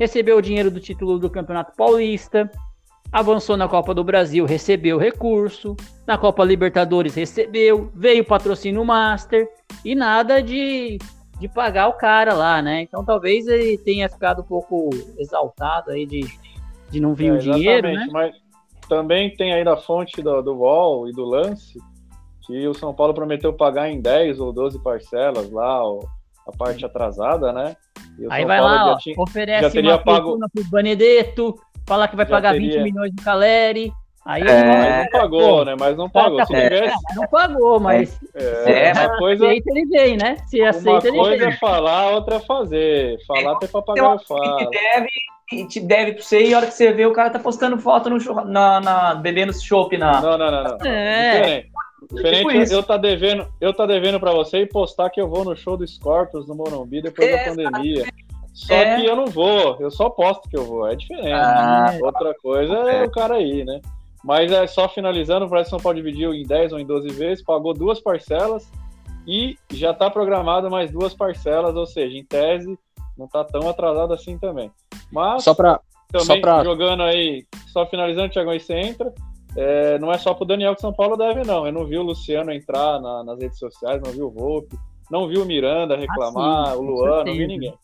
recebeu 0.00 0.38
o 0.38 0.42
dinheiro 0.42 0.70
do 0.70 0.80
título 0.80 1.18
do 1.18 1.28
Campeonato 1.28 1.76
Paulista, 1.76 2.50
avançou 3.12 3.56
na 3.56 3.68
Copa 3.68 3.94
do 3.94 4.04
Brasil, 4.04 4.44
recebeu 4.44 4.98
recurso, 4.98 5.76
na 6.06 6.18
Copa 6.18 6.44
Libertadores 6.44 7.14
recebeu, 7.14 7.90
veio 7.94 8.24
patrocínio 8.24 8.84
Master 8.84 9.48
e 9.84 9.94
nada 9.94 10.42
de, 10.42 10.98
de 11.40 11.48
pagar 11.48 11.88
o 11.88 11.94
cara 11.94 12.34
lá, 12.34 12.60
né? 12.60 12.82
Então 12.82 13.04
talvez 13.04 13.46
ele 13.46 13.78
tenha 13.78 14.08
ficado 14.08 14.42
um 14.42 14.44
pouco 14.44 14.90
exaltado 15.18 15.90
aí 15.90 16.04
de, 16.06 16.20
de 16.90 17.00
não 17.00 17.14
vir 17.14 17.28
é, 17.28 17.32
o 17.32 17.38
dinheiro, 17.38 17.88
né? 17.88 18.06
Mas 18.10 18.34
também 18.88 19.34
tem 19.34 19.52
aí 19.52 19.64
na 19.64 19.76
fonte 19.76 20.20
do, 20.22 20.42
do 20.42 20.54
UOL 20.56 21.08
e 21.08 21.12
do 21.12 21.24
lance 21.24 21.78
que 22.46 22.66
o 22.66 22.72
São 22.74 22.94
Paulo 22.94 23.12
prometeu 23.12 23.52
pagar 23.52 23.90
em 23.90 24.00
10 24.00 24.40
ou 24.40 24.52
12 24.52 24.82
parcelas 24.82 25.50
lá, 25.50 25.80
a 26.46 26.56
parte 26.56 26.84
atrasada, 26.84 27.52
né? 27.52 27.76
E 28.18 28.26
o 28.26 28.32
Aí 28.32 28.40
São 28.40 28.48
vai 28.48 28.58
Paulo 28.58 28.74
lá, 28.74 28.92
ó, 28.92 28.96
tinha- 28.96 29.14
oferece 29.18 29.62
já 29.64 29.70
teria 29.70 29.90
uma 29.90 29.98
pago- 29.98 30.38
pro 30.54 30.64
Benedetto, 30.70 31.54
fala 31.88 32.06
que 32.08 32.14
vai 32.16 32.26
Já 32.26 32.30
pagar 32.30 32.52
teria- 32.52 32.82
20 32.82 32.82
milhões 32.92 33.12
do 33.14 33.22
Caleri. 33.22 33.92
Aí 34.26 34.42
É. 34.42 34.46
Mas 34.46 34.98
não 35.04 35.20
pagou, 35.20 35.64
né? 35.64 35.74
Mas 35.80 35.96
não 35.96 36.10
pagou. 36.10 36.44
Se 36.44 36.54
É. 36.54 36.68
tivesse. 36.68 36.96
não 37.16 37.26
pagou, 37.28 37.80
mas 37.80 38.20
É, 38.34 38.88
É, 38.88 38.92
uma 38.92 39.00
se 39.12 39.18
coisa, 39.18 39.46
aceita, 39.46 39.70
ele 39.70 39.86
vem, 39.86 40.16
né? 40.18 40.36
Se 40.46 40.60
uma 40.60 40.68
aceita, 40.70 41.08
ele 41.08 41.16
coisa 41.16 41.44
vem. 41.46 41.48
é 41.54 41.56
falar, 41.56 42.10
outra 42.10 42.36
é 42.36 42.40
fazer. 42.40 43.16
Falar 43.26 43.52
até 43.52 43.66
Eu 43.66 43.70
papagaio 43.70 44.10
acho 44.10 44.24
que 44.24 44.28
fala. 44.28 44.56
te 44.58 44.70
deve, 44.70 45.08
e 45.52 45.66
te 45.66 45.80
deve 45.80 46.12
pra 46.12 46.22
você 46.22 46.42
e 46.42 46.52
a 46.52 46.58
hora 46.58 46.66
que 46.66 46.74
você 46.74 46.92
vê, 46.92 47.06
o 47.06 47.12
cara 47.14 47.30
tá 47.30 47.38
postando 47.38 47.78
foto 47.78 48.10
no 48.10 48.20
churra- 48.20 48.44
na, 48.44 48.80
na, 48.80 49.14
bebendo 49.14 49.52
chopp 49.54 49.96
na. 49.96 50.20
Não, 50.20 50.36
não, 50.36 50.50
não, 50.50 50.62
não. 50.64 50.86
É. 50.86 51.32
Diferente. 51.40 51.68
Diferente 52.12 52.64
Tipo 52.64 52.74
eu 52.74 52.82
tá 52.82 52.96
devendo, 52.96 53.46
eu 53.60 53.72
tá 53.74 53.84
devendo 53.86 54.20
para 54.20 54.32
você 54.32 54.58
e 54.58 54.66
postar 54.66 55.08
que 55.10 55.20
eu 55.20 55.28
vou 55.28 55.44
no 55.44 55.56
show 55.56 55.76
do 55.76 55.86
Scorpions 55.86 56.46
no 56.46 56.54
Morumbi 56.54 57.00
depois 57.02 57.30
da 57.30 57.36
É, 57.38 57.44
pandemia. 57.48 58.04
Só 58.66 58.74
É. 58.74 58.96
que 59.00 59.06
eu 59.06 59.14
não 59.14 59.26
vou, 59.26 59.76
eu 59.78 59.90
só 59.90 60.10
posto 60.10 60.48
que 60.48 60.56
eu 60.56 60.64
vou, 60.64 60.86
é 60.88 60.96
diferente. 60.96 61.30
Ah, 61.32 61.96
Outra 62.02 62.34
coisa 62.42 62.74
é, 62.90 63.04
É. 63.04 63.06
o 63.06 63.10
cara 63.10 63.34
aí, 63.34 63.64
né? 63.64 63.80
Mas 64.24 64.50
é 64.50 64.66
só 64.66 64.88
finalizando, 64.88 65.48
que 65.48 65.64
São 65.64 65.78
Paulo 65.78 65.96
dividiu 65.96 66.34
em 66.34 66.42
10 66.44 66.72
ou 66.72 66.80
em 66.80 66.84
12 66.84 67.08
vezes, 67.10 67.44
pagou 67.44 67.72
duas 67.72 68.00
parcelas 68.00 68.68
e 69.26 69.56
já 69.72 69.94
tá 69.94 70.10
programado 70.10 70.68
mais 70.68 70.90
duas 70.90 71.14
parcelas, 71.14 71.76
ou 71.76 71.86
seja, 71.86 72.16
em 72.18 72.24
tese 72.24 72.76
não 73.16 73.28
tá 73.28 73.44
tão 73.44 73.68
atrasado 73.68 74.12
assim 74.12 74.36
também. 74.38 74.72
Mas 75.12 75.44
Só 75.44 75.54
pra. 75.54 75.80
também 76.10 76.26
Só 76.26 76.40
pra- 76.40 76.64
jogando 76.64 77.04
aí, 77.04 77.46
só 77.72 77.86
finalizando, 77.86 78.30
Thiago, 78.32 78.50
aí 78.50 78.58
você 78.58 78.74
entra. 78.74 79.12
É, 79.56 79.98
não 79.98 80.10
é 80.12 80.18
só 80.18 80.34
pro 80.34 80.44
Daniel 80.44 80.74
que 80.74 80.80
São 80.80 80.92
Paulo 80.92 81.16
deve, 81.16 81.42
não. 81.44 81.64
Eu 81.64 81.72
não 81.72 81.84
vi 81.86 81.96
o 81.96 82.02
Luciano 82.02 82.52
entrar 82.52 83.00
na- 83.00 83.22
nas 83.24 83.38
redes 83.40 83.58
sociais, 83.58 84.00
não 84.02 84.10
vi 84.12 84.20
o 84.22 84.30
Volpe, 84.30 84.76
não 85.10 85.26
vi 85.28 85.38
o 85.38 85.44
Miranda 85.46 85.96
reclamar, 85.96 86.68
Ah, 86.68 86.72
sim, 86.72 86.78
o 86.78 86.82
Luan, 86.82 87.24
não 87.24 87.32
vi 87.32 87.46
ninguém. 87.46 87.74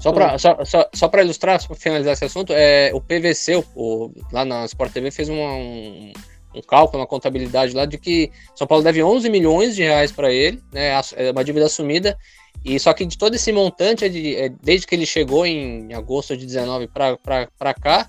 Só 0.00 0.12
para 0.12 0.38
só, 0.38 0.64
só, 0.64 0.88
só 0.94 1.08
pra 1.08 1.22
ilustrar, 1.22 1.60
só 1.60 1.68
pra 1.68 1.76
finalizar 1.76 2.14
esse 2.14 2.24
assunto, 2.24 2.52
é, 2.54 2.90
o 2.94 3.00
PVC, 3.00 3.62
o, 3.74 4.10
lá 4.32 4.44
na 4.44 4.64
Sport 4.64 4.92
TV, 4.92 5.10
fez 5.10 5.28
uma- 5.28 5.54
um, 5.54 6.12
um 6.54 6.62
cálculo, 6.62 7.00
uma 7.02 7.06
contabilidade 7.06 7.74
lá 7.74 7.84
de 7.84 7.98
que 7.98 8.30
São 8.54 8.66
Paulo 8.66 8.82
deve 8.82 9.02
11 9.02 9.28
milhões 9.28 9.74
de 9.76 9.82
reais 9.82 10.10
para 10.10 10.32
ele, 10.32 10.60
né, 10.72 10.92
é 11.16 11.30
uma 11.30 11.44
dívida 11.44 11.66
assumida, 11.66 12.16
e 12.64 12.78
só 12.80 12.92
que 12.94 13.04
de 13.04 13.18
todo 13.18 13.34
esse 13.34 13.52
montante, 13.52 14.04
é 14.04 14.08
de- 14.08 14.36
é, 14.36 14.48
desde 14.62 14.86
que 14.86 14.94
ele 14.94 15.04
chegou 15.04 15.44
em 15.44 15.92
agosto 15.92 16.36
de 16.36 16.46
19 16.46 16.86
para 16.88 17.74
cá, 17.74 18.08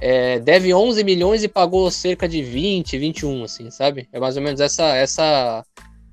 é, 0.00 0.38
deve 0.38 0.72
11 0.72 1.04
milhões 1.04 1.44
e 1.44 1.48
pagou 1.48 1.90
cerca 1.90 2.26
de 2.26 2.42
20, 2.42 2.96
21, 2.96 3.44
assim, 3.44 3.70
sabe? 3.70 4.08
É 4.10 4.18
mais 4.18 4.36
ou 4.36 4.42
menos 4.42 4.58
essa 4.58 4.96
essa 4.96 5.62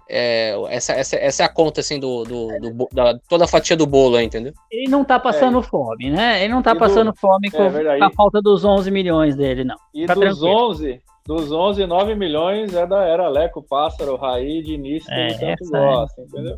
é, 0.10 0.56
essa, 0.70 0.94
essa, 0.94 1.16
essa 1.18 1.44
é 1.44 1.46
a 1.46 1.50
conta 1.50 1.82
assim 1.82 2.00
do, 2.00 2.24
do, 2.24 2.48
do 2.60 2.90
da 2.94 3.18
toda 3.30 3.46
a 3.46 3.48
fatia 3.48 3.76
do 3.76 3.86
bolo, 3.86 4.16
aí, 4.16 4.26
entendeu? 4.26 4.54
Ele 4.72 4.90
não 4.90 5.04
tá 5.04 5.20
passando 5.20 5.62
fome, 5.62 6.10
né? 6.10 6.44
Ele 6.44 6.54
não 6.54 6.62
tá 6.62 6.72
E 6.72 6.74
do- 6.74 6.80
passando 6.80 7.14
fome 7.16 7.52
com, 7.52 7.64
é 7.64 7.98
com 8.00 8.04
a 8.06 8.12
falta 8.12 8.42
dos 8.42 8.64
11 8.64 8.90
milhões 8.92 9.36
dele, 9.36 9.64
não. 9.64 9.76
E 9.94 10.06
Tá 10.06 10.14
dos 10.14 10.24
tranquilo. 10.24 10.70
11, 10.70 11.02
dos 11.26 11.52
11, 11.52 11.86
9 11.86 12.16
milhões 12.16 12.74
é 12.74 12.86
da 12.86 13.04
era 13.04 13.28
Leco, 13.28 13.62
Pássaro, 13.62 14.16
Raí, 14.16 14.62
Diniz, 14.64 15.06
que 15.06 15.12
É, 15.14 15.28
ele 15.28 15.34
tanto 15.58 15.76
é. 15.76 15.80
gosta, 15.80 16.22
entendeu? 16.22 16.58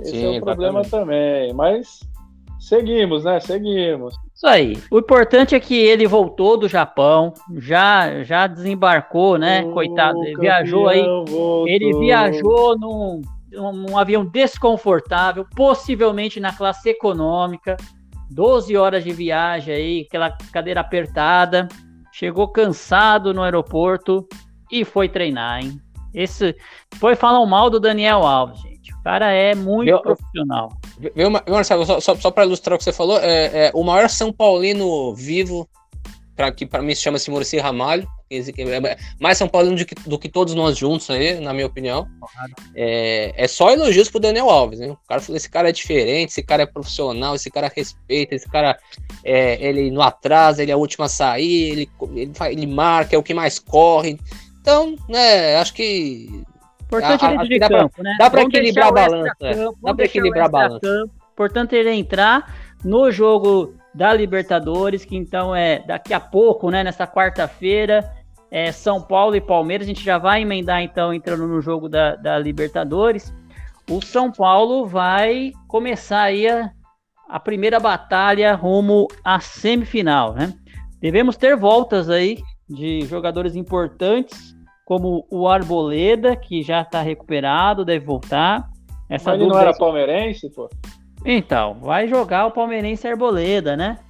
Esse 0.00 0.10
Sim, 0.12 0.34
é 0.36 0.38
o 0.38 0.42
problema 0.42 0.80
exatamente. 0.80 0.90
também. 0.90 1.54
Mas 1.54 2.00
seguimos, 2.60 3.24
né? 3.24 3.40
Seguimos. 3.40 4.14
Isso 4.34 4.46
aí. 4.46 4.78
O 4.90 4.98
importante 4.98 5.54
é 5.54 5.60
que 5.60 5.74
ele 5.74 6.06
voltou 6.06 6.56
do 6.56 6.68
Japão, 6.68 7.34
já 7.56 8.22
já 8.22 8.46
desembarcou, 8.46 9.38
né? 9.38 9.64
Coitado, 9.72 10.22
ele 10.24 10.36
viajou 10.36 10.88
aí. 10.88 11.02
voltou. 11.02 11.66
Ele 11.66 11.98
viajou 11.98 12.78
num, 12.78 13.22
num 13.50 13.98
avião 13.98 14.24
desconfortável, 14.24 15.46
possivelmente 15.56 16.38
na 16.38 16.52
classe 16.52 16.90
econômica. 16.90 17.76
12 18.30 18.76
horas 18.76 19.02
de 19.02 19.10
viagem 19.10 19.74
aí, 19.74 20.06
aquela 20.06 20.30
cadeira 20.52 20.80
apertada. 20.80 21.66
Chegou 22.12 22.48
cansado 22.48 23.34
no 23.34 23.42
aeroporto 23.42 24.26
e 24.70 24.84
foi 24.84 25.08
treinar, 25.08 25.64
hein? 25.64 25.80
Esse 26.14 26.56
foi 26.96 27.14
falar 27.14 27.44
mal 27.46 27.70
do 27.70 27.80
Daniel 27.80 28.22
Alves, 28.22 28.60
gente. 28.60 28.89
O 29.00 29.02
cara 29.02 29.32
é 29.32 29.54
muito 29.54 29.98
profissional. 30.02 30.72
Viu, 30.98 31.30
Ma- 31.30 31.42
viu, 31.44 31.54
Marcelo, 31.54 31.86
só, 31.86 32.00
só, 32.00 32.14
só 32.14 32.30
para 32.30 32.44
ilustrar 32.44 32.74
o 32.74 32.78
que 32.78 32.84
você 32.84 32.92
falou, 32.92 33.18
é, 33.18 33.66
é, 33.66 33.70
o 33.74 33.82
maior 33.82 34.08
São 34.10 34.30
Paulino 34.32 35.14
vivo, 35.14 35.68
pra, 36.36 36.52
que 36.52 36.66
para 36.66 36.82
mim 36.82 36.94
se 36.94 37.00
chama-se 37.02 37.30
Muricy 37.30 37.58
Ramalho, 37.58 38.06
é 38.30 38.96
mais 39.18 39.38
São 39.38 39.48
Paulino 39.48 39.74
do 39.74 39.84
que, 39.84 39.94
do 40.06 40.18
que 40.18 40.28
todos 40.28 40.54
nós 40.54 40.78
juntos 40.78 41.10
aí, 41.10 41.40
na 41.40 41.52
minha 41.52 41.66
opinião. 41.66 42.06
É, 42.76 43.32
é 43.34 43.48
só 43.48 43.72
elogios 43.72 44.08
pro 44.08 44.20
Daniel 44.20 44.48
Alves, 44.48 44.78
né? 44.78 44.88
O 44.88 45.08
cara 45.08 45.20
falou: 45.20 45.36
esse 45.36 45.50
cara 45.50 45.68
é 45.70 45.72
diferente, 45.72 46.28
esse 46.28 46.42
cara 46.42 46.62
é 46.62 46.66
profissional, 46.66 47.34
esse 47.34 47.50
cara 47.50 47.72
respeita, 47.74 48.36
esse 48.36 48.48
cara 48.48 48.78
é, 49.24 49.60
ele 49.66 49.90
não 49.90 50.00
atrasa, 50.02 50.62
ele 50.62 50.70
é 50.70 50.76
o 50.76 50.78
último 50.78 51.06
a 51.06 51.08
sair, 51.08 51.72
ele, 51.72 51.90
ele, 52.14 52.32
ele 52.52 52.66
marca, 52.68 53.16
é 53.16 53.18
o 53.18 53.22
que 53.22 53.34
mais 53.34 53.58
corre. 53.58 54.16
Então, 54.60 54.94
né, 55.08 55.56
acho 55.56 55.74
que 55.74 56.44
Importante 56.90 57.24
A- 57.24 57.28
ele 57.32 57.38
acho 57.40 57.48
de 57.48 57.58
dá 57.58 57.68
pra- 57.68 57.78
campo, 57.78 58.02
né? 58.02 58.16
dá 58.18 58.30
pra 58.30 58.40
Vamos 58.40 58.54
equilibrar 58.54 58.88
a 58.88 58.92
balança, 58.92 59.36
vamos 59.40 59.74
Dá 59.82 59.94
pra 59.94 60.02
o 60.02 60.06
equilibrar 60.06 60.44
a 60.46 60.48
balança. 60.48 61.10
Importante 61.32 61.74
ele 61.76 61.90
entrar 61.92 62.52
no 62.84 63.10
jogo 63.12 63.74
da 63.94 64.12
Libertadores, 64.12 65.04
que 65.04 65.16
então 65.16 65.54
é 65.54 65.78
daqui 65.86 66.12
a 66.12 66.20
pouco, 66.20 66.70
né? 66.70 66.82
Nessa 66.84 67.06
quarta-feira, 67.06 68.10
é 68.50 68.72
São 68.72 69.00
Paulo 69.00 69.36
e 69.36 69.40
Palmeiras. 69.40 69.86
A 69.86 69.88
gente 69.88 70.04
já 70.04 70.18
vai 70.18 70.42
emendar 70.42 70.82
então 70.82 71.14
entrando 71.14 71.46
no 71.46 71.60
jogo 71.60 71.88
da, 71.88 72.16
da 72.16 72.38
Libertadores. 72.38 73.32
O 73.88 74.00
São 74.04 74.30
Paulo 74.30 74.86
vai 74.86 75.52
começar 75.68 76.22
aí 76.22 76.48
a, 76.48 76.70
a 77.28 77.40
primeira 77.40 77.78
batalha 77.80 78.54
rumo 78.54 79.06
à 79.24 79.40
semifinal, 79.40 80.34
né? 80.34 80.52
Devemos 81.00 81.36
ter 81.36 81.56
voltas 81.56 82.08
aí 82.10 82.38
de 82.68 83.00
jogadores 83.06 83.56
importantes 83.56 84.49
como 84.90 85.24
o 85.30 85.46
Arboleda, 85.46 86.34
que 86.34 86.64
já 86.64 86.80
está 86.80 87.00
recuperado, 87.00 87.84
deve 87.84 88.04
voltar. 88.04 88.68
Essa 89.08 89.30
Mas 89.30 89.40
ele 89.40 89.48
não 89.48 89.56
era 89.56 89.72
palmeirense, 89.72 90.50
pô? 90.50 90.68
Então, 91.24 91.74
vai 91.74 92.08
jogar 92.08 92.46
o 92.46 92.50
palmeirense 92.50 93.06
Arboleda, 93.06 93.76
né? 93.76 94.00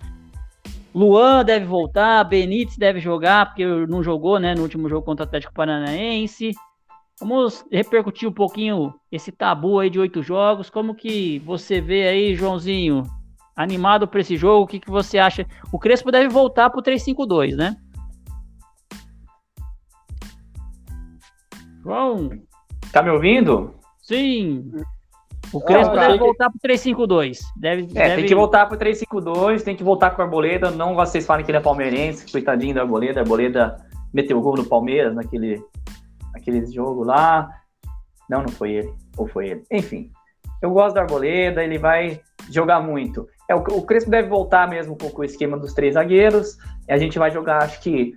Luan 0.94 1.44
deve 1.44 1.66
voltar, 1.66 2.24
Benítez 2.24 2.78
deve 2.78 2.98
jogar, 2.98 3.44
porque 3.44 3.62
não 3.66 4.02
jogou, 4.02 4.38
né, 4.38 4.54
no 4.54 4.62
último 4.62 4.88
jogo 4.88 5.04
contra 5.04 5.26
o 5.26 5.28
Atlético 5.28 5.52
Paranaense. 5.52 6.52
Vamos 7.20 7.62
repercutir 7.70 8.26
um 8.26 8.32
pouquinho 8.32 8.94
esse 9.12 9.30
tabu 9.30 9.80
aí 9.80 9.90
de 9.90 10.00
oito 10.00 10.22
jogos. 10.22 10.70
Como 10.70 10.94
que 10.94 11.40
você 11.40 11.78
vê 11.78 12.08
aí, 12.08 12.34
Joãozinho? 12.34 13.02
Animado 13.54 14.08
para 14.08 14.20
esse 14.20 14.34
jogo? 14.34 14.64
O 14.64 14.66
que, 14.66 14.80
que 14.80 14.90
você 14.90 15.18
acha? 15.18 15.46
O 15.70 15.78
Crespo 15.78 16.10
deve 16.10 16.28
voltar 16.28 16.70
pro 16.70 16.82
3-5-2, 16.82 17.54
né? 17.54 17.76
João, 21.82 22.30
Tá 22.92 23.02
me 23.02 23.10
ouvindo? 23.10 23.74
sim. 24.02 24.70
O 25.52 25.60
Crespo 25.60 25.94
Ah, 25.96 26.00
deve 26.00 26.12
que- 26.18 26.18
voltar 26.24 26.50
pro 26.50 26.60
3-5-2. 26.60 27.40
Deve, 27.56 27.82
É, 27.82 27.86
deve... 27.86 28.14
tem 28.16 28.26
que 28.26 28.34
voltar 28.34 28.66
pro 28.66 28.76
3-5-2, 28.76 29.62
tem 29.64 29.74
que 29.74 29.82
voltar 29.82 30.10
com 30.10 30.20
o 30.22 30.24
Arboleda. 30.24 30.70
Não 30.70 30.94
vocês 30.94 31.26
falem 31.26 31.44
que 31.44 31.50
ele 31.50 31.58
é 31.58 31.60
palmeirense, 31.60 32.30
coitadinho 32.30 32.74
do 32.74 32.80
Arboleda. 32.80 33.20
Arboleda 33.20 33.76
meteu 34.12 34.40
gol 34.40 34.54
no 34.56 34.64
Palmeiras 34.64 35.12
naquele, 35.14 35.60
naquele 36.32 36.64
jogo 36.66 37.02
lá. 37.02 37.48
Não, 38.28 38.42
não 38.42 38.48
foi 38.48 38.72
ele. 38.72 38.94
Ou 39.16 39.26
foi 39.26 39.48
ele. 39.48 39.62
Enfim, 39.72 40.12
eu 40.62 40.70
gosto 40.70 40.94
do 40.94 41.00
Arboleda, 41.00 41.64
ele 41.64 41.78
vai 41.78 42.20
jogar 42.50 42.80
muito. 42.80 43.26
É, 43.48 43.54
o, 43.54 43.58
o 43.58 43.82
Crespo 43.82 44.10
deve 44.10 44.28
voltar 44.28 44.68
mesmo 44.68 44.96
com, 44.96 45.10
com 45.10 45.22
o 45.22 45.24
esquema 45.24 45.56
dos 45.58 45.72
três 45.74 45.94
zagueiros. 45.94 46.58
A 46.88 46.96
gente 46.98 47.18
vai 47.18 47.30
jogar, 47.32 47.62
acho 47.64 47.80
que 47.80 48.12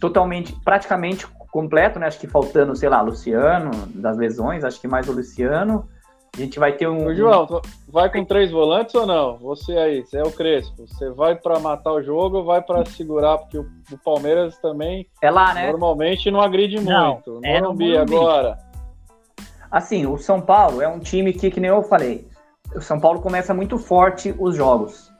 totalmente, 0.00 0.54
praticamente 0.64 1.26
completo, 1.50 1.98
né? 1.98 2.06
Acho 2.06 2.18
que 2.20 2.26
faltando, 2.26 2.74
sei 2.76 2.88
lá, 2.88 3.00
Luciano, 3.00 3.70
das 3.94 4.16
lesões, 4.16 4.64
acho 4.64 4.80
que 4.80 4.88
mais 4.88 5.08
o 5.08 5.12
Luciano. 5.12 5.88
A 6.36 6.40
gente 6.40 6.60
vai 6.60 6.72
ter 6.72 6.88
um. 6.88 7.06
Ô, 7.08 7.14
João, 7.14 7.60
vai 7.88 8.08
com 8.10 8.24
três 8.24 8.52
volantes 8.52 8.94
ou 8.94 9.04
não? 9.04 9.36
Você 9.38 9.72
aí, 9.72 10.04
você 10.06 10.18
é 10.18 10.22
o 10.22 10.30
Crespo. 10.30 10.86
Você 10.86 11.10
vai 11.10 11.34
pra 11.34 11.58
matar 11.58 11.92
o 11.92 12.02
jogo 12.02 12.38
ou 12.38 12.44
vai 12.44 12.62
pra 12.62 12.84
segurar? 12.86 13.38
Porque 13.38 13.58
o, 13.58 13.66
o 13.90 13.98
Palmeiras 13.98 14.56
também 14.58 15.06
É 15.20 15.28
lá, 15.28 15.52
né? 15.52 15.70
normalmente 15.72 16.30
não 16.30 16.40
agride 16.40 16.78
Não, 16.80 17.14
muito. 17.14 17.32
No 17.32 17.40
é 17.44 17.60
no 17.60 17.66
Morumbi 17.68 17.92
Morumbi. 17.92 18.14
agora. 18.14 18.58
Assim, 19.72 20.06
o 20.06 20.16
São 20.18 20.40
Paulo 20.40 20.80
é 20.80 20.86
um 20.88 21.00
time 21.00 21.32
que, 21.32 21.50
que 21.50 21.58
nem 21.60 21.70
eu 21.70 21.82
falei, 21.82 22.26
o 22.74 22.80
São 22.80 22.98
Paulo 23.00 23.20
começa 23.20 23.52
muito 23.52 23.76
forte 23.78 24.32
os 24.38 24.54
jogos. 24.56 25.10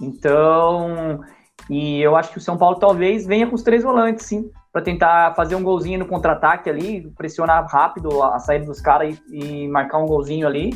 Então, 0.00 1.20
e 1.68 2.00
eu 2.00 2.14
acho 2.16 2.30
que 2.30 2.38
o 2.38 2.42
São 2.42 2.56
Paulo 2.56 2.76
talvez 2.76 3.26
venha 3.26 3.46
com 3.46 3.54
os 3.54 3.62
três 3.62 3.82
volantes, 3.82 4.26
sim, 4.26 4.50
para 4.78 4.84
tentar 4.84 5.34
fazer 5.34 5.56
um 5.56 5.62
golzinho 5.62 5.98
no 5.98 6.06
contra-ataque 6.06 6.70
ali, 6.70 7.10
pressionar 7.16 7.66
rápido 7.68 8.22
a, 8.22 8.38
saída 8.38 8.66
dos 8.66 8.80
caras 8.80 9.20
e, 9.28 9.64
e 9.64 9.68
marcar 9.68 9.98
um 9.98 10.06
golzinho 10.06 10.46
ali. 10.46 10.70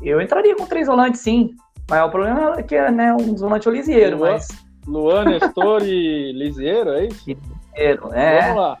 Eu 0.00 0.20
entraria 0.20 0.54
com 0.54 0.66
três 0.66 0.86
volantes, 0.86 1.20
sim. 1.20 1.50
Mas 1.90 2.00
o 2.06 2.10
problema 2.10 2.54
é 2.56 2.62
que 2.62 2.76
é 2.76 2.90
né, 2.92 3.12
um 3.12 3.34
volante 3.34 3.68
lisieiro, 3.68 4.18
Luan. 4.18 4.32
mas. 4.32 4.48
Luan, 4.86 5.24
Nestor 5.24 5.82
e 5.82 6.30
Liseiro, 6.38 6.90
é 6.90 7.06
isso? 7.06 7.36
É, 7.74 7.96
Vamos 7.96 8.56
lá. 8.56 8.78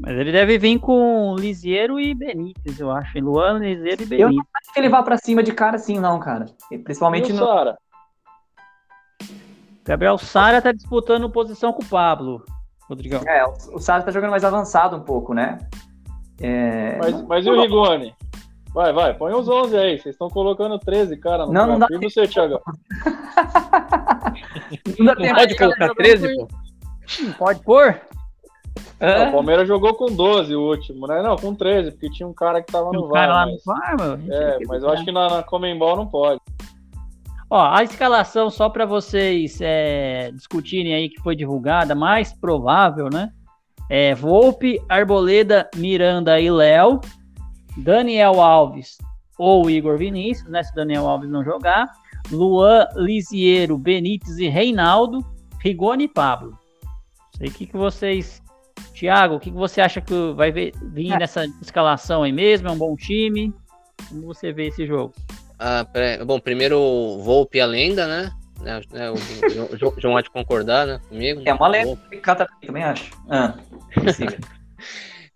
Mas 0.00 0.16
ele 0.16 0.32
deve 0.32 0.58
vir 0.58 0.78
com 0.78 1.36
Lisieiro 1.38 2.00
e 2.00 2.14
Benítez, 2.14 2.80
eu 2.80 2.90
acho. 2.90 3.20
Luan, 3.20 3.58
Lisieiro 3.58 4.02
e 4.02 4.20
Eu 4.20 4.28
não 4.28 4.28
Benítez. 4.28 4.46
acho 4.56 4.72
que 4.74 4.80
ele 4.80 4.88
vá 4.88 5.02
pra 5.02 5.16
cima 5.16 5.42
de 5.44 5.52
cara 5.52 5.76
assim, 5.76 6.00
não, 6.00 6.18
cara. 6.18 6.46
Principalmente 6.84 7.30
E 7.30 7.32
o 7.32 7.36
no. 7.36 7.46
Sara? 7.46 7.78
Gabriel 9.84 10.18
Sara 10.18 10.60
tá 10.60 10.72
disputando 10.72 11.30
posição 11.30 11.72
com 11.72 11.82
o 11.82 11.86
Pablo, 11.86 12.44
Rodrigão. 12.90 13.22
É, 13.26 13.44
o- 13.46 13.78
Sara 13.78 14.02
tá 14.02 14.10
jogando 14.10 14.30
mais 14.30 14.44
avançado 14.44 14.96
um 14.96 15.00
pouco, 15.00 15.32
né? 15.32 15.58
É, 16.40 16.98
Mas, 16.98 17.22
mas 17.22 17.46
e 17.46 17.50
o 17.50 17.60
Rigoni? 17.60 18.14
Vai, 18.74 18.92
vai, 18.92 19.14
põe 19.14 19.32
os 19.32 19.48
11 19.48 19.76
aí. 19.76 19.98
Vocês 19.98 20.14
estão 20.14 20.28
colocando 20.28 20.78
13, 20.78 21.16
cara. 21.16 21.46
No 21.46 21.52
Não, 21.52 21.66
não 21.66 21.78
campo. 21.80 21.92
dá 21.92 21.98
E 22.06 22.10
você, 22.10 22.26
Thiago? 22.28 22.60
não 24.98 25.06
dá 25.06 25.14
Não 25.14 25.22
tempo 25.22 25.34
pode 25.34 25.52
de- 25.52 25.58
colocar 25.58 25.94
13, 25.94 26.36
pô? 26.36 26.48
Pode 27.38 27.60
pôr? 27.62 28.00
Hã? 29.00 29.28
O 29.28 29.32
Palmeiras 29.32 29.66
jogou 29.66 29.94
com 29.94 30.06
12 30.06 30.54
o 30.54 30.60
último, 30.62 31.06
né? 31.06 31.22
Não, 31.22 31.36
com 31.36 31.54
13, 31.54 31.90
porque 31.92 32.10
tinha 32.10 32.28
um 32.28 32.34
cara 32.34 32.62
que 32.62 32.70
tava 32.70 32.90
Tem 32.90 33.00
no 33.00 33.06
um 33.06 33.10
cara 33.10 33.32
lá 33.32 33.44
VAR. 33.44 33.46
no 33.46 33.52
Mas... 33.66 33.96
VAR, 33.98 34.20
É, 34.30 34.58
tem 34.58 34.66
mas 34.66 34.82
eu 34.82 34.90
acho 34.90 35.04
que 35.04 35.12
na, 35.12 35.28
na 35.28 35.42
Comembol 35.42 35.96
não 35.96 36.06
pode. 36.06 36.40
Ó, 37.50 37.60
a 37.60 37.82
escalação, 37.82 38.48
só 38.48 38.68
para 38.68 38.86
vocês 38.86 39.58
é, 39.60 40.30
discutirem 40.32 40.94
aí 40.94 41.08
que 41.08 41.20
foi 41.20 41.34
divulgada, 41.34 41.96
mais 41.96 42.32
provável, 42.32 43.10
né? 43.12 43.32
É 43.88 44.14
Volpe, 44.14 44.80
Arboleda, 44.88 45.68
Miranda 45.74 46.40
e 46.40 46.48
Léo, 46.48 47.00
Daniel 47.76 48.40
Alves 48.40 48.96
ou 49.36 49.68
Igor 49.68 49.98
Vinícius, 49.98 50.48
né? 50.48 50.62
Se 50.62 50.72
Daniel 50.76 51.08
Alves 51.08 51.28
não 51.28 51.42
jogar, 51.42 51.90
Luan, 52.30 52.86
Lisiero, 52.94 53.76
Benítez 53.76 54.38
e 54.38 54.48
Reinaldo, 54.48 55.18
Rigoni 55.58 56.04
e 56.04 56.08
Pablo. 56.08 56.56
Sei 57.36 57.48
o 57.48 57.52
que, 57.52 57.66
que 57.66 57.76
vocês. 57.76 58.40
Thiago, 58.94 59.34
o 59.34 59.40
que, 59.40 59.50
que 59.50 59.56
você 59.56 59.80
acha 59.80 60.00
que 60.00 60.32
vai 60.34 60.52
vir 60.52 60.72
É. 61.12 61.18
nessa 61.18 61.46
escalação 61.60 62.22
aí 62.22 62.32
mesmo? 62.32 62.68
É 62.68 62.70
um 62.70 62.78
bom 62.78 62.94
time? 62.96 63.52
Como 64.08 64.22
você 64.22 64.52
vê 64.52 64.68
esse 64.68 64.86
jogo? 64.86 65.14
Ah, 65.62 65.84
pera- 65.84 66.24
bom, 66.24 66.40
primeiro 66.40 66.78
o 66.80 67.22
Volpe 67.22 67.60
a 67.60 67.66
lenda, 67.66 68.06
né? 68.06 68.32
Né, 68.62 68.80
né, 68.92 69.10
O 69.10 69.16
Jo- 69.16 69.76
Jo- 69.76 69.94
João 69.98 70.16
há 70.16 70.22
de 70.22 70.30
concordar 70.30 70.86
né, 70.86 71.00
comigo. 71.08 71.42
É 71.44 71.52
uma 71.52 71.68
lenda 71.68 71.86
Volpe. 71.88 72.08
que 72.10 72.16
cata 72.18 72.46
também 72.66 72.82
acho. 72.82 73.10
Ah, 73.28 73.54
siga. 74.14 74.38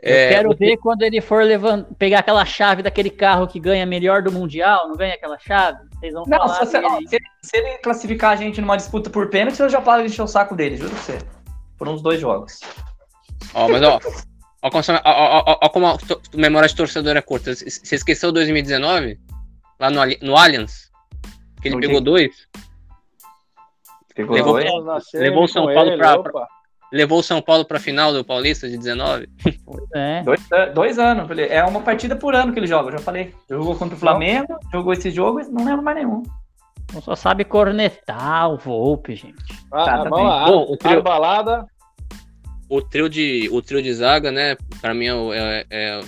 Eu 0.07 0.14
É, 0.14 0.29
quero 0.29 0.51
que- 0.51 0.57
ver 0.57 0.77
quando 0.77 1.01
ele 1.03 1.20
for 1.22 1.43
levan- 1.43 1.85
pegar 1.99 2.18
aquela 2.18 2.45
chave 2.45 2.83
daquele 2.83 3.09
carro 3.09 3.47
que 3.49 3.59
ganha 3.59 3.87
melhor 3.87 4.20
do 4.22 4.31
Mundial, 4.31 4.87
não 4.89 4.97
ganha 4.97 5.14
aquela 5.14 5.39
chave? 5.39 5.79
Vocês 5.99 6.12
vão 6.12 6.25
Não, 6.27 6.39
falar 6.41 6.55
se, 6.66 6.66
você- 6.72 6.77
ó, 6.79 6.95
dele. 6.97 7.09
se 7.09 7.16
ele, 7.16 7.25
se 7.43 7.57
ele 7.57 7.79
classificar 7.79 8.33
a 8.33 8.37
gente 8.37 8.61
numa 8.61 8.77
disputa 8.77 9.09
por 9.09 9.31
pênalti, 9.31 9.61
eu 9.61 9.68
já 9.70 9.81
paro 9.81 10.03
de 10.03 10.09
encher 10.09 10.20
o 10.22 10.27
saco 10.27 10.55
dele, 10.55 10.77
juro 10.77 10.91
pra 10.91 10.99
você. 10.99 11.18
Por 11.79 11.89
uns 11.89 12.03
dois 12.03 12.20
jogos. 12.20 12.61
Ó, 13.55 13.66
mas 13.68 13.83
ó, 13.83 13.99
ó, 14.62 14.70
como, 14.70 14.83
ó, 14.89 15.01
ó, 15.07 15.43
ó, 15.47 15.59
ó 15.62 15.68
como 15.70 15.87
a 15.87 15.97
to- 15.97 16.20
memória 16.35 16.68
de 16.68 16.77
torcedor 16.77 17.16
é 17.16 17.22
curta. 17.22 17.55
Você 17.55 17.95
esqueceu 17.95 18.31
2019? 18.31 19.18
Lá 19.81 19.91
no, 19.91 20.01
no 20.22 20.37
Allianz? 20.37 20.91
Que 21.61 21.68
ele 21.68 21.75
No 21.77 21.81
pegou 21.81 22.01
dois? 22.01 22.47
Pegou 24.14 24.37
Levou- 24.37 24.53
dois. 24.85 25.09
Semi 25.09 25.25
levou 25.25 25.45
o 25.45 25.49
São 25.49 25.64
Paulo 25.66 25.91
ele, 25.91 25.97
pra- 25.99 26.14
opa. 26.16 26.49
Levou 26.93 27.18
o 27.18 27.22
São 27.22 27.43
Paulo 27.43 27.64
pra 27.64 27.81
final 27.81 28.12
do 28.12 28.25
Paulista 28.25 28.68
de 28.68 28.79
19? 28.79 29.29
É. 29.95 30.22
Dois, 30.22 30.53
an- 30.53 30.72
dois 30.72 30.99
anos. 30.99 31.29
É 31.39 31.64
uma 31.64 31.81
partida 31.81 32.14
por 32.14 32.35
ano 32.37 32.53
que 32.53 32.59
ele 32.61 32.68
joga, 32.68 32.89
eu 32.89 32.93
já 32.93 33.05
falei. 33.05 33.35
Jogou 33.51 33.75
contra 33.75 33.97
o 33.97 33.99
Flamengo, 33.99 34.57
jogou 34.72 34.93
esse 34.93 35.11
jogo 35.11 35.41
e 35.41 35.45
não 35.49 35.64
lembro 35.64 35.83
mais 35.83 35.97
nenhum. 35.97 36.22
Não 36.93 37.03
só 37.03 37.16
sabe 37.16 37.45
cornetar 37.45 38.49
o 38.53 38.57
Volpe, 38.59 39.16
gente. 39.16 39.43
Ah, 39.72 39.85
Tá, 39.85 40.05
tá 40.05 40.11
bem. 40.11 40.25
lá. 40.25 40.47
Bom, 40.47 40.66
o 40.70 40.77
trio- 40.77 40.97
Arbalada. 40.99 41.66
O 42.68 42.81
trio 42.81 43.09
de, 43.09 43.49
o 43.51 43.61
trio 43.61 43.83
de 43.83 43.93
zaga, 43.93 44.31
né? 44.31 44.57
Pra 44.81 44.95
mim 44.95 45.07
é, 45.07 45.12
é, 45.33 45.66
é, 45.70 46.01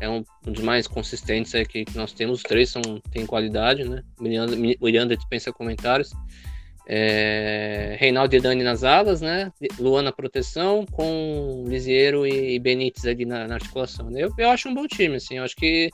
é 0.00 0.08
um 0.08 0.24
dos 0.42 0.62
mais 0.62 0.86
consistentes 0.86 1.52
que, 1.68 1.84
nós 1.94 2.12
temos. 2.12 2.38
Os 2.38 2.42
três 2.42 2.70
são, 2.70 2.82
têm 3.10 3.26
qualidade, 3.26 3.84
né? 3.84 4.02
Miranda, 4.20 4.56
Miranda 4.56 5.16
dispensa 5.16 5.52
comentários. 5.52 6.12
É, 6.90 7.96
Reinaldo 8.00 8.34
e 8.34 8.40
Dani 8.40 8.62
nas 8.62 8.82
alas, 8.82 9.20
né? 9.20 9.52
Luan 9.78 10.02
na 10.02 10.12
proteção, 10.12 10.86
com 10.86 11.64
Lisiero 11.66 12.26
e 12.26 12.58
Benítez 12.58 13.04
ali 13.04 13.26
na, 13.26 13.46
na 13.46 13.54
articulação. 13.54 14.08
né? 14.10 14.22
Eu, 14.22 14.32
eu 14.38 14.50
acho 14.50 14.68
um 14.70 14.74
bom 14.74 14.86
time, 14.86 15.16
assim. 15.16 15.36
Eu 15.36 15.44
acho 15.44 15.54
que 15.54 15.90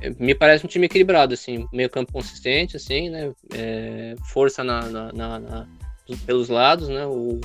é, 0.00 0.10
me 0.18 0.34
parece 0.34 0.66
um 0.66 0.68
time 0.68 0.86
equilibrado, 0.86 1.32
assim. 1.32 1.64
Meio 1.72 1.88
campo 1.88 2.12
consistente, 2.12 2.76
assim, 2.76 3.08
né? 3.08 3.32
É, 3.54 4.16
força 4.32 4.64
na- 4.64 4.88
na- 5.12 5.12
na- 5.12 5.68
pelos 6.26 6.48
lados, 6.48 6.88
né? 6.88 7.06
O, 7.06 7.40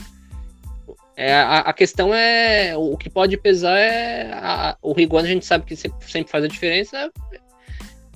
é, 1.24 1.34
a, 1.34 1.60
a 1.60 1.74
questão 1.74 2.14
é. 2.14 2.76
O 2.78 2.98
que 2.98 3.10
pode 3.10 3.38
pesar 3.38 3.78
é. 3.78 4.32
a- 4.34 4.78
o 4.82 4.94
Rigoni, 4.94 5.28
a 5.28 5.32
gente 5.32 5.46
sabe 5.46 5.66
que 5.66 5.76
sempre, 5.76 6.32
faz 6.32 6.44
a 6.44 6.48
diferença. 6.48 7.12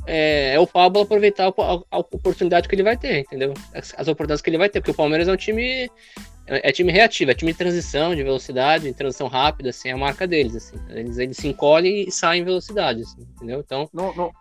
É, 0.07 0.53
é 0.53 0.59
o 0.59 0.67
Pablo 0.67 1.01
aproveitar 1.01 1.45
a, 1.45 1.49
a- 1.49 1.81
a 1.91 1.97
oportunidade 1.97 2.67
que 2.67 2.75
ele 2.75 2.83
vai 2.83 2.95
ter, 2.95 3.19
entendeu? 3.19 3.53
As, 3.73 3.93
as 3.97 4.07
oportunidades 4.07 4.41
que 4.41 4.49
ele 4.49 4.57
vai 4.57 4.69
ter, 4.69 4.79
porque 4.79 4.91
o 4.91 4.95
Palmeiras 4.95 5.27
é 5.27 5.31
um 5.31 5.37
time. 5.37 5.89
É, 6.47 6.69
é 6.69 6.71
time 6.71 6.91
reativo, 6.91 7.31
é 7.31 7.33
time 7.33 7.51
de 7.51 7.57
transição, 7.57 8.15
de 8.15 8.21
velocidade, 8.21 8.83
de 8.83 8.93
transição 8.93 9.27
rápida, 9.27 9.69
assim, 9.71 9.89
é 9.89 9.93
a 9.93 9.97
marca 9.97 10.27
deles, 10.27 10.55
assim. 10.55 10.77
Eles, 10.89 11.17
eles 11.17 11.37
se 11.37 11.47
encolhem 11.47 12.07
e 12.07 12.11
saem 12.11 12.43
em 12.43 12.45
velocidade, 12.45 13.01
assim, 13.01 13.21
entendeu? 13.35 13.61
Então, 13.65 13.89
Não, 13.91 14.13
não, 14.15 14.31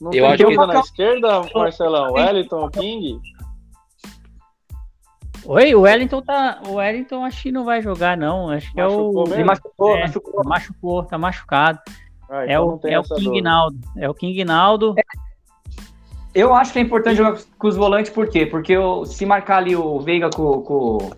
não 0.00 0.10
Eu 0.10 0.24
tem 0.24 0.24
acho 0.24 0.46
que- 0.46 0.56
na 0.66 0.80
esquerda, 0.80 1.42
Marcelão. 1.54 2.12
Wellington, 2.14 2.70
King. 2.70 3.20
Oi, 5.46 5.74
o 5.74 5.80
Wellington 5.82 6.20
tá. 6.22 6.60
O 6.68 6.74
Wellington 6.74 7.24
acho 7.24 7.42
que 7.42 7.52
não 7.52 7.64
vai 7.64 7.80
jogar, 7.80 8.16
não. 8.16 8.50
Acho 8.50 8.72
que 8.72 8.80
é 8.80 8.86
o. 8.86 9.12
Machucou 9.12 9.34
Ele 9.34 9.44
machucou, 9.44 9.96
É, 9.96 10.00
machucou. 10.02 10.44
machucou, 10.44 11.02
tá 11.04 11.18
machucado. 11.18 11.78
Ah, 12.30 12.42
É 12.44 12.52
então 12.52 12.66
o, 12.66 12.70
não 12.72 12.78
tem 12.78 12.92
é 12.94 12.98
o 13.00 13.02
King. 13.04 13.40
Naldo. 13.40 13.78
É 13.96 14.08
o 14.10 14.14
King 14.14 14.44
Naldo. 14.44 14.94
Eu 16.34 16.52
acho 16.54 16.72
que 16.72 16.78
é 16.78 16.82
importante 16.82 17.16
jogar 17.16 17.38
com 17.58 17.66
os 17.68 17.76
volantes, 17.76 18.12
por 18.12 18.28
quê? 18.28 18.44
Porque 18.44 18.76
o- 18.76 19.04
se 19.06 19.24
marcar 19.24 19.58
ali 19.58 19.74
o 19.74 19.98
Veiga 20.00 20.28
com, 20.30 20.60
com 20.60 21.10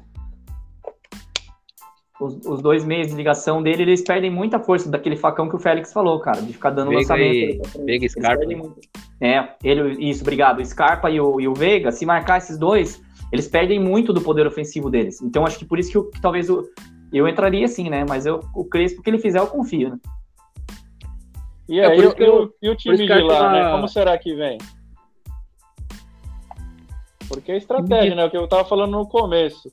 os, 2.20 2.46
os 2.46 2.62
dois 2.62 2.84
meios 2.84 3.08
de 3.08 3.14
ligação 3.14 3.62
dele, 3.62 3.82
eles 3.82 4.02
perdem 4.02 4.30
muita 4.30 4.60
força 4.60 4.88
daquele 4.88 5.16
facão 5.16 5.48
que 5.48 5.56
o 5.56 5.58
Félix 5.58 5.92
falou, 5.92 6.20
cara, 6.20 6.40
de 6.40 6.52
ficar 6.52 6.70
dando 6.70 6.88
Veiga 6.90 7.00
lançamento. 7.14 7.78
e-. 7.80 7.84
Veiga 7.84 8.06
e 8.06 8.08
Scarpa. 8.08 8.44
É, 9.20 9.48
ele, 9.64 10.08
isso, 10.10 10.22
obrigado. 10.22 10.60
O 10.60 10.64
Scarpa 10.64 11.10
e 11.10 11.20
o, 11.20 11.40
e 11.40 11.48
o 11.48 11.54
Veiga, 11.54 11.90
se 11.90 12.06
marcar 12.06 12.38
esses 12.38 12.56
dois, 12.56 13.02
eles 13.32 13.46
perdem 13.48 13.78
muito 13.78 14.12
do 14.12 14.20
poder 14.20 14.46
ofensivo 14.46 14.90
deles. 14.90 15.20
Então 15.22 15.44
acho 15.46 15.58
que 15.58 15.64
por 15.64 15.78
isso 15.78 15.90
que, 15.90 15.96
eu- 15.96 16.10
que 16.10 16.20
talvez 16.20 16.48
o, 16.50 16.62
eu 17.12 17.26
entraria 17.28 17.66
sim, 17.68 17.88
né? 17.90 18.04
Mas 18.08 18.26
eu, 18.26 18.40
o 18.54 18.64
Crespo, 18.64 19.00
o 19.00 19.02
que 19.02 19.10
ele 19.10 19.18
fizer, 19.18 19.38
eu 19.38 19.46
confio, 19.46 19.90
né? 19.90 19.98
E 21.68 21.78
É, 21.78 21.86
aí, 21.86 21.98
e, 22.00 22.14
que 22.14 22.22
eu- 22.22 22.44
o, 22.44 22.50
e 22.62 22.68
o 22.68 22.76
time 22.76 22.96
de 22.96 23.06
eu 23.08 23.26
lá, 23.26 23.52
né? 23.52 23.70
Como 23.72 23.88
será 23.88 24.16
que 24.18 24.34
vem? 24.34 24.58
Porque 27.28 27.52
é 27.52 27.56
estratégia, 27.56 28.14
né? 28.16 28.24
O 28.24 28.30
que 28.30 28.36
eu 28.36 28.48
tava 28.48 28.64
falando 28.64 28.90
no 28.92 29.06
começo. 29.08 29.70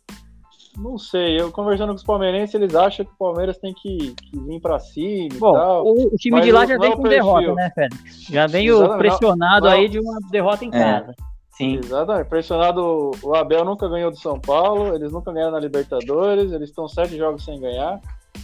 Não 0.77 0.95
sei, 0.99 1.41
eu 1.41 1.51
conversando 1.51 1.89
com 1.89 1.95
os 1.95 2.03
palmeirenses, 2.03 2.53
eles 2.53 2.75
acham 2.75 3.03
que 3.03 3.11
o 3.11 3.15
Palmeiras 3.17 3.57
tem 3.57 3.73
que, 3.73 4.13
que 4.13 4.39
vir 4.39 4.61
pra 4.61 4.77
cima 4.77 5.33
e 5.33 5.39
Bom, 5.39 5.53
tal. 5.53 5.83
o, 5.83 6.13
o 6.13 6.17
time 6.17 6.39
de 6.39 6.51
lá 6.51 6.67
já 6.67 6.77
vem 6.77 6.91
é 6.91 6.95
com 6.95 7.01
perfil. 7.01 7.09
derrota, 7.23 7.53
né, 7.55 7.71
Félix? 7.73 8.21
Já 8.29 8.45
veio 8.45 8.95
pressionado 8.99 9.65
Não. 9.65 9.71
aí 9.73 9.89
de 9.89 9.99
uma 9.99 10.19
derrota 10.29 10.63
em 10.63 10.67
É. 10.67 10.71
casa. 10.71 11.15
Sim. 11.57 11.79
Exatamente. 11.83 12.27
Pressionado, 12.27 13.11
o 13.23 13.35
Abel 13.35 13.65
nunca 13.65 13.87
ganhou 13.89 14.11
do 14.11 14.17
São 14.17 14.39
Paulo, 14.39 14.93
eles 14.93 15.11
nunca 15.11 15.31
ganharam 15.33 15.53
na 15.53 15.59
Libertadores, 15.59 16.51
eles 16.51 16.69
estão 16.69 16.87
sete 16.87 17.17
jogos 17.17 17.43
sem 17.43 17.59
ganhar. 17.59 17.99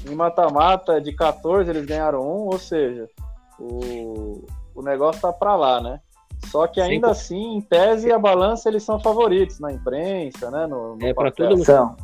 Em 0.09 0.15
mata-mata, 0.15 0.99
de 0.99 1.13
14, 1.13 1.69
eles 1.69 1.85
ganharam 1.85 2.21
um, 2.21 2.47
ou 2.47 2.57
seja, 2.57 3.07
o, 3.59 4.43
o 4.73 4.81
negócio 4.81 5.21
tá 5.21 5.31
pra 5.31 5.55
lá, 5.55 5.79
né? 5.79 5.99
Só 6.47 6.65
que 6.67 6.81
ainda 6.81 7.11
assim, 7.11 7.55
em 7.57 7.61
tese, 7.61 8.11
a 8.11 8.17
balança 8.19 8.67
eles 8.67 8.83
são 8.83 8.99
favoritos 8.99 9.59
na 9.59 9.71
imprensa, 9.71 10.49
né? 10.51 10.65
No, 10.67 10.95
no 10.95 11.05
É, 11.05 11.13
pra 11.13 11.25
papel. 11.25 11.49
todo 11.49 11.57
mundo. 11.57 11.65
São. 11.65 11.95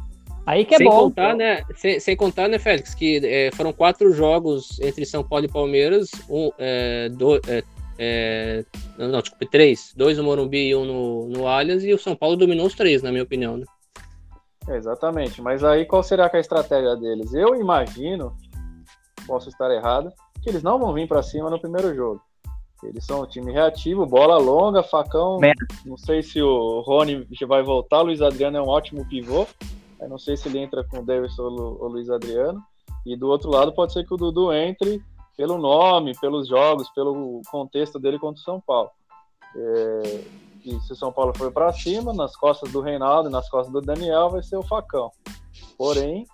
Aí 0.46 0.64
que 0.64 0.76
é 0.76 0.78
sem 0.78 0.88
bom. 0.88 0.96
contar, 0.96 1.36
né? 1.36 1.64
Sem, 1.76 2.00
sem 2.00 2.16
contar, 2.16 2.48
né, 2.48 2.58
Félix, 2.58 2.94
que 2.96 3.20
é, 3.26 3.52
foram 3.54 3.74
quatro 3.74 4.12
jogos 4.14 4.80
entre 4.80 5.06
São 5.06 5.24
Paulo 5.24 5.46
e 5.46 5.50
Palmeiras, 5.52 6.10
um, 6.30 6.52
é, 6.58 7.10
do, 7.10 7.36
é, 7.48 7.64
é, 8.00 8.64
não, 8.98 9.10
não, 9.10 9.22
desculpe, 9.22 9.46
três, 9.46 9.94
dois 9.96 10.18
no 10.18 10.24
Morumbi 10.24 10.70
e 10.70 10.76
um 10.76 10.86
no, 10.86 11.28
no 11.28 11.48
Allianz, 11.48 11.84
e 11.84 11.94
o 11.94 12.00
São 12.00 12.16
Paulo 12.16 12.38
dominou 12.38 12.66
os 12.66 12.74
três, 12.74 13.04
na 13.04 13.12
minha 13.12 13.24
opinião, 13.24 13.58
né? 13.58 13.66
É, 14.68 14.78
exatamente. 14.78 15.42
Mas 15.42 15.64
aí 15.64 15.86
qual 15.86 16.02
será 16.02 16.30
que 16.30 16.38
é 16.38 16.40
a 16.40 16.42
estratégia 16.42 16.96
deles? 16.96 17.34
Eu 17.34 17.56
imagino, 17.56 18.36
posso 19.28 19.50
estar 19.50 19.70
errado, 19.70 20.12
que 20.42 20.50
eles 20.50 20.64
não 20.64 20.80
vão 20.80 20.94
vir 20.94 21.08
pra 21.08 21.22
cima 21.22 21.50
no 21.50 21.60
primeiro 21.60 21.94
jogo. 21.94 22.22
Eles 22.82 23.06
são 23.06 23.24
um 23.24 23.26
time 23.26 23.52
reativo, 23.52 24.06
bola 24.06 24.38
longa, 24.38 24.82
facão. 24.82 25.38
Merda. 25.38 25.66
Não 25.86 25.98
sei 25.98 26.24
se 26.24 26.42
o 26.42 26.80
Rony 26.80 27.28
vai 27.46 27.62
voltar. 27.62 28.00
O 28.00 28.04
Luiz 28.04 28.22
Adriano 28.22 28.58
é 28.58 28.62
um 28.62 28.70
ótimo 28.70 29.06
pivô. 29.06 29.46
Eu 30.00 30.08
não 30.08 30.18
sei 30.18 30.38
se 30.38 30.48
ele 30.48 30.60
entra 30.60 30.82
com 30.86 31.00
o 31.00 31.50
Lu- 31.50 31.78
ou 31.82 31.86
o 31.86 31.88
Luiz 31.90 32.10
Adriano. 32.10 32.64
E 33.06 33.18
do 33.18 33.28
outro 33.28 33.50
lado 33.50 33.74
pode 33.74 33.92
ser 33.92 34.06
que 34.06 34.14
o 34.14 34.18
Dudu 34.18 34.54
entre 34.54 35.04
pelo 35.40 35.58
nome, 35.58 36.12
pelos 36.20 36.50
jogos, 36.50 36.90
pelo 36.90 37.42
contexto 37.50 37.98
dele 37.98 38.20
contra 38.20 38.42
o 38.42 38.44
São 38.44 38.60
Paulo. 38.60 38.90
É, 39.56 40.22
e 40.66 40.78
se 40.82 40.92
o 40.92 40.96
São 40.98 41.14
Paulo 41.14 41.32
for 41.34 41.50
para 41.50 41.72
cima, 41.72 42.12
nas 42.12 42.36
costas 42.36 42.70
do 42.74 42.82
Reinaldo 42.82 43.30
e 43.30 43.32
nas 43.32 43.50
costas 43.50 43.72
do 43.72 43.80
Daniel, 43.80 44.30
vai 44.30 44.44
ser 44.44 44.58
o 44.58 44.64
facão. 44.64 45.10
Porém, 45.78 46.26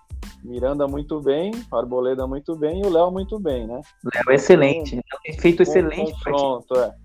Miranda 0.44 0.88
muito 0.88 1.22
bem, 1.22 1.52
Arboleda 1.72 2.26
muito 2.26 2.56
bem 2.56 2.82
e 2.82 2.88
o 2.88 2.90
Léo 2.90 3.12
muito 3.12 3.40
bem, 3.40 3.68
né? 3.68 3.80
Léo 4.12 4.32
é 4.32 4.34
excelente. 4.34 5.00
Tem 5.24 5.38
feito 5.38 5.62
excelente. 5.62 6.20
Pronto, 6.24 6.76
é. 6.76 6.96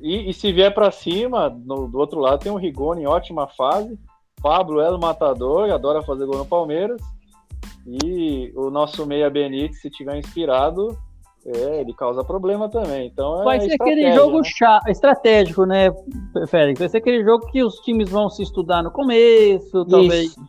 E, 0.00 0.30
e, 0.30 0.32
se 0.32 0.50
vier 0.50 0.72
para 0.72 0.90
cima, 0.90 1.50
no, 1.50 1.88
do 1.88 1.98
outro 1.98 2.20
lado 2.20 2.40
tem 2.40 2.50
o 2.50 2.56
Rigoni 2.56 3.02
em 3.02 3.06
ótima 3.06 3.46
fase. 3.48 3.98
Pablo 4.42 4.80
é 4.80 4.90
o 4.90 4.98
matador, 4.98 5.70
adora 5.70 6.02
fazer 6.02 6.24
gol 6.24 6.38
no 6.38 6.46
Palmeiras. 6.46 7.02
E 7.86 8.52
o 8.54 8.70
nosso 8.70 9.06
meia 9.06 9.30
Benítez, 9.30 9.80
se 9.80 9.90
tiver 9.90 10.16
inspirado, 10.18 10.98
é, 11.44 11.80
ele 11.80 11.94
causa 11.94 12.22
problema 12.22 12.68
também. 12.68 13.06
Então 13.06 13.40
é 13.40 13.44
Vai 13.44 13.60
ser 13.60 13.74
aquele 13.74 14.12
jogo 14.12 14.38
né? 14.38 14.44
chá, 14.44 14.80
estratégico, 14.88 15.64
né, 15.64 15.90
Félix? 16.48 16.78
Vai 16.78 16.88
ser 16.88 16.98
aquele 16.98 17.24
jogo 17.24 17.46
que 17.46 17.62
os 17.62 17.76
times 17.76 18.10
vão 18.10 18.28
se 18.28 18.42
estudar 18.42 18.82
no 18.82 18.90
começo, 18.90 19.84
talvez. 19.86 20.32
Isso. 20.32 20.40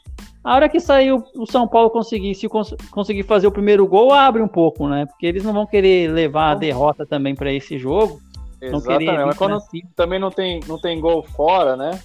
A 0.43 0.55
hora 0.55 0.67
que 0.67 0.79
sair 0.79 1.13
o 1.13 1.45
São 1.45 1.67
Paulo 1.67 1.91
conseguir, 1.91 2.33
se 2.33 2.49
cons 2.49 2.75
conseguir 2.89 3.23
fazer 3.23 3.45
o 3.45 3.51
primeiro 3.51 3.87
gol, 3.87 4.11
abre 4.11 4.41
um 4.41 4.47
pouco, 4.47 4.87
né? 4.87 5.05
Porque 5.05 5.27
eles 5.27 5.43
não 5.43 5.53
vão 5.53 5.67
querer 5.67 6.11
levar 6.11 6.51
a 6.51 6.55
derrota 6.55 7.05
também 7.05 7.35
para 7.35 7.53
esse 7.53 7.77
jogo. 7.77 8.19
Exatamente, 8.59 9.25
mas 9.25 9.37
quando 9.37 9.59
também 9.95 10.19
não 10.19 10.29
tem, 10.29 10.59
não 10.67 10.79
tem 10.79 10.99
gol 10.99 11.23
fora, 11.23 11.75
né? 11.75 11.99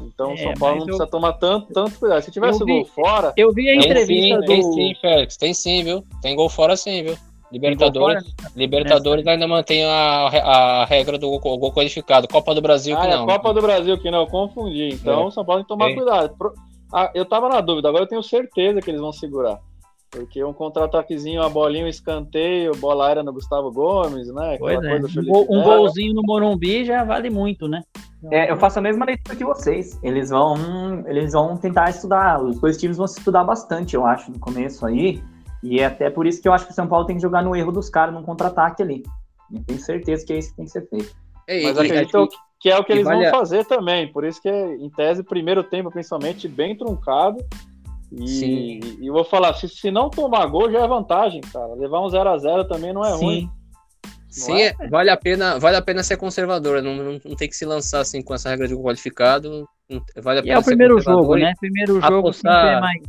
Então 0.00 0.30
o 0.30 0.34
é, 0.34 0.36
São 0.36 0.54
Paulo 0.54 0.78
não 0.78 0.84
precisa 0.86 1.06
tomar 1.06 1.34
tanto, 1.34 1.72
tanto 1.72 1.98
cuidado. 1.98 2.22
Se 2.22 2.30
tivesse 2.30 2.64
vi, 2.64 2.72
gol 2.72 2.84
fora. 2.84 3.32
Eu 3.36 3.52
vi 3.52 3.68
a 3.68 3.76
entrevista 3.76 4.06
sim, 4.06 4.40
do. 4.40 4.46
Tem 4.46 4.62
sim, 4.62 4.94
Félix, 5.00 5.36
tem 5.36 5.54
sim, 5.54 5.84
viu? 5.84 6.04
Tem 6.20 6.36
gol 6.36 6.48
fora 6.48 6.76
sim, 6.76 7.02
viu? 7.02 7.16
Libertadores, 7.52 8.34
Libertadores 8.56 9.26
ainda 9.26 9.46
mantém 9.46 9.84
a, 9.84 10.26
a 10.26 10.84
regra 10.86 11.16
do 11.16 11.38
gol, 11.38 11.58
gol 11.58 11.72
qualificado. 11.72 12.26
Copa 12.26 12.52
do 12.52 12.60
Brasil 12.60 12.96
ah, 12.96 13.00
que 13.00 13.06
é 13.06 13.10
não. 13.16 13.24
É 13.24 13.26
Copa 13.26 13.54
do 13.54 13.62
Brasil 13.62 13.96
que 13.98 14.10
não, 14.10 14.22
eu 14.22 14.26
confundi. 14.26 14.88
Então 14.88 15.26
o 15.26 15.30
São 15.30 15.44
Paulo 15.44 15.60
tem 15.60 15.64
que 15.64 15.68
tomar 15.68 15.90
é. 15.90 15.94
cuidado. 15.94 16.34
Ah, 16.92 17.10
eu 17.14 17.24
tava 17.24 17.48
na 17.48 17.60
dúvida, 17.60 17.88
agora 17.88 18.04
eu 18.04 18.08
tenho 18.08 18.22
certeza 18.22 18.80
que 18.80 18.90
eles 18.90 19.00
vão 19.00 19.12
segurar. 19.12 19.60
Porque 20.14 20.44
um 20.44 20.52
contra-ataquezinho, 20.52 21.40
uma 21.40 21.50
bolinha, 21.50 21.84
um 21.84 21.88
escanteio, 21.88 22.70
bola 22.76 23.08
aérea 23.08 23.22
no 23.24 23.32
Gustavo 23.32 23.72
Gomes, 23.72 24.32
né? 24.32 24.56
Pois 24.60 24.80
é. 24.80 25.00
um, 25.20 25.58
um 25.58 25.62
golzinho 25.64 26.14
no 26.14 26.22
Morumbi 26.22 26.84
já 26.84 27.02
vale 27.02 27.30
muito, 27.30 27.66
né? 27.66 27.82
É, 28.30 28.48
eu 28.50 28.56
faço 28.56 28.78
a 28.78 28.82
mesma 28.82 29.04
leitura 29.04 29.36
que 29.36 29.44
vocês. 29.44 29.98
Eles 30.04 30.30
vão, 30.30 31.02
eles 31.08 31.32
vão 31.32 31.56
tentar 31.56 31.90
estudar. 31.90 32.40
Os 32.40 32.60
dois 32.60 32.78
times 32.78 32.96
vão 32.96 33.08
se 33.08 33.18
estudar 33.18 33.42
bastante, 33.42 33.96
eu 33.96 34.06
acho, 34.06 34.30
no 34.30 34.38
começo 34.38 34.86
aí. 34.86 35.20
E 35.64 35.80
é 35.80 35.86
até 35.86 36.08
por 36.08 36.28
isso 36.28 36.40
que 36.40 36.46
eu 36.46 36.52
acho 36.52 36.64
que 36.64 36.70
o 36.70 36.74
São 36.74 36.86
Paulo 36.86 37.06
tem 37.06 37.16
que 37.16 37.22
jogar 37.22 37.42
no 37.42 37.56
erro 37.56 37.72
dos 37.72 37.90
caras, 37.90 38.14
num 38.14 38.22
contra-ataque 38.22 38.84
ali. 38.84 39.02
Eu 39.52 39.64
tenho 39.64 39.80
certeza 39.80 40.24
que 40.24 40.32
é 40.32 40.38
isso 40.38 40.50
que 40.50 40.56
tem 40.56 40.64
que 40.64 40.70
ser 40.70 40.88
feito. 40.88 41.12
Ei, 41.48 41.64
Mas 41.64 41.76
acredito 41.76 42.28
que, 42.28 42.36
que 42.60 42.70
é 42.70 42.78
o 42.78 42.84
que 42.84 42.92
eles 42.92 43.04
vale 43.04 43.24
vão 43.24 43.32
fazer 43.32 43.64
também. 43.64 44.10
Por 44.12 44.24
isso 44.24 44.40
que, 44.40 44.48
em 44.48 44.88
tese, 44.90 45.24
primeiro 45.24 45.64
tempo, 45.64 45.90
principalmente, 45.90 46.46
bem 46.46 46.76
truncado 46.76 47.44
e, 48.18 48.28
Sim. 48.28 48.80
e 49.00 49.10
vou 49.10 49.24
falar, 49.24 49.54
se, 49.54 49.68
se 49.68 49.90
não 49.90 50.08
tomar 50.08 50.46
gol 50.46 50.70
já 50.70 50.80
é 50.80 50.88
vantagem, 50.88 51.40
cara. 51.40 51.74
Levar 51.74 52.00
um 52.00 52.08
0 52.08 52.28
a 52.28 52.38
0 52.38 52.68
também 52.68 52.92
não 52.92 53.04
é 53.04 53.12
Sim. 53.16 53.24
ruim. 53.24 53.50
Sim, 54.28 54.62
é? 54.62 54.74
vale 54.88 55.10
a 55.10 55.16
pena, 55.16 55.60
vale 55.60 55.76
a 55.76 55.82
pena 55.82 56.02
ser 56.02 56.16
conservador, 56.16 56.82
não, 56.82 56.96
não, 56.96 57.20
não, 57.24 57.36
tem 57.36 57.48
que 57.48 57.54
se 57.54 57.64
lançar 57.64 58.00
assim 58.00 58.20
com 58.20 58.34
essa 58.34 58.50
regra 58.50 58.66
de 58.66 58.74
qualificado. 58.74 59.64
Vale 60.16 60.40
a 60.40 60.42
pena 60.42 60.54
e 60.54 60.56
é 60.56 60.58
o 60.58 60.64
primeiro 60.64 61.00
jogo, 61.00 61.36
né? 61.36 61.52
Primeiro 61.60 62.00
jogo 62.00 62.18
apostar, 62.18 62.78
é 62.78 62.80
mais. 62.80 63.02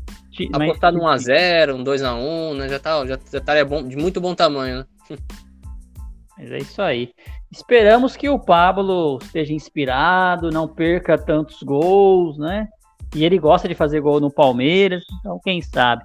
Apostar 0.53 0.93
num 0.93 0.99
1x0, 0.99 1.73
um 1.73 1.83
2x1, 1.83 2.57
né? 2.57 2.69
Já 2.69 2.79
tá, 2.79 3.05
já, 3.07 3.19
já 3.31 3.41
tá 3.41 3.65
bom, 3.65 3.87
de 3.87 3.95
muito 3.95 4.21
bom 4.21 4.35
tamanho, 4.35 4.79
né? 4.79 4.85
Mas 6.37 6.51
é 6.51 6.57
isso 6.57 6.81
aí. 6.81 7.11
Esperamos 7.51 8.15
que 8.15 8.29
o 8.29 8.37
Pablo 8.37 9.17
esteja 9.21 9.53
inspirado, 9.53 10.51
não 10.51 10.67
perca 10.67 11.17
tantos 11.17 11.63
gols, 11.63 12.37
né? 12.37 12.67
E 13.13 13.23
ele 13.23 13.37
gosta 13.37 13.67
de 13.67 13.75
fazer 13.75 14.01
gol 14.01 14.19
no 14.19 14.31
Palmeiras, 14.31 15.03
então 15.19 15.39
quem 15.43 15.61
sabe. 15.61 16.03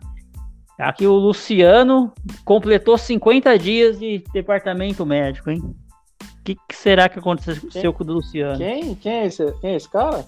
Aqui 0.79 1.07
o 1.07 1.13
Luciano 1.13 2.13
completou 2.45 2.97
50 2.97 3.59
dias 3.59 3.99
de 3.99 4.25
departamento 4.33 5.05
médico, 5.05 5.51
hein? 5.51 5.61
O 5.61 6.43
que, 6.43 6.55
que, 6.55 6.75
será 6.75 7.09
que 7.09 7.19
aconteceu 7.19 7.71
quem? 7.71 7.93
com 7.93 8.05
o 8.05 8.15
Luciano? 8.15 8.57
Quem? 8.57 8.95
Quem 8.95 9.13
é, 9.13 9.27
esse, 9.27 9.53
quem 9.61 9.73
é 9.73 9.77
esse 9.77 9.89
cara? 9.89 10.25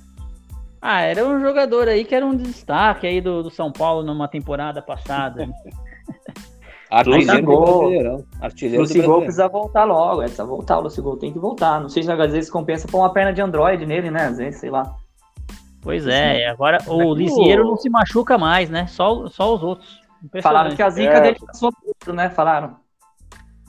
Ah, 0.81 1.01
era 1.01 1.27
um 1.27 1.41
jogador 1.41 1.89
aí 1.89 2.05
que 2.05 2.15
era 2.15 2.27
um 2.27 2.35
destaque 2.35 3.07
aí 3.07 3.21
do, 3.21 3.45
do 3.45 3.51
São 3.51 3.73
Paulo 3.73 4.03
numa 4.03 4.29
temporada 4.29 4.83
passada. 4.83 5.49
Artilheiro 6.93 7.47
do 7.47 8.25
Artilheiro 8.39 8.83
Lucigol 8.83 9.23
precisa 9.23 9.49
voltar 9.49 9.85
logo, 9.85 10.21
é, 10.21 10.25
precisa 10.25 10.45
voltar, 10.45 10.79
o 10.79 10.83
Lucigol 10.83 11.17
tem 11.17 11.33
que 11.33 11.39
voltar. 11.39 11.81
Não 11.81 11.89
sei 11.89 12.03
se 12.03 12.13
às 12.13 12.33
vezes 12.33 12.51
compensa 12.51 12.87
pôr 12.87 12.99
uma 12.99 13.11
perna 13.11 13.33
de 13.33 13.41
Android 13.41 13.87
nele, 13.87 14.11
né? 14.11 14.27
Às 14.27 14.37
vezes, 14.37 14.61
sei 14.61 14.69
lá. 14.69 14.95
Pois 15.83 16.07
é, 16.07 16.47
agora 16.47 16.79
o 16.87 17.13
Lisieiro 17.13 17.65
não 17.65 17.77
se 17.77 17.91
machuca 17.91 18.39
mais, 18.39 18.71
né? 18.71 18.87
Só, 18.87 19.29
só 19.29 19.53
os 19.53 19.65
outros. 19.65 20.01
Falaram 20.41 20.77
que 20.77 20.83
a 20.83 20.89
zica 20.89 21.15
é. 21.15 21.21
dele 21.21 21.39
passou 21.45 21.73
tudo, 21.73 22.15
né? 22.15 22.31
Falaram. 22.31 22.77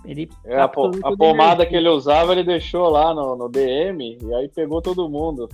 Ele 0.06 0.30
é, 0.46 0.62
a, 0.62 0.68
po 0.68 0.92
a 1.04 1.18
pomada 1.18 1.66
que 1.66 1.76
ele 1.76 1.90
usava, 1.90 2.34
ele 2.34 2.44
deixou 2.44 2.88
lá 2.90 3.16
no, 3.16 3.36
no 3.36 3.50
DM 3.50 4.20
e 4.22 4.36
aí 4.36 4.48
pegou 4.48 4.80
todo 4.80 5.10
mundo. 5.10 5.50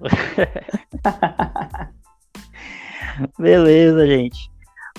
Beleza, 3.38 4.06
gente. 4.06 4.50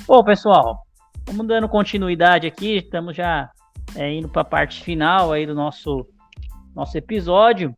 Bom, 0.08 0.24
pessoal, 0.24 0.82
vamos 1.28 1.46
dando 1.46 1.70
continuidade 1.70 2.48
aqui. 2.48 2.78
Estamos 2.78 3.16
já 3.16 3.52
é, 3.96 4.12
indo 4.12 4.28
para 4.28 4.42
a 4.42 4.46
parte 4.46 4.82
final 4.82 5.32
aí 5.32 5.46
do 5.46 5.54
nosso, 5.54 6.08
nosso 6.74 6.98
episódio. 6.98 7.76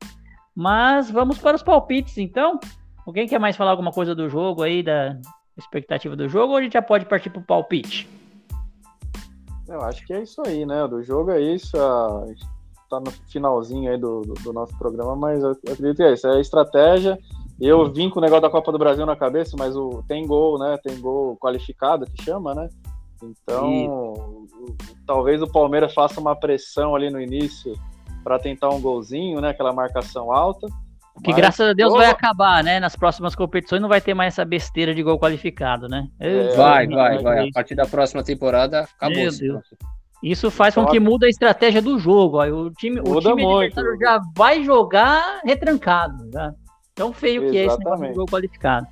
Mas 0.56 1.12
vamos 1.12 1.40
para 1.40 1.58
os 1.58 1.64
palpites, 1.64 2.18
então. 2.18 2.58
Alguém 3.06 3.28
quer 3.28 3.40
mais 3.40 3.56
falar 3.56 3.72
alguma 3.72 3.92
coisa 3.92 4.16
do 4.16 4.28
jogo 4.28 4.64
aí, 4.64 4.82
da 4.82 5.18
expectativa 5.58 6.16
do 6.16 6.28
jogo, 6.28 6.54
ou 6.54 6.58
a 6.58 6.62
gente 6.62 6.74
já 6.74 6.82
pode 6.82 7.06
partir 7.06 7.30
para 7.30 7.40
o 7.40 7.46
palpite? 7.46 8.10
Eu 9.68 9.82
acho 9.82 10.06
que 10.06 10.14
é 10.14 10.24
isso 10.24 10.42
aí, 10.46 10.66
né? 10.66 10.88
Do 10.88 11.04
jogo 11.04 11.32
é 11.32 11.42
isso. 11.42 11.78
A 11.78 12.26
gente 12.28 12.46
tá 12.90 13.00
no 13.00 13.12
finalzinho 13.32 13.92
aí 13.92 13.98
do, 13.98 14.22
do, 14.22 14.34
do 14.34 14.54
nosso 14.54 14.78
programa, 14.78 15.16
mas 15.16 15.44
eu 15.44 15.52
acredito 15.52 15.98
que 15.98 16.04
é 16.04 16.14
isso. 16.14 16.28
É 16.28 16.38
a 16.38 16.42
estratégia. 16.42 17.18
Eu 17.60 17.92
vim 17.92 18.10
com 18.10 18.20
o 18.20 18.22
negócio 18.22 18.42
da 18.42 18.50
Copa 18.50 18.72
do 18.72 18.78
Brasil 18.78 19.06
na 19.06 19.16
cabeça, 19.16 19.56
mas 19.58 19.76
o, 19.76 20.04
tem 20.08 20.28
gol, 20.28 20.60
né? 20.60 20.78
Tem 20.84 21.00
gol 21.00 21.38
qualificado 21.38 22.06
que 22.06 22.24
chama, 22.24 22.54
né? 22.54 22.70
Então, 23.24 23.72
e... 23.72 25.06
talvez 25.06 25.42
o 25.42 25.48
Palmeiras 25.48 25.94
faça 25.94 26.20
uma 26.20 26.36
pressão 26.36 26.96
ali 26.96 27.10
no 27.10 27.20
início 27.20 27.74
para 28.24 28.38
tentar 28.38 28.70
um 28.70 28.82
golzinho, 28.82 29.40
né? 29.40 29.50
Aquela 29.50 29.72
marcação 29.72 30.32
alta. 30.32 30.68
Que 31.24 31.32
Mas, 31.32 31.36
graças 31.38 31.70
a 31.70 31.74
Deus 31.74 31.94
vai 31.94 32.08
acabar, 32.08 32.64
né? 32.64 32.80
Nas 32.80 32.96
próximas 32.96 33.36
competições 33.36 33.82
não 33.82 33.88
vai 33.88 34.02
ter 34.02 34.14
mais 34.14 34.34
essa 34.34 34.44
besteira 34.44 34.94
de 34.94 35.02
gol 35.02 35.18
qualificado, 35.18 35.88
né? 35.88 36.08
É, 36.20 36.56
vai, 36.56 36.88
vai, 36.88 37.18
vai. 37.20 37.48
A 37.48 37.52
partir 37.54 37.74
da 37.74 37.86
próxima 37.86 38.24
temporada 38.24 38.82
acabou. 38.82 39.24
Isso 40.22 40.50
faz 40.50 40.76
com 40.76 40.86
que 40.86 41.00
mude 41.00 41.26
a 41.26 41.30
estratégia 41.30 41.82
do 41.82 41.98
jogo. 42.00 42.38
Ó. 42.38 42.48
O 42.48 42.72
time, 42.72 43.00
o 43.00 43.20
time 43.22 43.46
adversário 43.46 43.98
já 43.98 44.20
vai 44.36 44.64
jogar 44.64 45.42
retrancado. 45.46 46.30
Já. 46.32 46.54
Tão 46.94 47.14
feio 47.14 47.50
que 47.50 47.58
é 47.58 47.66
esse 47.66 47.78
negócio 47.78 48.14
gol 48.14 48.26
qualificado. 48.26 48.88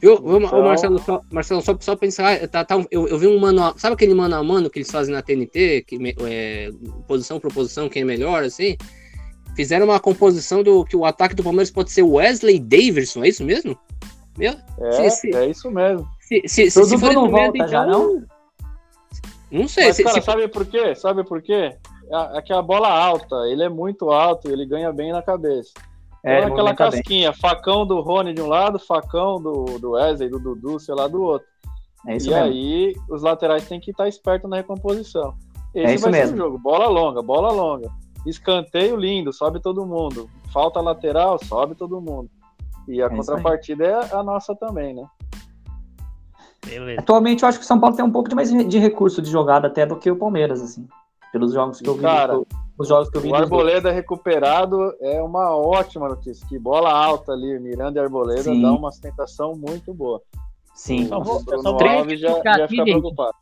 Viu, 0.00 0.14
então... 0.14 0.62
Marcelo, 0.62 0.98
só, 0.98 1.20
Marcelo, 1.30 1.62
só, 1.62 1.76
só 1.80 1.96
pensar, 1.96 2.46
tá, 2.48 2.62
tá, 2.62 2.74
eu, 2.90 3.08
eu 3.08 3.18
vi 3.18 3.26
um 3.26 3.38
mano, 3.38 3.72
sabe 3.78 3.94
aquele 3.94 4.12
mano 4.12 4.34
a 4.34 4.42
mano 4.42 4.68
que 4.68 4.78
eles 4.78 4.90
fazem 4.90 5.14
na 5.14 5.22
TNT, 5.22 5.82
que 5.86 5.98
é, 6.26 6.70
posição 7.08 7.40
por 7.40 7.50
posição, 7.52 7.88
quem 7.88 8.02
é 8.02 8.04
melhor, 8.04 8.42
assim? 8.42 8.76
Fizeram 9.54 9.86
uma 9.86 10.00
composição 10.00 10.62
do 10.62 10.84
que 10.84 10.96
o 10.96 11.04
ataque 11.04 11.34
do 11.34 11.42
Palmeiras 11.42 11.70
pode 11.70 11.90
ser 11.90 12.02
Wesley 12.02 12.58
Davidson, 12.58 13.24
é 13.24 13.28
isso 13.28 13.44
mesmo? 13.44 13.78
Meu? 14.36 14.54
É, 14.80 15.10
se, 15.10 15.10
se, 15.10 15.36
é 15.36 15.46
isso 15.46 15.70
mesmo. 15.70 16.08
Se, 16.20 16.42
se, 16.46 16.70
se, 16.70 16.84
se 16.84 16.98
for 16.98 17.12
não 17.12 17.30
volta 17.30 17.56
então, 17.56 17.68
já, 17.68 17.86
não? 17.86 18.24
Não 19.50 19.68
sei. 19.68 19.86
Mas, 19.86 19.96
se, 19.96 20.04
cara, 20.04 20.20
sabe 20.20 20.48
por 20.48 20.66
quê? 20.66 20.94
Sabe 20.94 21.24
por 21.24 21.40
quê? 21.40 21.76
É, 22.10 22.38
é 22.38 22.42
que 22.42 22.52
a 22.52 22.60
bola 22.60 22.88
alta, 22.88 23.36
ele 23.46 23.62
é 23.62 23.68
muito 23.68 24.10
alto, 24.10 24.50
ele 24.50 24.66
ganha 24.66 24.92
bem 24.92 25.12
na 25.12 25.22
cabeça. 25.22 25.72
É, 26.24 26.38
então, 26.38 26.52
aquela 26.52 26.74
casquinha, 26.74 27.30
bem. 27.30 27.40
facão 27.40 27.86
do 27.86 28.00
Rony 28.00 28.32
de 28.32 28.40
um 28.40 28.48
lado, 28.48 28.78
facão 28.78 29.40
do, 29.40 29.78
do 29.78 29.90
Wesley, 29.92 30.30
do 30.30 30.40
Dudu, 30.40 30.80
sei 30.80 30.94
lá, 30.94 31.06
do 31.06 31.22
outro. 31.22 31.46
É 32.06 32.16
isso 32.16 32.28
e 32.28 32.34
mesmo. 32.34 32.46
aí, 32.46 32.94
os 33.08 33.22
laterais 33.22 33.68
têm 33.68 33.78
que 33.78 33.90
estar 33.90 34.08
espertos 34.08 34.48
na 34.48 34.56
recomposição. 34.56 35.34
Esse 35.74 35.86
é 35.86 35.94
isso 35.94 36.02
vai 36.04 36.12
mesmo. 36.12 36.28
ser 36.28 36.34
o 36.34 36.44
jogo. 36.44 36.58
Bola 36.58 36.88
longa, 36.88 37.22
bola 37.22 37.52
longa. 37.52 37.90
Escanteio 38.26 38.96
lindo, 38.96 39.32
sobe 39.32 39.60
todo 39.60 39.86
mundo. 39.86 40.28
Falta 40.52 40.80
lateral, 40.80 41.38
sobe 41.44 41.74
todo 41.74 42.00
mundo. 42.00 42.30
E 42.88 43.02
a 43.02 43.06
é 43.06 43.08
contrapartida 43.08 43.84
é 43.84 44.14
a 44.14 44.22
nossa 44.22 44.54
também, 44.54 44.94
né? 44.94 45.06
Beleza. 46.64 47.00
Atualmente 47.00 47.42
eu 47.42 47.48
acho 47.48 47.58
que 47.58 47.64
o 47.64 47.66
São 47.68 47.78
Paulo 47.78 47.96
tem 47.96 48.04
um 48.04 48.10
pouco 48.10 48.28
de 48.28 48.34
mais 48.34 48.50
de 48.50 48.78
recurso 48.78 49.20
de 49.20 49.30
jogada 49.30 49.66
até 49.66 49.84
do 49.84 49.96
que 49.96 50.10
o 50.10 50.16
Palmeiras, 50.16 50.62
assim. 50.62 50.86
Pelos 51.32 51.52
jogos 51.52 51.80
que 51.80 51.88
eu 51.88 51.94
vi. 51.94 52.02
Cara, 52.02 52.40
os 52.78 52.88
jogos 52.88 53.10
que 53.10 53.16
eu 53.16 53.20
vi. 53.20 53.30
O 53.30 53.34
Arboleda 53.34 53.90
recuperado 53.90 54.94
é 55.00 55.20
uma 55.20 55.54
ótima 55.54 56.08
notícia. 56.08 56.46
Que 56.48 56.58
bola 56.58 56.92
alta 56.92 57.32
ali, 57.32 57.58
Miranda 57.58 58.00
e 58.00 58.02
Arboleda 58.02 58.42
Sim. 58.42 58.62
dá 58.62 58.72
uma 58.72 58.90
sustentação 58.90 59.54
muito 59.54 59.92
boa. 59.92 60.22
Sim. 60.74 61.08
O, 61.12 61.40
Bruno 61.40 61.78
Alves 61.88 62.20
já, 62.20 62.42
já 62.42 62.68
fica 62.68 62.84
preocupado. 62.84 63.34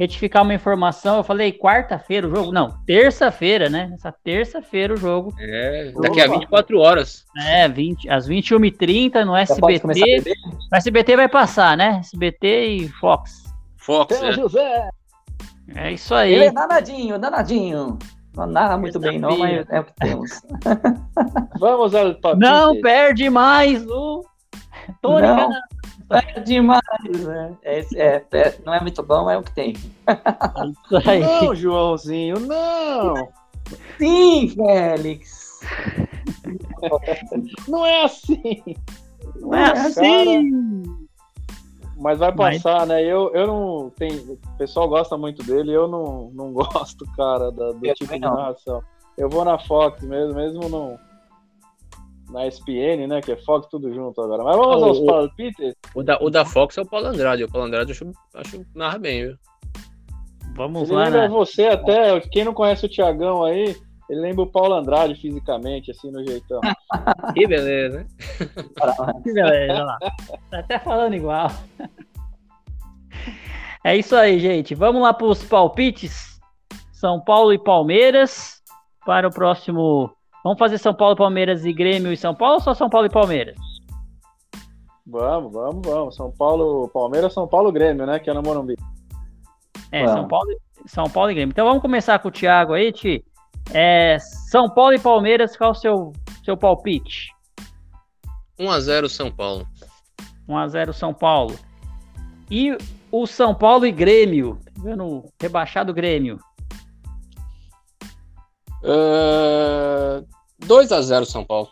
Retificar 0.00 0.42
uma 0.42 0.54
informação. 0.54 1.18
Eu 1.18 1.22
falei 1.22 1.52
quarta-feira 1.52 2.26
o 2.26 2.34
jogo? 2.34 2.50
Não, 2.50 2.70
terça-feira, 2.86 3.68
né? 3.68 3.90
Essa 3.92 4.10
terça-feira 4.10 4.94
o 4.94 4.96
jogo. 4.96 5.34
É, 5.38 5.92
daqui 6.00 6.22
a 6.22 6.26
24 6.26 6.78
horas. 6.78 7.26
É, 7.36 7.68
20, 7.68 8.08
às 8.08 8.26
21h30 8.26 9.24
no 9.26 9.36
SBT. 9.36 9.86
beber? 9.92 10.34
O 10.72 10.74
SBT 10.74 11.16
vai 11.16 11.28
passar, 11.28 11.76
né? 11.76 11.98
SBT 12.00 12.66
e 12.66 12.88
Fox. 12.88 13.44
Fox, 13.76 14.16
Seu 14.16 14.28
é. 14.28 14.32
José, 14.32 14.88
É 15.76 15.92
isso 15.92 16.14
aí. 16.14 16.32
ele 16.32 16.44
é 16.46 16.52
danadinho, 16.52 17.18
danadinho. 17.18 17.98
Não 18.34 18.46
narra 18.46 18.78
muito 18.78 18.98
bem, 18.98 19.18
não, 19.18 19.36
mas 19.36 19.66
é 19.68 19.80
o 19.80 19.84
que 19.84 19.92
temos. 19.96 20.30
Vamos 21.58 21.94
ao 21.94 22.14
palpite. 22.22 22.50
Não 22.50 22.80
perde 22.80 23.28
mais 23.28 23.86
o 23.86 24.24
Tony 25.02 25.26
Não. 25.26 25.50
É 26.10 26.40
demais, 26.40 26.80
né? 27.24 27.56
É, 27.62 27.80
é- 27.94 28.24
é- 28.32 28.58
não 28.66 28.74
é 28.74 28.80
muito 28.80 29.02
bom, 29.02 29.30
é 29.30 29.38
o 29.38 29.42
que 29.42 29.52
tem. 29.54 29.74
Não, 31.20 31.54
Joãozinho, 31.54 32.40
não. 32.40 33.28
Sim, 33.98 34.48
Félix. 34.48 35.60
Não 37.68 37.86
é 37.86 38.04
assim. 38.04 38.62
Não 39.36 39.54
é 39.54 39.70
assim. 39.72 40.82
Mas 41.96 42.18
vai 42.18 42.32
Mas- 42.34 42.62
passar, 42.62 42.86
né? 42.86 43.02
Eu, 43.04 43.30
eu 43.34 43.46
não. 43.46 43.90
Tem, 43.90 44.10
o 44.18 44.38
pessoal 44.56 44.88
gosta 44.88 45.16
muito 45.18 45.42
dele, 45.44 45.72
eu 45.72 45.86
não, 45.86 46.30
não 46.34 46.52
gosto, 46.52 47.04
cara, 47.16 47.52
da- 47.52 47.72
do 47.72 47.86
Eu 47.86 47.94
tipo 47.94 48.12
de 48.12 48.18
não. 48.18 48.34
narração. 48.34 48.82
Eu 49.18 49.28
vou 49.28 49.44
na 49.44 49.58
Fox 49.58 50.02
mesmo, 50.02 50.34
mesmo 50.34 50.68
no, 50.68 50.98
na 52.32 52.46
SPN, 52.46 53.06
né? 53.06 53.20
Que 53.20 53.32
é 53.32 53.36
Fox 53.36 53.66
tudo 53.68 53.92
junto 53.92 54.20
agora. 54.20 54.42
Mas 54.44 54.56
vamos 54.56 54.82
Ah, 54.82 54.86
aos 54.86 54.98
o- 54.98 55.06
palpites. 55.06 55.74
O 55.94 56.02
da, 56.02 56.18
o 56.20 56.30
da 56.30 56.44
Fox 56.44 56.76
é 56.78 56.82
o 56.82 56.86
Paulo 56.88 57.06
Andrade. 57.06 57.44
O 57.44 57.50
Paulo 57.50 57.66
Andrade 57.66 57.90
eu 57.90 57.94
acho, 57.94 58.12
acho 58.34 58.66
narra 58.74 58.98
bem, 58.98 59.26
viu? 59.26 59.36
Vamos 60.56 60.88
Ele 60.88 60.98
lá, 60.98 61.04
lembra 61.04 61.22
né? 61.22 61.28
você 61.28 61.66
até, 61.66 62.20
quem 62.20 62.44
não 62.44 62.52
conhece 62.52 62.84
o 62.84 62.88
Tiagão 62.88 63.44
aí, 63.44 63.74
ele 64.10 64.20
lembra 64.20 64.42
o 64.42 64.50
Paulo 64.50 64.74
Andrade 64.74 65.14
fisicamente, 65.14 65.90
assim, 65.90 66.10
no 66.10 66.24
jeitão. 66.26 66.60
Que 67.34 67.46
beleza, 67.46 67.98
né? 67.98 68.06
Que 69.22 69.32
beleza, 69.32 69.72
olha 69.72 69.84
lá. 69.84 69.98
Tá 70.50 70.58
até 70.58 70.78
falando 70.80 71.14
igual. 71.14 71.48
É 73.84 73.96
isso 73.96 74.14
aí, 74.14 74.38
gente. 74.38 74.74
Vamos 74.74 75.00
lá 75.02 75.12
para 75.14 75.26
os 75.26 75.42
palpites. 75.42 76.38
São 76.92 77.20
Paulo 77.20 77.52
e 77.52 77.58
Palmeiras 77.58 78.60
para 79.06 79.26
o 79.28 79.32
próximo. 79.32 80.10
Vamos 80.42 80.58
fazer 80.58 80.78
São 80.78 80.94
Paulo, 80.94 81.16
Palmeiras 81.16 81.64
e 81.64 81.72
Grêmio 81.72 82.12
e 82.12 82.16
São 82.16 82.34
Paulo 82.34 82.54
ou 82.54 82.60
só 82.60 82.74
São 82.74 82.88
Paulo 82.88 83.06
e 83.06 83.10
Palmeiras? 83.10 83.56
Vamos, 85.06 85.52
vamos, 85.52 85.86
vamos. 85.86 86.16
São 86.16 86.30
Paulo, 86.30 86.88
Palmeiras, 86.88 87.32
São 87.32 87.46
Paulo, 87.46 87.72
Grêmio, 87.72 88.06
né? 88.06 88.18
Que 88.18 88.30
é 88.30 88.34
no 88.34 88.42
Morumbi. 88.42 88.76
É, 89.90 90.04
Vamos. 90.04 90.12
São 90.12 90.28
Paulo, 90.28 90.60
São 90.86 91.10
Paulo 91.10 91.30
e 91.30 91.34
Grêmio. 91.34 91.52
Então 91.52 91.66
vamos 91.66 91.82
começar 91.82 92.18
com 92.20 92.28
o 92.28 92.32
Thiago 92.32 92.74
aí, 92.74 92.92
Ti. 92.92 93.24
É, 93.72 94.18
São 94.50 94.68
Paulo 94.70 94.94
e 94.94 94.98
Palmeiras, 94.98 95.56
qual 95.56 95.72
o 95.72 95.74
seu, 95.74 96.12
seu 96.44 96.56
palpite? 96.56 97.28
1x0 98.58 99.08
São 99.08 99.30
Paulo. 99.30 99.66
1x0 100.48 100.92
São 100.92 101.12
Paulo. 101.12 101.58
E 102.50 102.76
o 103.10 103.26
São 103.26 103.54
Paulo 103.54 103.86
e 103.86 103.92
Grêmio. 103.92 104.58
Tá 104.64 104.82
Vendo 104.82 105.24
rebaixado 105.40 105.92
Grêmio. 105.92 106.38
Uh, 108.82 110.26
2x0 110.66 111.24
São 111.24 111.44
Paulo. 111.44 111.68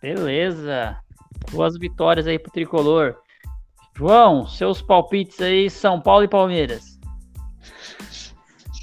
Beleza. 0.00 0.96
Duas 1.50 1.78
vitórias 1.78 2.26
aí 2.26 2.38
pro 2.38 2.52
tricolor. 2.52 3.16
João, 3.96 4.46
seus 4.46 4.82
palpites 4.82 5.40
aí, 5.40 5.70
São 5.70 6.00
Paulo 6.00 6.24
e 6.24 6.28
Palmeiras. 6.28 6.98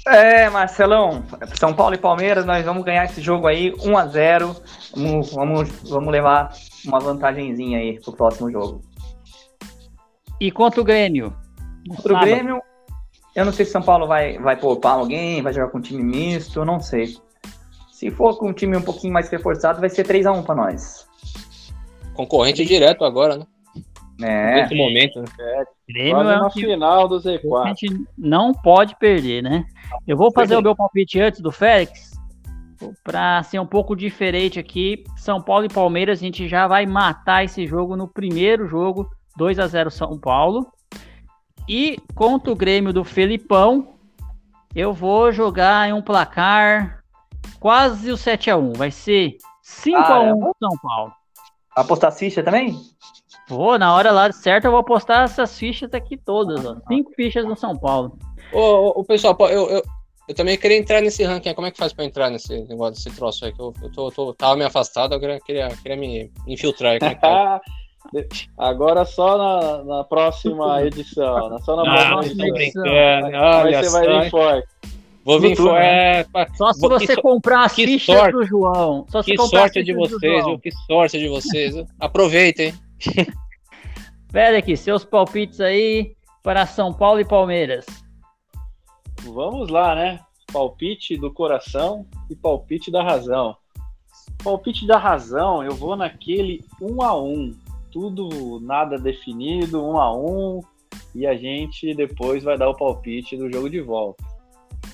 É, 0.06 0.48
Marcelão, 0.50 1.22
São 1.54 1.72
Paulo 1.72 1.94
e 1.94 1.98
Palmeiras, 1.98 2.44
nós 2.44 2.64
vamos 2.64 2.82
ganhar 2.84 3.04
esse 3.04 3.20
jogo 3.20 3.46
aí 3.46 3.72
1 3.84 3.96
a 3.96 4.06
0 4.06 4.56
Vamos, 4.96 5.32
vamos, 5.32 5.70
vamos 5.88 6.12
levar 6.12 6.52
uma 6.84 6.98
vantagenzinha 6.98 7.78
aí 7.78 8.00
pro 8.00 8.12
próximo 8.12 8.50
jogo. 8.50 8.82
E 10.40 10.50
contra 10.50 10.80
o 10.80 10.84
Grêmio? 10.84 11.32
Pro 12.02 12.14
sábado. 12.14 12.26
Grêmio, 12.26 12.62
eu 13.34 13.44
não 13.44 13.52
sei 13.52 13.64
se 13.64 13.72
São 13.72 13.82
Paulo 13.82 14.06
vai, 14.06 14.38
vai 14.38 14.56
poupar 14.56 14.98
alguém, 14.98 15.42
vai 15.42 15.52
jogar 15.52 15.68
com 15.70 15.80
time 15.80 16.02
misto, 16.02 16.60
eu 16.60 16.64
não 16.64 16.80
sei. 16.80 17.16
Se 17.90 18.10
for 18.10 18.36
com 18.36 18.48
um 18.48 18.52
time 18.52 18.76
um 18.76 18.82
pouquinho 18.82 19.12
mais 19.12 19.28
reforçado, 19.30 19.80
vai 19.80 19.88
ser 19.88 20.04
3 20.04 20.26
a 20.26 20.32
1 20.32 20.42
pra 20.42 20.54
nós. 20.54 21.08
Concorrente 22.14 22.64
direto 22.64 23.04
agora, 23.04 23.36
né? 23.38 23.46
É, 24.20 24.62
Nesse 24.62 24.74
momento, 24.74 25.20
né? 25.20 25.26
Grêmio 25.88 26.20
é 26.20 26.38
um 26.38 26.42
na 26.42 26.50
final 26.50 27.08
do 27.08 27.20
que 27.20 27.28
a 27.28 27.38
Z4. 27.38 27.66
gente 27.68 28.04
não 28.16 28.52
pode 28.52 28.96
perder, 28.96 29.42
né? 29.42 29.64
Eu 30.06 30.16
vou 30.16 30.32
fazer 30.32 30.56
o 30.56 30.62
meu 30.62 30.76
palpite 30.76 31.20
antes 31.20 31.40
do 31.40 31.50
Félix, 31.50 32.12
para 33.04 33.42
ser 33.42 33.58
um 33.58 33.66
pouco 33.66 33.94
diferente 33.96 34.58
aqui. 34.58 35.04
São 35.16 35.40
Paulo 35.40 35.64
e 35.64 35.72
Palmeiras, 35.72 36.18
a 36.18 36.22
gente 36.22 36.48
já 36.48 36.66
vai 36.66 36.86
matar 36.86 37.44
esse 37.44 37.66
jogo 37.66 37.96
no 37.96 38.08
primeiro 38.08 38.66
jogo, 38.66 39.08
2 39.36 39.58
a 39.58 39.66
0 39.66 39.90
São 39.90 40.18
Paulo. 40.18 40.66
E 41.68 41.98
contra 42.14 42.52
o 42.52 42.56
Grêmio 42.56 42.92
do 42.92 43.04
Felipão, 43.04 43.94
eu 44.74 44.92
vou 44.92 45.32
jogar 45.32 45.88
em 45.88 45.92
um 45.92 46.02
placar 46.02 47.02
quase 47.60 48.10
o 48.10 48.16
7 48.16 48.50
a 48.50 48.56
1 48.56 48.72
Vai 48.72 48.90
ser 48.90 49.36
5 49.62 49.98
a 49.98 50.00
1 50.00 50.04
Caramba. 50.04 50.52
São 50.58 50.78
Paulo. 50.82 51.12
apostar 51.76 52.12
ficha 52.12 52.42
também? 52.42 52.78
Vou, 53.48 53.78
na 53.78 53.94
hora 53.94 54.10
lá 54.10 54.30
certa, 54.32 54.66
eu 54.66 54.70
vou 54.70 54.80
apostar 54.80 55.24
essas 55.24 55.58
fichas 55.58 55.92
aqui 55.92 56.16
todas, 56.16 56.64
ó. 56.64 56.76
Cinco 56.88 57.12
fichas 57.14 57.44
no 57.44 57.56
São 57.56 57.76
Paulo. 57.76 58.16
Ô, 58.52 58.58
ô, 58.60 58.88
ô, 59.00 59.04
pessoal, 59.04 59.36
eu, 59.40 59.68
eu, 59.68 59.82
eu 60.28 60.34
também 60.34 60.56
queria 60.56 60.76
entrar 60.78 61.00
nesse 61.00 61.22
ranking. 61.24 61.52
Como 61.54 61.66
é 61.66 61.70
que 61.70 61.78
faz 61.78 61.92
pra 61.92 62.04
entrar 62.04 62.30
nesse 62.30 62.62
negócio, 62.64 62.94
desse 62.94 63.10
troço 63.16 63.44
aí? 63.44 63.52
Que 63.52 63.60
eu, 63.60 63.74
eu 63.82 63.92
tô, 63.92 64.10
tô- 64.10 64.34
tava 64.34 64.56
meio 64.56 64.68
afastado, 64.68 65.14
eu 65.14 65.40
queria, 65.40 65.68
queria 65.70 65.96
me 65.96 66.30
infiltrar. 66.46 66.98
Agora 68.58 69.04
só 69.04 69.38
na, 69.38 69.84
na 69.84 70.04
próxima 70.04 70.82
edição. 70.84 71.50
né? 71.50 71.58
Só 71.64 71.76
na 71.76 71.82
Ah, 71.82 72.08
próxima 72.10 72.46
edição. 72.48 72.82
olha 72.84 73.82
você 73.82 73.90
vai 73.90 74.04
só. 74.04 74.20
vir 74.22 74.30
forte. 74.30 74.68
Vou 75.24 75.38
vir 75.40 75.56
fora. 75.56 75.78
né? 75.78 76.20
É, 76.20 76.26
Só 76.56 76.72
se 76.72 76.80
vou- 76.80 76.90
você 76.90 77.14
so- 77.14 77.22
comprar 77.22 77.64
as 77.64 77.72
que 77.74 77.86
fichas 77.86 78.16
sorte. 78.16 78.32
do 78.32 78.44
João. 78.44 79.06
Só 79.08 79.22
se 79.22 79.30
que 79.30 79.42
sorte 79.46 79.82
de 79.84 79.92
vocês, 79.94 80.44
viu? 80.44 80.58
Que 80.58 80.70
sorte 80.72 81.18
de 81.18 81.28
vocês. 81.28 81.74
Aproveitem. 82.00 82.74
Pera 84.32 84.58
aqui, 84.58 84.76
seus 84.76 85.04
palpites 85.04 85.60
aí 85.60 86.14
para 86.42 86.66
São 86.66 86.92
Paulo 86.92 87.20
e 87.20 87.24
Palmeiras. 87.24 87.86
Vamos 89.22 89.68
lá, 89.68 89.94
né? 89.94 90.20
Palpite 90.52 91.16
do 91.16 91.32
coração 91.32 92.04
e 92.28 92.34
palpite 92.34 92.90
da 92.90 93.02
razão. 93.02 93.56
Palpite 94.42 94.86
da 94.86 94.98
razão, 94.98 95.62
eu 95.62 95.74
vou 95.74 95.94
naquele 95.96 96.64
um 96.80 97.00
a 97.02 97.16
um. 97.16 97.54
Tudo 97.92 98.58
nada 98.60 98.98
definido, 98.98 99.84
um 99.84 99.98
a 99.98 100.12
um. 100.12 100.60
E 101.14 101.26
a 101.26 101.36
gente 101.36 101.94
depois 101.94 102.42
vai 102.42 102.56
dar 102.56 102.68
o 102.68 102.76
palpite 102.76 103.36
do 103.36 103.52
jogo 103.52 103.68
de 103.68 103.80
volta. 103.80 104.24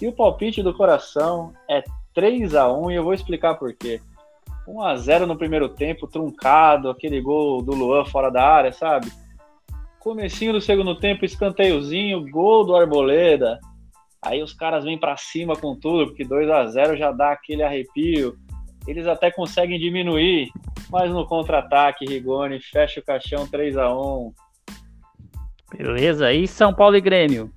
E 0.02 0.06
o 0.06 0.12
palpite 0.12 0.62
do 0.62 0.74
coração 0.74 1.52
é 1.70 1.82
3 2.14 2.54
a 2.54 2.72
1 2.72 2.90
e 2.90 2.94
eu 2.96 3.04
vou 3.04 3.14
explicar 3.14 3.54
por 3.54 3.72
quê. 3.72 4.00
1 4.66 4.82
a 4.82 4.96
0 4.96 5.26
no 5.26 5.36
primeiro 5.36 5.68
tempo, 5.68 6.06
truncado, 6.06 6.90
aquele 6.90 7.20
gol 7.20 7.62
do 7.62 7.74
Luan 7.74 8.04
fora 8.04 8.30
da 8.30 8.44
área, 8.44 8.72
sabe? 8.72 9.10
Comecinho 9.98 10.52
do 10.52 10.60
segundo 10.60 10.94
tempo, 10.96 11.24
escanteiozinho, 11.24 12.28
gol 12.30 12.64
do 12.64 12.76
Arboleda. 12.76 13.58
Aí 14.20 14.42
os 14.42 14.52
caras 14.52 14.84
vêm 14.84 14.98
pra 14.98 15.16
cima 15.16 15.56
com 15.56 15.74
tudo, 15.74 16.08
porque 16.08 16.24
2 16.24 16.50
a 16.50 16.66
0 16.66 16.96
já 16.96 17.12
dá 17.12 17.32
aquele 17.32 17.62
arrepio. 17.62 18.36
Eles 18.88 19.06
até 19.06 19.30
conseguem 19.30 19.78
diminuir, 19.78 20.50
mas 20.88 21.10
no 21.10 21.26
contra-ataque, 21.26 22.06
Rigoni 22.06 22.58
fecha 22.58 23.00
o 23.00 23.04
caixão 23.04 23.46
3 23.46 23.76
a 23.76 23.94
1 23.94 24.32
Beleza? 25.76 26.32
E 26.32 26.48
São 26.48 26.72
Paulo 26.72 26.96
e 26.96 27.00
Grêmio? 27.02 27.52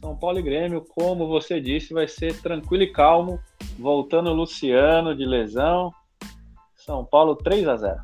São 0.00 0.16
Paulo 0.16 0.38
e 0.38 0.42
Grêmio, 0.42 0.84
como 0.94 1.26
você 1.26 1.60
disse, 1.60 1.92
vai 1.92 2.06
ser 2.06 2.40
tranquilo 2.40 2.84
e 2.84 2.92
calmo. 2.92 3.40
Voltando 3.76 4.30
o 4.30 4.34
Luciano 4.34 5.16
de 5.16 5.26
lesão. 5.26 5.92
São 6.76 7.04
Paulo 7.04 7.34
3 7.34 7.66
a 7.66 7.76
0 7.76 8.00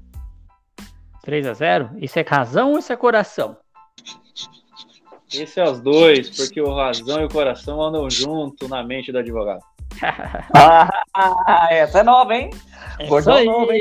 3 1.22 1.46
a 1.46 1.52
0 1.54 1.90
Isso 1.98 2.18
é 2.18 2.24
razão 2.28 2.72
ou 2.72 2.78
isso 2.80 2.92
é 2.92 2.96
coração? 2.96 3.56
Esse 5.32 5.60
é 5.60 5.64
os 5.64 5.80
dois, 5.80 6.28
porque 6.36 6.60
o 6.60 6.74
razão 6.74 7.20
e 7.20 7.24
o 7.24 7.28
coração 7.28 7.80
andam 7.80 8.10
junto 8.10 8.68
na 8.68 8.82
mente 8.82 9.12
do 9.12 9.18
advogado. 9.18 9.62
Ah, 10.54 11.68
essa 11.70 12.00
é 12.00 12.02
nova, 12.02 12.34
hein? 12.34 12.50
É 12.98 13.04
isso 13.06 13.30
aí. 13.30 13.44
novo, 13.46 13.72
hein? 13.72 13.80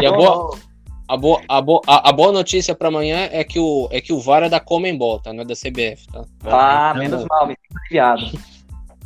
E 0.00 0.06
a 0.06 0.12
boa- 0.12 0.28
novo. 0.36 0.58
A 1.06 1.16
boa, 1.18 1.40
a, 1.46 1.60
boa, 1.60 1.80
a, 1.86 2.08
a 2.08 2.12
boa 2.12 2.32
notícia 2.32 2.74
pra 2.74 2.88
amanhã 2.88 3.28
é 3.30 3.44
que 3.44 3.58
o, 3.58 3.88
é 3.90 4.00
que 4.00 4.10
o 4.10 4.20
VAR 4.20 4.42
é 4.44 4.48
da 4.48 4.58
Comembol, 4.58 5.20
tá? 5.20 5.34
Não 5.34 5.42
é 5.42 5.44
da 5.44 5.54
CBF, 5.54 6.06
tá? 6.10 6.24
Ah, 6.46 6.92
Então- 6.94 7.02
menos 7.02 7.24
mal, 7.26 7.46
me 7.46 7.56
aliviado. 7.80 8.22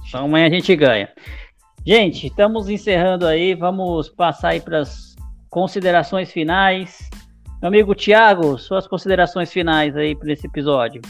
Então 0.08 0.24
amanhã 0.24 0.46
a 0.46 0.50
gente 0.50 0.74
ganha. 0.74 1.06
Gente, 1.86 2.28
estamos 2.28 2.70
encerrando 2.70 3.26
aí. 3.26 3.54
Vamos 3.54 4.08
passar 4.08 4.50
aí 4.50 4.60
para 4.60 4.78
as 4.78 5.14
considerações 5.50 6.32
finais. 6.32 7.10
Meu 7.60 7.68
amigo 7.68 7.94
Thiago, 7.94 8.56
suas 8.56 8.86
considerações 8.86 9.52
finais 9.52 9.94
aí 9.96 10.16
para 10.16 10.32
esse 10.32 10.46
episódio. 10.46 11.02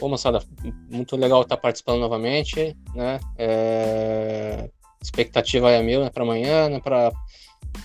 Ô, 0.00 0.08
moçada, 0.08 0.42
muito 0.90 1.16
legal 1.16 1.42
estar 1.42 1.56
participando 1.56 2.00
novamente, 2.00 2.76
né? 2.94 3.18
É... 3.38 4.68
Expectativa 5.02 5.70
é 5.70 5.82
mil, 5.82 6.00
né, 6.00 6.10
para 6.10 6.24
amanhã, 6.24 6.68
né, 6.68 6.80
para 6.80 7.12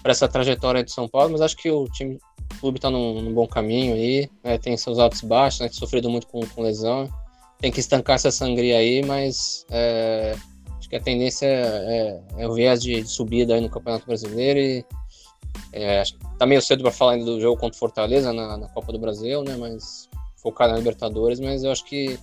essa 0.06 0.28
trajetória 0.28 0.84
de 0.84 0.92
São 0.92 1.08
Paulo, 1.08 1.32
mas 1.32 1.42
acho 1.42 1.56
que 1.56 1.70
o 1.70 1.86
time, 1.86 2.18
o 2.56 2.60
clube 2.60 2.80
está 2.80 2.90
num, 2.90 3.22
num, 3.22 3.34
bom 3.34 3.46
caminho 3.46 3.94
aí, 3.94 4.30
né, 4.44 4.58
tem 4.58 4.76
seus 4.76 4.98
altos 4.98 5.22
e 5.22 5.26
baixos, 5.28 5.60
né, 5.60 5.70
sofrido 5.70 6.10
muito 6.10 6.26
com, 6.26 6.40
com, 6.48 6.64
lesão, 6.64 7.08
tem 7.60 7.72
que 7.72 7.80
estancar 7.80 8.16
essa 8.16 8.32
sangria 8.32 8.78
aí, 8.78 9.04
mas 9.06 9.66
é, 9.70 10.36
acho 10.80 10.90
que 10.90 10.96
a 10.96 11.02
tendência 11.02 11.46
é, 11.46 12.22
é, 12.38 12.44
é 12.44 12.48
o 12.48 12.54
viés 12.54 12.82
de, 12.82 13.02
de, 13.02 13.08
subida 13.08 13.54
aí 13.54 13.62
no 13.62 13.70
Campeonato 13.70 14.08
Brasileiro 14.08 14.60
e 14.60 14.86
é, 15.74 16.02
tá 16.40 16.46
meio 16.48 16.62
cedo 16.62 16.82
para 16.82 16.92
falar 16.92 17.14
ainda 17.14 17.26
do 17.26 17.40
jogo 17.40 17.60
contra 17.60 17.76
o 17.76 17.80
Fortaleza 17.80 18.34
na, 18.34 18.58
na 18.58 18.68
Copa 18.70 18.92
do 18.92 19.00
Brasil, 19.00 19.44
né, 19.44 19.56
mas 19.58 20.10
focar 20.42 20.68
na 20.68 20.78
Libertadores, 20.78 21.40
mas 21.40 21.64
eu 21.64 21.72
acho 21.72 21.86
que 21.86 22.20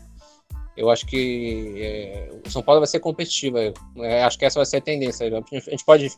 eu 0.77 0.91
acho 0.91 1.05
que 1.07 1.75
é, 1.77 2.31
o 2.47 2.51
São 2.51 2.63
Paulo 2.63 2.81
vai 2.81 2.87
ser 2.87 3.01
competitivo. 3.01 3.59
É, 3.97 4.23
acho 4.23 4.39
que 4.39 4.45
essa 4.45 4.61
vai 4.61 4.67
ser 4.67 4.77
a 4.77 4.81
tendência. 4.81 5.27
A 5.27 5.71
gente 5.71 5.85
pode 5.85 6.09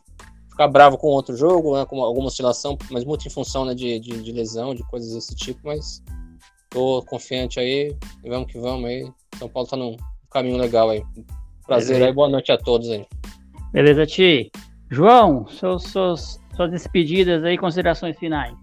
ficar 0.47 0.67
bravo 0.67 0.99
com 0.99 1.07
outro 1.07 1.35
jogo, 1.35 1.75
né, 1.75 1.83
com 1.85 2.03
alguma 2.03 2.27
oscilação, 2.27 2.77
mas 2.91 3.03
muito 3.03 3.27
em 3.27 3.31
função 3.31 3.65
né, 3.65 3.73
de, 3.73 3.99
de, 3.99 4.21
de, 4.21 4.31
lesão, 4.31 4.75
de 4.75 4.83
coisas 4.83 5.15
desse 5.15 5.35
tipo. 5.35 5.61
Mas 5.63 6.03
tô 6.69 7.01
confiante 7.07 7.59
aí 7.59 7.97
e 8.23 8.29
vamos 8.29 8.51
que 8.51 8.59
vamos 8.59 8.87
aí. 8.87 9.11
São 9.39 9.49
Paulo 9.49 9.67
tá 9.67 9.75
num 9.75 9.97
caminho 10.29 10.57
legal 10.57 10.91
aí. 10.91 11.03
Prazer 11.65 11.95
Beleza. 11.95 12.05
aí, 12.05 12.13
boa 12.13 12.29
noite 12.29 12.51
a 12.51 12.57
todos 12.57 12.87
aí. 12.91 13.03
Beleza, 13.73 14.05
Ti. 14.05 14.51
João, 14.91 15.47
seus, 15.47 15.83
seus, 15.85 16.39
suas 16.55 16.69
despedidas 16.69 17.43
aí, 17.43 17.57
considerações 17.57 18.15
finais. 18.19 18.53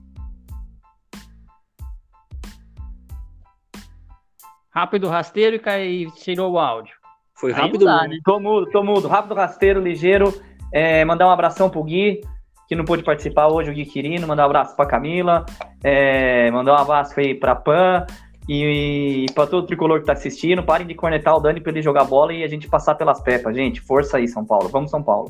Rápido, 4.78 5.08
rasteiro 5.08 5.56
e, 5.56 5.58
cai, 5.58 6.06
tirou 6.18 6.52
o 6.52 6.58
áudio. 6.58 6.94
Foi 7.34 7.50
rápido. 7.50 7.84
Dá, 7.84 8.06
né? 8.06 8.16
Tô 8.24 8.38
mudo, 8.38 8.70
tô 8.70 8.84
mudo. 8.84 9.08
Rápido, 9.08 9.34
rasteiro, 9.34 9.82
ligeiro. 9.82 10.32
É, 10.72 11.04
mandar 11.04 11.26
um 11.26 11.30
abração 11.30 11.68
pro 11.68 11.82
Gui, 11.82 12.20
que 12.68 12.76
não 12.76 12.84
pôde 12.84 13.02
participar 13.02 13.48
hoje, 13.48 13.72
o 13.72 13.74
Gui 13.74 13.84
Quirino. 13.84 14.28
Mandar 14.28 14.44
um 14.44 14.46
abraço 14.46 14.76
pra 14.76 14.86
Camila. 14.86 15.44
É, 15.82 16.48
mandar 16.52 16.74
um 16.74 16.80
abraço 16.80 17.18
aí 17.18 17.34
pra 17.34 17.56
Pan. 17.56 18.06
E, 18.48 19.24
e 19.24 19.32
para 19.34 19.48
todo 19.48 19.66
tricolor 19.66 19.98
que 19.98 20.06
tá 20.06 20.12
assistindo, 20.12 20.62
parem 20.62 20.86
de 20.86 20.94
cornetar 20.94 21.34
o 21.34 21.40
Dani 21.40 21.60
pra 21.60 21.72
ele 21.72 21.82
jogar 21.82 22.04
bola 22.04 22.32
e 22.32 22.44
a 22.44 22.48
gente 22.48 22.68
passar 22.68 22.94
pelas 22.94 23.20
pepas. 23.20 23.56
Gente, 23.56 23.80
força 23.80 24.18
aí, 24.18 24.28
São 24.28 24.46
Paulo. 24.46 24.68
Vamos, 24.68 24.92
São 24.92 25.02
Paulo. 25.02 25.28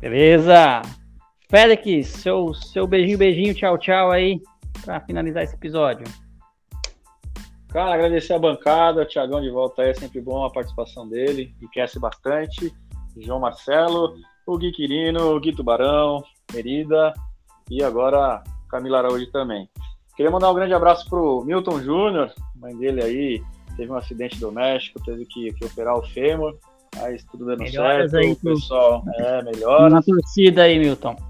Beleza. 0.00 0.80
Félix, 1.50 2.08
seu, 2.08 2.54
seu 2.54 2.86
beijinho, 2.86 3.18
beijinho, 3.18 3.54
tchau, 3.54 3.76
tchau 3.76 4.10
aí, 4.10 4.40
pra 4.82 4.98
finalizar 5.00 5.42
esse 5.42 5.54
episódio. 5.54 6.06
Cara, 7.72 7.94
agradecer 7.94 8.32
a 8.32 8.38
bancada, 8.38 9.02
o 9.02 9.06
Thiagão 9.06 9.40
de 9.40 9.48
volta 9.48 9.82
aí, 9.82 9.90
é 9.90 9.94
sempre 9.94 10.20
bom 10.20 10.44
a 10.44 10.50
participação 10.50 11.08
dele, 11.08 11.54
enriquece 11.60 12.00
bastante. 12.00 12.72
João 13.16 13.38
Marcelo, 13.38 14.16
o 14.44 14.58
Gui 14.58 14.72
Quirino, 14.72 15.36
o 15.36 15.40
Gui 15.40 15.54
Tubarão, 15.54 16.22
Merida 16.52 17.12
e 17.70 17.82
agora 17.82 18.42
Camila 18.68 18.98
Araújo 18.98 19.30
também. 19.30 19.68
Queria 20.16 20.32
mandar 20.32 20.50
um 20.50 20.54
grande 20.54 20.74
abraço 20.74 21.08
pro 21.08 21.44
Milton 21.44 21.80
Júnior, 21.80 22.32
mãe 22.56 22.76
dele 22.76 23.02
aí, 23.02 23.42
teve 23.76 23.90
um 23.90 23.96
acidente 23.96 24.38
doméstico, 24.38 25.02
teve 25.04 25.24
que, 25.24 25.52
que 25.52 25.64
operar 25.64 25.96
o 25.96 26.02
fêmur, 26.02 26.58
mas 26.96 27.24
tudo 27.24 27.46
dando 27.46 27.60
Melhoras 27.60 28.10
certo, 28.10 28.26
aí, 28.26 28.34
pessoal, 28.34 29.04
é, 29.16 29.42
melhor. 29.44 29.90
Na 29.90 30.02
torcida 30.02 30.64
aí, 30.64 30.78
Milton. 30.78 31.29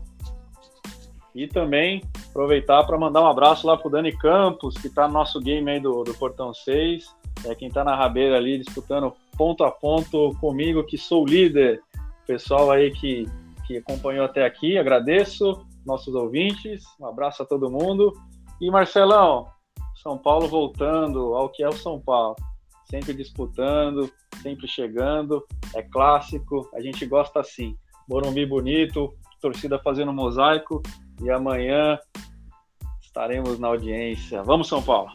E 1.34 1.46
também 1.46 2.02
aproveitar 2.28 2.84
para 2.84 2.98
mandar 2.98 3.22
um 3.22 3.26
abraço 3.26 3.66
lá 3.66 3.76
pro 3.76 3.90
Dani 3.90 4.16
Campos, 4.16 4.74
que 4.74 4.88
está 4.88 5.06
no 5.06 5.14
nosso 5.14 5.40
game 5.40 5.70
aí 5.70 5.80
do, 5.80 6.02
do 6.02 6.14
Portão 6.14 6.52
6. 6.52 7.14
É 7.46 7.54
quem 7.54 7.68
está 7.68 7.84
na 7.84 7.94
rabeira 7.94 8.36
ali 8.36 8.58
disputando 8.58 9.14
ponto 9.36 9.64
a 9.64 9.70
ponto 9.70 10.36
comigo, 10.40 10.84
que 10.84 10.98
sou 10.98 11.24
líder. 11.24 11.80
Pessoal 12.26 12.70
aí 12.70 12.90
que, 12.90 13.26
que 13.66 13.78
acompanhou 13.78 14.24
até 14.24 14.44
aqui, 14.44 14.76
agradeço. 14.76 15.64
Nossos 15.86 16.14
ouvintes, 16.14 16.84
um 17.00 17.06
abraço 17.06 17.42
a 17.42 17.46
todo 17.46 17.70
mundo. 17.70 18.12
E 18.60 18.70
Marcelão, 18.70 19.46
São 20.02 20.18
Paulo 20.18 20.46
voltando 20.46 21.34
ao 21.34 21.48
que 21.48 21.62
é 21.62 21.68
o 21.68 21.72
São 21.72 21.98
Paulo. 21.98 22.36
Sempre 22.90 23.14
disputando, 23.14 24.10
sempre 24.42 24.68
chegando. 24.68 25.42
É 25.74 25.82
clássico, 25.82 26.68
a 26.74 26.80
gente 26.80 27.06
gosta 27.06 27.40
assim. 27.40 27.76
Morumbi 28.08 28.44
bonito, 28.44 29.14
torcida 29.40 29.78
fazendo 29.78 30.12
mosaico 30.12 30.82
e 31.22 31.30
amanhã 31.30 31.98
estaremos 33.00 33.58
na 33.58 33.68
audiência. 33.68 34.42
Vamos, 34.42 34.68
São 34.68 34.82
Paulo! 34.82 35.10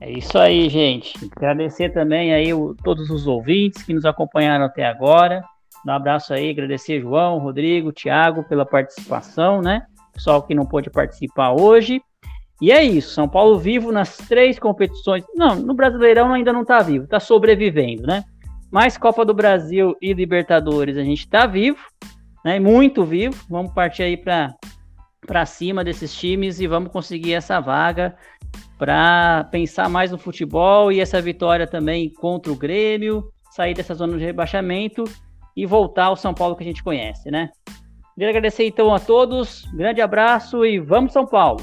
É 0.00 0.10
isso 0.10 0.38
aí, 0.38 0.68
gente. 0.68 1.12
Agradecer 1.36 1.90
também 1.90 2.32
aí 2.32 2.54
o, 2.54 2.74
todos 2.84 3.10
os 3.10 3.26
ouvintes 3.26 3.82
que 3.82 3.92
nos 3.92 4.04
acompanharam 4.04 4.64
até 4.64 4.86
agora. 4.86 5.42
Um 5.86 5.90
abraço 5.90 6.32
aí, 6.32 6.50
agradecer 6.50 7.00
João, 7.00 7.38
Rodrigo, 7.38 7.92
Thiago 7.92 8.44
pela 8.44 8.64
participação, 8.64 9.60
né? 9.60 9.86
Pessoal 10.12 10.42
que 10.42 10.54
não 10.54 10.66
pôde 10.66 10.90
participar 10.90 11.52
hoje. 11.52 12.00
E 12.60 12.72
é 12.72 12.82
isso, 12.82 13.10
São 13.10 13.28
Paulo 13.28 13.58
vivo 13.58 13.92
nas 13.92 14.16
três 14.16 14.58
competições. 14.58 15.24
Não, 15.34 15.56
no 15.56 15.74
Brasileirão 15.74 16.32
ainda 16.32 16.52
não 16.52 16.62
está 16.62 16.80
vivo, 16.80 17.04
está 17.04 17.20
sobrevivendo, 17.20 18.02
né? 18.02 18.24
Mas 18.70 18.98
Copa 18.98 19.24
do 19.24 19.32
Brasil 19.32 19.96
e 20.02 20.12
Libertadores 20.12 20.96
a 20.96 21.04
gente 21.04 21.20
está 21.20 21.46
vivo, 21.46 21.78
né? 22.44 22.58
Muito 22.58 23.04
vivo. 23.04 23.36
Vamos 23.48 23.72
partir 23.72 24.02
aí 24.02 24.16
para 24.16 24.54
para 25.26 25.44
cima 25.44 25.84
desses 25.84 26.14
times 26.14 26.58
e 26.58 26.66
vamos 26.66 26.90
conseguir 26.90 27.34
essa 27.34 27.60
vaga 27.60 28.16
para 28.78 29.44
pensar 29.50 29.86
mais 29.88 30.10
no 30.10 30.16
futebol 30.16 30.90
e 30.90 31.00
essa 31.00 31.20
vitória 31.20 31.66
também 31.66 32.08
contra 32.08 32.50
o 32.50 32.56
Grêmio, 32.56 33.30
sair 33.50 33.74
dessa 33.74 33.94
zona 33.94 34.16
de 34.16 34.24
rebaixamento 34.24 35.04
e 35.54 35.66
voltar 35.66 36.06
ao 36.06 36.16
São 36.16 36.32
Paulo 36.32 36.56
que 36.56 36.62
a 36.62 36.66
gente 36.66 36.82
conhece, 36.82 37.30
né? 37.30 37.50
Queria 38.14 38.30
agradecer 38.30 38.66
então 38.66 38.94
a 38.94 38.98
todos, 38.98 39.64
grande 39.74 40.00
abraço 40.00 40.64
e 40.64 40.78
vamos 40.78 41.12
São 41.12 41.26
Paulo! 41.26 41.60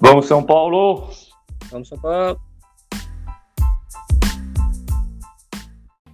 Vamos 0.00 0.26
São 0.26 0.42
Paulo! 0.42 1.08
Vamos 1.70 1.88
São 1.88 1.98
Paulo! 1.98 2.49